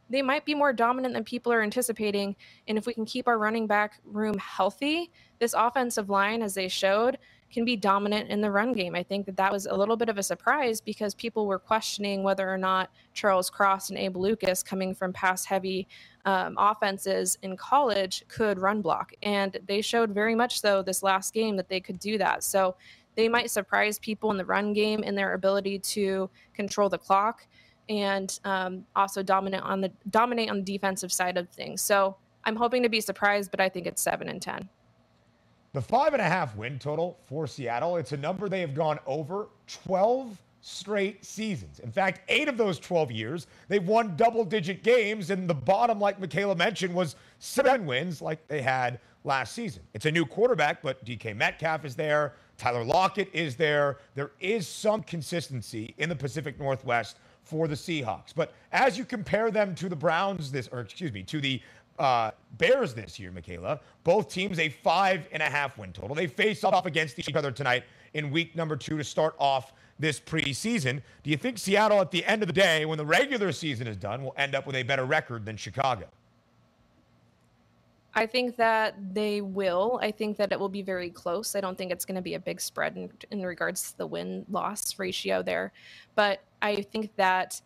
they 0.10 0.24
might 0.24 0.46
be 0.46 0.56
more 0.56 0.74
dominant 0.74 1.14
than 1.14 1.24
people 1.24 1.52
are 1.54 1.62
anticipating. 1.62 2.36
And 2.68 2.78
if 2.78 2.88
we 2.88 2.94
can 2.94 3.06
keep 3.06 3.28
our 3.28 3.38
running 3.38 3.68
back 3.68 4.00
room 4.04 4.38
healthy, 4.40 5.12
this 5.38 5.54
offensive 5.54 6.10
line, 6.10 6.42
as 6.42 6.56
they 6.56 6.68
showed, 6.68 7.20
can 7.52 7.66
be 7.66 7.76
dominant 7.76 8.30
in 8.30 8.42
the 8.42 8.52
run 8.52 8.74
game. 8.74 8.96
I 8.96 9.04
think 9.04 9.26
that 9.26 9.38
that 9.38 9.52
was 9.52 9.66
a 9.66 9.76
little 9.76 9.96
bit 9.96 10.10
of 10.10 10.18
a 10.18 10.24
surprise 10.24 10.82
because 10.82 11.16
people 11.16 11.46
were 11.46 11.60
questioning 11.60 12.24
whether 12.24 12.50
or 12.50 12.58
not 12.58 12.90
Charles 13.14 13.50
Cross 13.50 13.90
and 13.90 13.98
Abe 13.98 14.18
Lucas, 14.18 14.62
coming 14.64 14.94
from 14.94 15.14
pass 15.14 15.46
heavy 15.46 15.88
um, 16.26 16.56
offenses 16.58 17.38
in 17.42 17.56
college, 17.56 18.24
could 18.28 18.60
run 18.60 18.82
block. 18.82 19.14
And 19.24 19.58
they 19.66 19.82
showed 19.82 20.12
very 20.12 20.36
much 20.36 20.60
so 20.60 20.82
this 20.82 21.04
last 21.04 21.34
game 21.34 21.56
that 21.56 21.70
they 21.70 21.80
could 21.80 22.00
do 22.00 22.18
that. 22.18 22.44
So 22.44 22.76
they 23.16 23.30
might 23.30 23.50
surprise 23.50 23.98
people 23.98 24.30
in 24.32 24.38
the 24.38 24.46
run 24.46 24.74
game 24.74 25.04
in 25.04 25.16
their 25.16 25.34
ability 25.34 25.80
to 25.80 26.30
control 26.54 26.90
the 26.90 26.98
clock 26.98 27.48
and 27.90 28.40
um, 28.44 28.86
also 28.96 29.24
dominate 29.24 29.62
on 29.62 29.82
the 29.82 29.92
dominate 30.10 30.50
on 30.50 30.58
the 30.58 30.64
defensive 30.64 31.12
side 31.12 31.38
of 31.38 31.50
things. 31.50 31.82
So 31.82 32.18
I'm 32.44 32.56
hoping 32.56 32.84
to 32.84 32.90
be 32.90 33.02
surprised, 33.02 33.50
but 33.52 33.60
I 33.60 33.70
think 33.70 33.88
it's 33.88 34.02
seven 34.02 34.30
and 34.30 34.42
ten. 34.42 34.70
The 35.74 35.82
five 35.82 36.14
and 36.14 36.22
a 36.22 36.26
half 36.26 36.56
win 36.56 36.80
total 36.80 37.20
for 37.26 37.46
Seattle, 37.46 37.98
it's 37.98 38.12
a 38.12 38.18
number 38.18 38.50
they 38.50 38.62
have 38.62 38.74
gone 38.74 39.00
over 39.06 39.50
12 39.68 40.42
straight 40.62 41.24
seasons. 41.24 41.80
In 41.80 41.92
fact, 41.92 42.22
eight 42.30 42.48
of 42.48 42.58
those 42.58 42.80
12 42.80 43.12
years, 43.12 43.48
they've 43.68 43.86
won 43.88 44.16
double 44.16 44.44
digit 44.44 44.84
games, 44.84 45.30
and 45.30 45.50
the 45.50 45.54
bottom, 45.54 46.00
like 46.00 46.20
Mikaela 46.20 46.58
mentioned, 46.58 46.94
was 46.94 47.16
seven 47.40 47.86
wins 47.86 48.22
like 48.22 48.48
they 48.48 48.62
had 48.62 49.00
last 49.24 49.54
season. 49.54 49.84
It's 49.94 50.06
a 50.06 50.12
new 50.12 50.26
quarterback, 50.26 50.82
but 50.82 51.04
DK 51.06 51.36
Metcalf 51.36 51.86
is 51.86 51.96
there. 51.96 52.34
Tyler 52.58 52.84
Lockett 52.84 53.30
is 53.34 53.56
there. 53.56 54.00
There 54.16 54.32
is 54.40 54.68
some 54.68 55.04
consistency 55.04 55.94
in 55.98 56.10
the 56.10 56.16
Pacific 56.16 56.60
Northwest 56.60 57.18
for 57.44 57.68
the 57.68 57.76
Seahawks. 57.76 58.34
But 58.36 58.54
as 58.72 58.98
you 58.98 59.06
compare 59.06 59.52
them 59.52 59.76
to 59.76 59.88
the 59.88 59.96
Browns 59.96 60.52
this, 60.52 60.68
or 60.72 60.80
excuse 60.80 61.14
me, 61.14 61.24
to 61.24 61.40
the 61.40 61.62
uh, 62.00 62.32
Bears 62.58 62.94
this 62.94 63.20
year, 63.20 63.32
Mikaela. 63.32 63.80
Both 64.04 64.30
teams 64.30 64.60
a 64.60 64.70
five 64.70 65.28
and 65.32 65.42
a 65.42 65.46
half 65.46 65.78
win 65.78 65.94
total. 65.94 66.16
They 66.16 66.28
face 66.28 66.64
off 66.64 66.86
against 66.86 67.20
each 67.20 67.34
other 67.36 67.52
tonight 67.52 67.84
in 68.14 68.32
week 68.32 68.56
number 68.56 68.76
two 68.76 68.98
to 68.98 69.04
start 69.04 69.36
off 69.40 69.74
this 70.00 70.20
preseason. 70.20 71.02
Do 71.24 71.30
you 71.30 71.38
think 71.38 71.58
Seattle, 71.58 72.00
at 72.02 72.12
the 72.12 72.24
end 72.26 72.44
of 72.44 72.48
the 72.48 72.54
day, 72.54 72.86
when 72.86 72.98
the 72.98 73.06
regular 73.06 73.52
season 73.52 73.88
is 73.88 73.98
done, 73.98 74.24
will 74.24 74.36
end 74.38 74.56
up 74.56 74.66
with 74.66 74.76
a 74.76 74.84
better 74.84 75.06
record 75.06 75.46
than 75.46 75.58
Chicago? 75.58 76.06
I 78.14 78.26
think 78.26 78.56
that 78.56 78.96
they 79.14 79.42
will. 79.42 80.00
I 80.02 80.10
think 80.10 80.38
that 80.38 80.52
it 80.52 80.60
will 80.60 80.70
be 80.70 80.82
very 80.82 81.12
close. 81.12 81.56
I 81.56 81.62
don't 81.62 81.78
think 81.78 81.92
it's 81.92 82.04
going 82.06 82.16
to 82.16 82.22
be 82.22 82.34
a 82.34 82.40
big 82.40 82.60
spread 82.60 82.98
in, 82.98 83.12
in 83.30 83.46
regards 83.46 83.92
to 83.92 83.98
the 84.00 84.08
win 84.08 84.44
loss 84.50 84.98
ratio 84.98 85.44
there. 85.44 85.72
But 86.16 86.42
I 86.62 86.82
think 86.82 87.16
that 87.18 87.62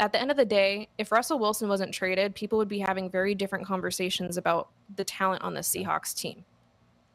at 0.00 0.12
the 0.12 0.20
end 0.20 0.30
of 0.30 0.36
the 0.36 0.44
day, 0.44 0.88
if 0.98 1.12
Russell 1.12 1.38
Wilson 1.38 1.68
wasn't 1.68 1.94
traded, 1.94 2.34
people 2.34 2.58
would 2.58 2.68
be 2.68 2.80
having 2.80 3.08
very 3.10 3.34
different 3.34 3.66
conversations 3.66 4.36
about 4.36 4.68
the 4.96 5.04
talent 5.04 5.42
on 5.42 5.54
the 5.54 5.60
Seahawks 5.60 6.14
team. 6.14 6.44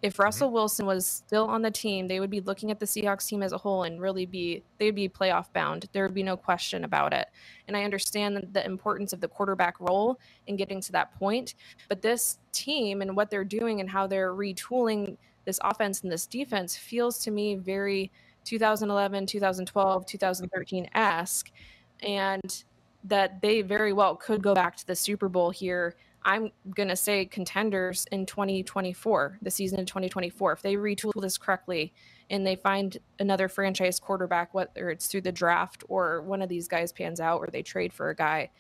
if 0.02 0.14
mm-hmm. 0.14 0.24
Russell 0.24 0.52
Wilson 0.52 0.86
was 0.86 1.06
still 1.06 1.46
on 1.48 1.62
the 1.62 1.72
team, 1.72 2.08
they 2.08 2.20
would 2.20 2.30
be 2.30 2.40
looking 2.42 2.72
at 2.72 2.80
the 2.80 2.86
Seahawks 2.86 3.28
team 3.28 3.44
as 3.44 3.52
a 3.52 3.58
whole 3.58 3.84
and 3.84 4.00
really 4.02 4.26
be 4.26 4.64
they'd 4.78 4.92
be 4.92 5.10
playoff 5.10 5.52
bound. 5.54 5.88
There 5.92 6.04
would 6.04 6.14
be 6.14 6.24
no 6.24 6.38
question 6.38 6.86
about 6.86 7.14
it. 7.14 7.28
And 7.68 7.76
I 7.76 7.84
understand 7.84 8.48
the 8.54 8.66
importance 8.66 9.12
of 9.12 9.20
the 9.20 9.28
quarterback 9.28 9.80
role 9.80 10.20
in 10.48 10.56
getting 10.56 10.80
to 10.82 10.92
that 10.94 11.14
point, 11.20 11.56
but 11.90 12.02
this 12.02 12.40
team 12.54 13.02
and 13.02 13.16
what 13.16 13.30
they're 13.30 13.44
doing 13.44 13.82
and 13.82 13.90
how 13.90 14.08
they're 14.08 14.34
retooling 14.34 15.18
this 15.46 15.60
offense 15.64 16.02
and 16.02 16.12
this 16.12 16.26
defense 16.26 16.78
feels 16.78 17.18
to 17.20 17.32
me 17.32 17.56
very 17.56 18.12
2011, 18.46 19.26
2012, 19.26 20.06
2013 20.06 20.90
esque, 20.96 21.52
and 22.02 22.64
that 23.04 23.42
they 23.42 23.62
very 23.62 23.94
well 23.94 24.16
could 24.16 24.42
go 24.42 24.54
back 24.54 24.76
to 24.78 24.88
the 24.88 24.96
Super 24.96 25.30
Bowl 25.30 25.52
here 25.52 25.96
I'm 26.24 26.52
going 26.76 26.90
to 26.90 26.96
say 26.96 27.26
contenders 27.26 28.06
in 28.12 28.26
2024, 28.26 29.40
the 29.42 29.52
season 29.52 29.80
in 29.80 29.86
2024. 29.86 30.52
If 30.52 30.62
they 30.62 30.76
retool 30.76 31.20
this 31.22 31.38
correctly 31.38 31.94
and 32.30 32.46
they 32.46 32.56
find 32.56 32.98
another 33.20 33.48
franchise 33.48 34.00
quarterback, 34.00 34.54
whether 34.54 34.90
it's 34.90 35.08
through 35.08 35.22
the 35.22 35.32
draft 35.32 35.84
or 35.88 36.22
one 36.22 36.42
of 36.42 36.50
these 36.50 36.68
guys 36.68 36.92
pans 36.92 37.20
out 37.20 37.40
or 37.40 37.48
they 37.48 37.62
trade 37.62 37.94
for 37.94 38.10
a 38.10 38.16
guy, 38.16 38.52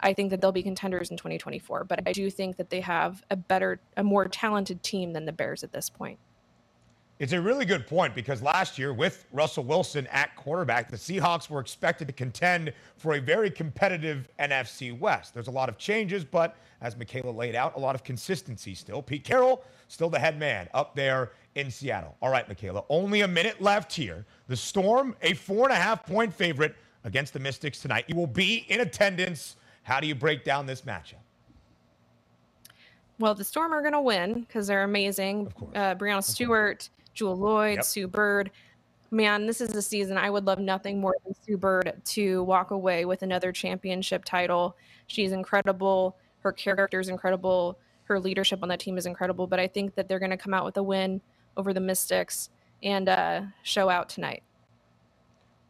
I 0.00 0.14
think 0.14 0.30
that 0.30 0.40
they'll 0.40 0.52
be 0.52 0.62
contenders 0.62 1.10
in 1.10 1.16
2024. 1.16 1.84
But 1.84 2.00
I 2.06 2.12
do 2.12 2.28
think 2.30 2.56
that 2.56 2.70
they 2.70 2.80
have 2.80 3.22
a 3.30 3.36
better, 3.36 3.80
a 3.96 4.02
more 4.02 4.26
talented 4.26 4.82
team 4.82 5.12
than 5.12 5.26
the 5.26 5.32
Bears 5.32 5.62
at 5.62 5.72
this 5.72 5.90
point. 5.90 6.18
It's 7.20 7.34
a 7.34 7.40
really 7.40 7.66
good 7.66 7.86
point 7.86 8.14
because 8.14 8.40
last 8.40 8.78
year, 8.78 8.94
with 8.94 9.26
Russell 9.30 9.62
Wilson 9.62 10.06
at 10.06 10.34
quarterback, 10.36 10.90
the 10.90 10.96
Seahawks 10.96 11.50
were 11.50 11.60
expected 11.60 12.08
to 12.08 12.14
contend 12.14 12.72
for 12.96 13.12
a 13.12 13.20
very 13.20 13.50
competitive 13.50 14.26
NFC 14.38 14.98
West. 14.98 15.34
There's 15.34 15.46
a 15.46 15.50
lot 15.50 15.68
of 15.68 15.76
changes, 15.76 16.24
but 16.24 16.56
as 16.80 16.94
Mikaela 16.94 17.36
laid 17.36 17.54
out, 17.54 17.76
a 17.76 17.78
lot 17.78 17.94
of 17.94 18.02
consistency 18.04 18.74
still. 18.74 19.02
Pete 19.02 19.22
Carroll, 19.22 19.62
still 19.86 20.08
the 20.08 20.18
head 20.18 20.38
man 20.38 20.66
up 20.72 20.96
there 20.96 21.32
in 21.56 21.70
Seattle. 21.70 22.16
All 22.22 22.30
right, 22.30 22.48
Mikaela, 22.48 22.86
only 22.88 23.20
a 23.20 23.28
minute 23.28 23.60
left 23.60 23.92
here. 23.92 24.24
The 24.46 24.56
Storm, 24.56 25.14
a 25.20 25.34
four 25.34 25.64
and 25.64 25.74
a 25.74 25.80
half 25.80 26.06
point 26.06 26.32
favorite 26.32 26.74
against 27.04 27.34
the 27.34 27.38
Mystics 27.38 27.82
tonight. 27.82 28.06
You 28.08 28.16
will 28.16 28.26
be 28.26 28.64
in 28.68 28.80
attendance. 28.80 29.56
How 29.82 30.00
do 30.00 30.06
you 30.06 30.14
break 30.14 30.42
down 30.42 30.64
this 30.64 30.80
matchup? 30.82 31.20
Well, 33.18 33.34
the 33.34 33.44
Storm 33.44 33.74
are 33.74 33.82
going 33.82 33.92
to 33.92 34.00
win 34.00 34.40
because 34.40 34.66
they're 34.66 34.84
amazing. 34.84 35.52
Uh, 35.74 35.94
Breanna 35.94 36.24
Stewart, 36.24 36.88
Jewell 37.14 37.36
Lloyd, 37.36 37.76
yep. 37.76 37.84
Sue 37.84 38.06
Bird. 38.06 38.50
Man, 39.10 39.46
this 39.46 39.60
is 39.60 39.74
a 39.74 39.82
season 39.82 40.16
I 40.16 40.30
would 40.30 40.46
love 40.46 40.60
nothing 40.60 41.00
more 41.00 41.16
than 41.24 41.34
Sue 41.44 41.56
Bird 41.56 42.00
to 42.04 42.44
walk 42.44 42.70
away 42.70 43.04
with 43.04 43.22
another 43.22 43.50
championship 43.50 44.24
title. 44.24 44.76
She's 45.08 45.32
incredible. 45.32 46.16
Her 46.40 46.52
character 46.52 47.00
is 47.00 47.08
incredible. 47.08 47.78
Her 48.04 48.20
leadership 48.20 48.60
on 48.62 48.68
that 48.68 48.80
team 48.80 48.96
is 48.96 49.06
incredible. 49.06 49.46
But 49.46 49.58
I 49.58 49.66
think 49.66 49.96
that 49.96 50.08
they're 50.08 50.20
going 50.20 50.30
to 50.30 50.36
come 50.36 50.54
out 50.54 50.64
with 50.64 50.76
a 50.76 50.82
win 50.82 51.20
over 51.56 51.74
the 51.74 51.80
Mystics 51.80 52.50
and 52.82 53.08
uh, 53.08 53.42
show 53.62 53.88
out 53.88 54.08
tonight. 54.08 54.42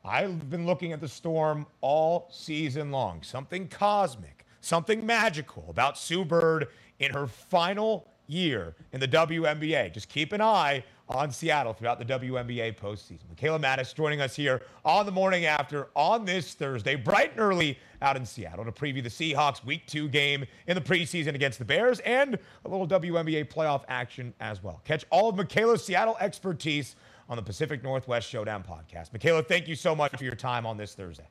I've 0.04 0.48
been 0.48 0.66
looking 0.66 0.92
at 0.92 1.00
the 1.00 1.08
storm 1.08 1.66
all 1.80 2.28
season 2.30 2.90
long. 2.90 3.22
Something 3.22 3.68
cosmic, 3.68 4.46
something 4.60 5.04
magical 5.04 5.66
about 5.68 5.98
Sue 5.98 6.24
Bird 6.24 6.68
in 6.98 7.12
her 7.12 7.26
final 7.26 8.06
year 8.26 8.76
in 8.92 9.00
the 9.00 9.08
WNBA. 9.08 9.92
Just 9.92 10.08
keep 10.08 10.32
an 10.32 10.40
eye 10.40 10.84
on 11.10 11.30
Seattle 11.30 11.72
throughout 11.72 11.98
the 11.98 12.04
WNBA 12.04 12.76
postseason. 12.76 13.24
Mikaela 13.34 13.60
Mattes 13.60 13.94
joining 13.94 14.20
us 14.20 14.34
here 14.34 14.62
on 14.84 15.06
the 15.06 15.12
morning 15.12 15.44
after 15.44 15.88
on 15.94 16.24
this 16.24 16.54
Thursday, 16.54 16.94
bright 16.94 17.32
and 17.32 17.40
early 17.40 17.78
out 18.00 18.16
in 18.16 18.24
Seattle 18.24 18.64
to 18.64 18.72
preview 18.72 19.02
the 19.02 19.08
Seahawks 19.08 19.64
Week 19.64 19.86
2 19.86 20.08
game 20.08 20.44
in 20.66 20.74
the 20.74 20.80
preseason 20.80 21.34
against 21.34 21.58
the 21.58 21.64
Bears 21.64 22.00
and 22.00 22.38
a 22.64 22.68
little 22.68 22.86
WNBA 22.86 23.52
playoff 23.52 23.82
action 23.88 24.32
as 24.40 24.62
well. 24.62 24.80
Catch 24.84 25.04
all 25.10 25.28
of 25.28 25.36
Mikaela's 25.36 25.84
Seattle 25.84 26.16
expertise 26.20 26.96
on 27.28 27.36
the 27.36 27.42
Pacific 27.42 27.82
Northwest 27.82 28.28
Showdown 28.28 28.62
podcast. 28.62 29.10
Mikaela, 29.10 29.46
thank 29.46 29.68
you 29.68 29.74
so 29.74 29.94
much 29.94 30.16
for 30.16 30.24
your 30.24 30.34
time 30.34 30.66
on 30.66 30.76
this 30.76 30.94
Thursday. 30.94 31.28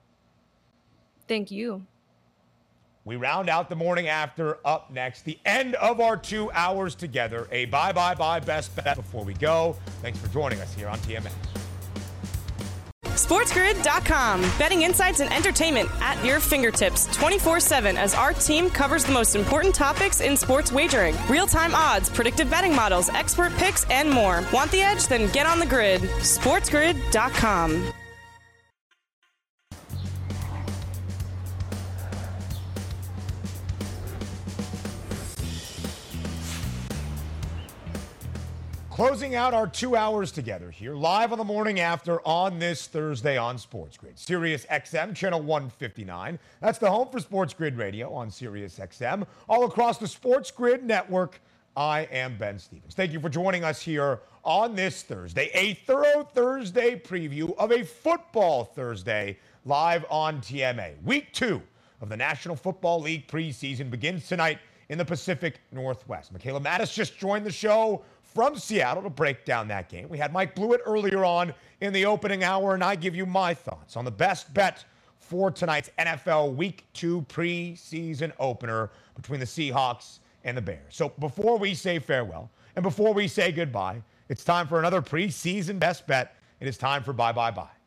Thank 1.28 1.52
you. 1.52 1.86
We 3.06 3.16
round 3.16 3.50
out 3.50 3.70
the 3.70 3.76
morning 3.76 4.08
after 4.08 4.58
up 4.66 4.92
next. 4.92 5.24
The 5.24 5.40
end 5.46 5.76
of 5.76 6.00
our 6.00 6.18
two 6.18 6.52
hours 6.52 6.96
together. 6.96 7.48
A 7.52 7.66
bye 7.66 7.92
bye 7.92 8.16
bye 8.16 8.40
best 8.40 8.76
bet 8.76 8.96
before 8.96 9.24
we 9.24 9.34
go. 9.34 9.76
Thanks 10.02 10.20
for 10.20 10.28
joining 10.28 10.60
us 10.60 10.74
here 10.74 10.88
on 10.88 11.00
TMS. 11.00 11.32
SportsGrid.com. 13.20 14.42
Betting 14.58 14.84
insights 14.84 15.20
and 15.20 15.32
entertainment 15.34 15.90
at 16.02 16.24
your 16.24 16.40
fingertips 16.40 17.06
24 17.18 17.60
7 17.60 17.98
as 17.98 18.16
our 18.16 18.34
team 18.34 18.70
covers 18.70 19.04
the 19.04 19.12
most 19.12 19.36
important 19.36 19.76
topics 19.76 20.22
in 20.22 20.38
sports 20.38 20.72
wagering 20.72 21.16
real 21.30 21.46
time 21.46 21.76
odds, 21.76 22.10
predictive 22.10 22.50
betting 22.50 22.76
models, 22.76 23.10
expert 23.10 23.54
picks, 23.58 23.84
and 23.90 24.10
more. 24.10 24.44
Want 24.54 24.72
the 24.72 24.82
edge? 24.82 25.08
Then 25.08 25.30
get 25.32 25.46
on 25.46 25.60
the 25.60 25.66
grid. 25.66 26.02
SportsGrid.com. 26.02 27.94
Closing 39.00 39.34
out 39.34 39.54
our 39.54 39.66
two 39.66 39.96
hours 39.96 40.30
together 40.30 40.70
here, 40.70 40.94
live 40.94 41.32
on 41.32 41.38
the 41.38 41.44
morning 41.46 41.80
after 41.80 42.20
on 42.28 42.60
this 42.60 42.86
Thursday 42.86 43.38
on 43.38 43.58
Sports 43.58 43.96
Grid. 43.96 44.20
Sirius 44.20 44.66
XM, 44.66 45.16
channel 45.16 45.40
159. 45.42 46.38
That's 46.60 46.80
the 46.80 46.92
home 46.92 47.08
for 47.10 47.22
Sports 47.22 47.54
Grid 47.54 47.78
Radio 47.78 48.12
on 48.12 48.30
Sirius 48.30 48.78
XM. 48.78 49.26
All 49.48 49.64
across 49.64 50.00
the 50.00 50.08
Sports 50.08 50.52
Grid 50.52 50.84
network, 50.84 51.40
I 51.78 52.10
am 52.12 52.38
Ben 52.38 52.60
Stevens. 52.60 52.94
Thank 52.94 53.14
you 53.14 53.22
for 53.22 53.30
joining 53.30 53.64
us 53.64 53.82
here 53.82 54.20
on 54.44 54.76
this 54.76 55.02
Thursday, 55.02 55.50
a 55.54 55.76
thorough 55.86 56.28
Thursday 56.34 57.00
preview 57.00 57.56
of 57.56 57.72
a 57.72 57.86
football 57.86 58.66
Thursday 58.66 59.38
live 59.64 60.04
on 60.10 60.42
TMA. 60.42 61.02
Week 61.04 61.32
two 61.32 61.62
of 62.02 62.10
the 62.10 62.18
National 62.18 62.58
Football 62.58 63.00
League 63.00 63.30
preseason 63.30 63.90
begins 63.90 64.28
tonight 64.28 64.60
in 64.90 64.98
the 64.98 65.06
Pacific 65.06 65.62
Northwest. 65.72 66.34
Mikaela 66.34 66.62
Mattes 66.62 66.94
just 66.94 67.18
joined 67.18 67.46
the 67.46 67.52
show 67.52 68.04
from 68.40 68.56
Seattle 68.56 69.04
to 69.04 69.10
break 69.10 69.44
down 69.44 69.68
that 69.68 69.90
game. 69.90 70.08
We 70.08 70.18
had 70.18 70.32
Mike 70.32 70.56
Blewett 70.56 70.80
earlier 70.86 71.26
on 71.26 71.54
in 71.82 71.92
the 71.92 72.06
opening 72.06 72.42
hour, 72.42 72.74
and 72.74 72.82
I 72.82 72.96
give 72.96 73.14
you 73.14 73.26
my 73.26 73.54
thoughts 73.54 73.98
on 73.98 74.06
the 74.06 74.12
best 74.12 74.54
bet 74.54 74.86
for 75.20 75.52
tonight's 75.52 75.90
NFL 76.00 76.56
Week 76.56 76.86
2 76.94 77.24
preseason 77.24 78.32
opener 78.40 78.92
between 79.18 79.42
the 79.42 79.46
Seahawks 79.46 80.20
and 80.46 80.56
the 80.56 80.62
Bears. 80.62 80.96
So 80.96 81.10
before 81.20 81.58
we 81.58 81.74
say 81.74 82.00
farewell 82.00 82.50
and 82.78 82.84
before 82.84 83.14
we 83.14 83.28
say 83.28 83.52
goodbye, 83.52 84.02
it's 84.30 84.46
time 84.46 84.70
for 84.70 84.80
another 84.80 85.02
preseason 85.02 85.78
best 85.78 86.08
bet. 86.08 86.38
And 86.62 86.68
It 86.68 86.70
is 86.70 86.78
time 86.78 87.04
for 87.04 87.12
bye 87.12 87.34
bye 87.34 87.52
bye. 87.52 87.79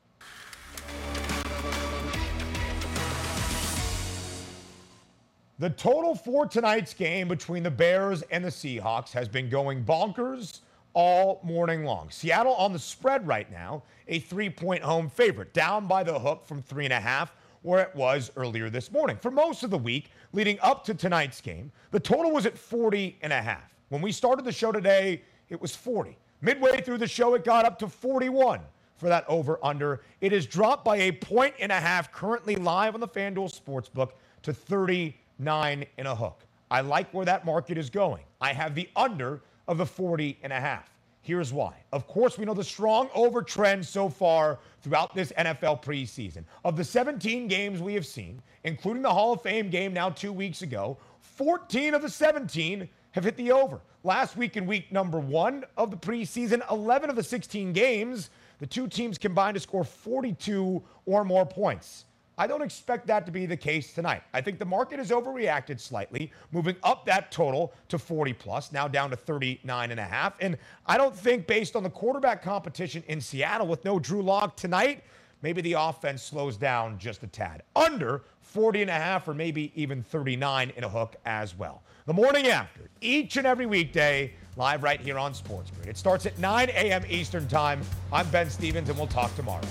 The 5.63 5.71
total 5.71 6.17
for 6.17 6.45
tonight's 6.45 6.93
game 6.93 7.29
between 7.29 7.63
the 7.63 7.71
Bears 7.71 8.23
and 8.33 8.45
the 8.45 8.49
Seahawks 8.49 9.13
has 9.13 9.29
been 9.29 9.49
going 9.49 9.85
bonkers 9.85 10.59
all 10.93 11.41
morning 11.45 11.85
long. 11.85 12.11
Seattle 12.11 12.55
on 12.55 12.73
the 12.73 12.81
spread 12.81 13.25
right 13.29 13.49
now, 13.49 13.85
a 14.09 14.19
three 14.19 14.51
point 14.51 14.83
home 14.83 15.09
favorite, 15.09 15.55
down 15.55 15.87
by 15.87 16.03
the 16.03 16.19
hook 16.19 16.45
from 16.49 16.63
three 16.63 16.83
and 16.83 16.93
a 16.93 16.99
half, 16.99 17.33
where 17.63 17.81
it 17.81 17.95
was 17.95 18.33
earlier 18.35 18.71
this 18.71 18.91
morning. 18.91 19.17
For 19.17 19.31
most 19.31 19.63
of 19.63 19.71
the 19.71 19.79
week 19.79 20.11
leading 20.33 20.59
up 20.63 20.83
to 20.87 20.95
tonight's 20.95 21.41
game, 21.41 21.71
the 21.93 22.01
total 22.01 22.33
was 22.33 22.45
at 22.45 22.59
40 22.59 23.19
and 23.23 23.33
a 23.33 23.41
half. 23.41 23.73
When 23.89 24.03
we 24.03 24.11
started 24.11 24.45
the 24.45 24.51
show 24.51 24.73
today, 24.73 25.23
it 25.49 25.63
was 25.63 25.77
40. 25.77 26.19
Midway 26.41 26.81
through 26.81 26.99
the 26.99 27.07
show, 27.07 27.35
it 27.35 27.45
got 27.45 27.65
up 27.65 27.79
to 27.79 27.87
41 27.87 28.59
for 28.97 29.09
that 29.09 29.25
over 29.29 29.61
under. 29.63 30.01
It 30.21 30.33
is 30.33 30.45
dropped 30.45 30.85
by 30.85 30.97
a 30.97 31.13
point 31.13 31.55
and 31.61 31.71
a 31.71 31.79
half 31.79 32.11
currently 32.11 32.57
live 32.57 32.95
on 32.95 33.01
the 33.01 33.07
FanDuel 33.07 33.57
Sportsbook 33.57 34.11
to 34.43 34.53
30 34.53 35.17
nine 35.43 35.85
and 35.99 36.09
a 36.09 36.15
hook. 36.15 36.45
I 36.71 36.81
like 36.81 37.13
where 37.13 37.27
that 37.27 37.45
market 37.45 37.77
is 37.77 37.91
going. 37.91 38.25
I 38.41 38.53
have 38.53 38.75
the 38.75 38.89
under 38.97 39.43
of 39.69 39.79
the 39.79 39.87
40 39.87 40.39
and 40.43 40.53
a 40.53 40.61
half. 40.61 40.89
Here's 41.21 41.53
why. 41.53 41.75
Of 41.93 42.09
course, 42.09 42.37
we 42.37 42.45
know 42.45 42.55
the 42.55 42.65
strong 42.65 43.09
over 43.15 43.43
trend 43.43 43.87
so 43.87 44.09
far 44.09 44.59
throughout 44.81 45.15
this 45.15 45.33
NFL 45.39 45.83
preseason. 45.83 46.45
Of 46.65 46.77
the 46.77 46.83
17 46.83 47.47
games 47.47 47.81
we 47.81 47.95
have 47.95 48.07
seen, 48.07 48.43
including 48.65 49.03
the 49.03 49.13
Hall 49.13 49.33
of 49.33 49.41
Fame 49.41 49.71
game 49.71 49.93
now 49.93 50.11
two 50.11 50.33
weeks 50.33 50.63
ago, 50.63 50.99
14 51.21 51.95
of 51.95 52.03
the 52.03 52.09
17 52.09 52.89
have 53.13 53.25
hit 53.25 53.37
the 53.37 53.53
over. 53.53 53.81
Last 54.03 54.37
week 54.37 54.57
in 54.57 54.67
week 54.67 54.91
number 54.91 55.21
one 55.21 55.65
of 55.77 55.93
the 55.93 55.97
preseason, 55.97 56.69
11 56.71 57.09
of 57.09 57.15
the 57.15 57.23
16 57.23 57.73
games, 57.73 58.31
the 58.59 58.67
two 58.67 58.89
teams 58.89 59.17
combined 59.17 59.55
to 59.55 59.61
score 59.61 59.85
42 59.85 60.83
or 61.07 61.25
more 61.25 61.47
points. 61.47 62.07
I 62.39 62.47
don't 62.47 62.63
expect 62.63 63.07
that 63.09 63.27
to 63.27 63.33
be 63.33 63.47
the 63.47 63.57
case 63.57 63.93
tonight. 63.93 64.23
I 64.33 64.41
think 64.41 64.59
the 64.59 64.65
market 64.65 64.99
has 64.99 65.11
overreacted 65.11 65.79
slightly, 65.79 66.33
moving 66.51 66.77
up 66.83 67.05
that 67.07 67.31
total 67.31 67.73
to 67.89 67.99
40 67.99 68.33
plus, 68.33 68.73
now 68.73 68.89
down 68.89 69.11
to 69.11 69.17
39 69.17 69.91
and 69.91 70.01
a 70.01 70.05
half. 70.05 70.35
And 70.41 70.57
I 70.87 70.97
don't 70.97 71.15
think 71.15 71.47
based 71.47 71.77
on 71.77 71.83
the 71.83 71.91
quarterback 71.91 72.43
competition 72.43 73.05
in 73.07 73.21
Seattle 73.21 73.67
with 73.67 73.85
no 73.85 73.99
Drew 73.99 74.23
Lock 74.23 74.57
tonight, 74.57 75.05
maybe 75.43 75.61
the 75.61 75.75
offense 75.75 76.23
slows 76.23 76.57
down 76.57 76.99
just 76.99 77.23
a 77.23 77.27
tad. 77.27 77.63
Under 77.77 78.23
40 78.41 78.83
and 78.83 78.91
a 78.91 78.95
half 78.95 79.29
or 79.29 79.35
maybe 79.35 79.71
even 79.75 80.03
39 80.03 80.73
in 80.77 80.85
a 80.85 80.89
hook 80.89 81.17
as 81.27 81.57
well. 81.57 81.83
The 82.07 82.15
morning 82.15 82.49
after, 82.49 82.89
each 83.01 83.37
and 83.37 83.47
every 83.47 83.67
weekday, 83.67 84.33
live 84.57 84.83
right 84.83 85.01
here 85.01 85.19
on 85.19 85.35
Sports 85.35 85.71
Grid. 85.71 85.89
It 85.89 85.97
starts 85.97 86.27
at 86.27 86.39
9 86.39 86.69
a.m. 86.71 87.05
Eastern 87.09 87.47
Time. 87.47 87.81
I'm 88.13 88.29
Ben 88.31 88.51
Stevens, 88.51 88.89
and 88.89 88.99
we'll 88.99 89.07
talk 89.07 89.35
tomorrow. 89.37 89.63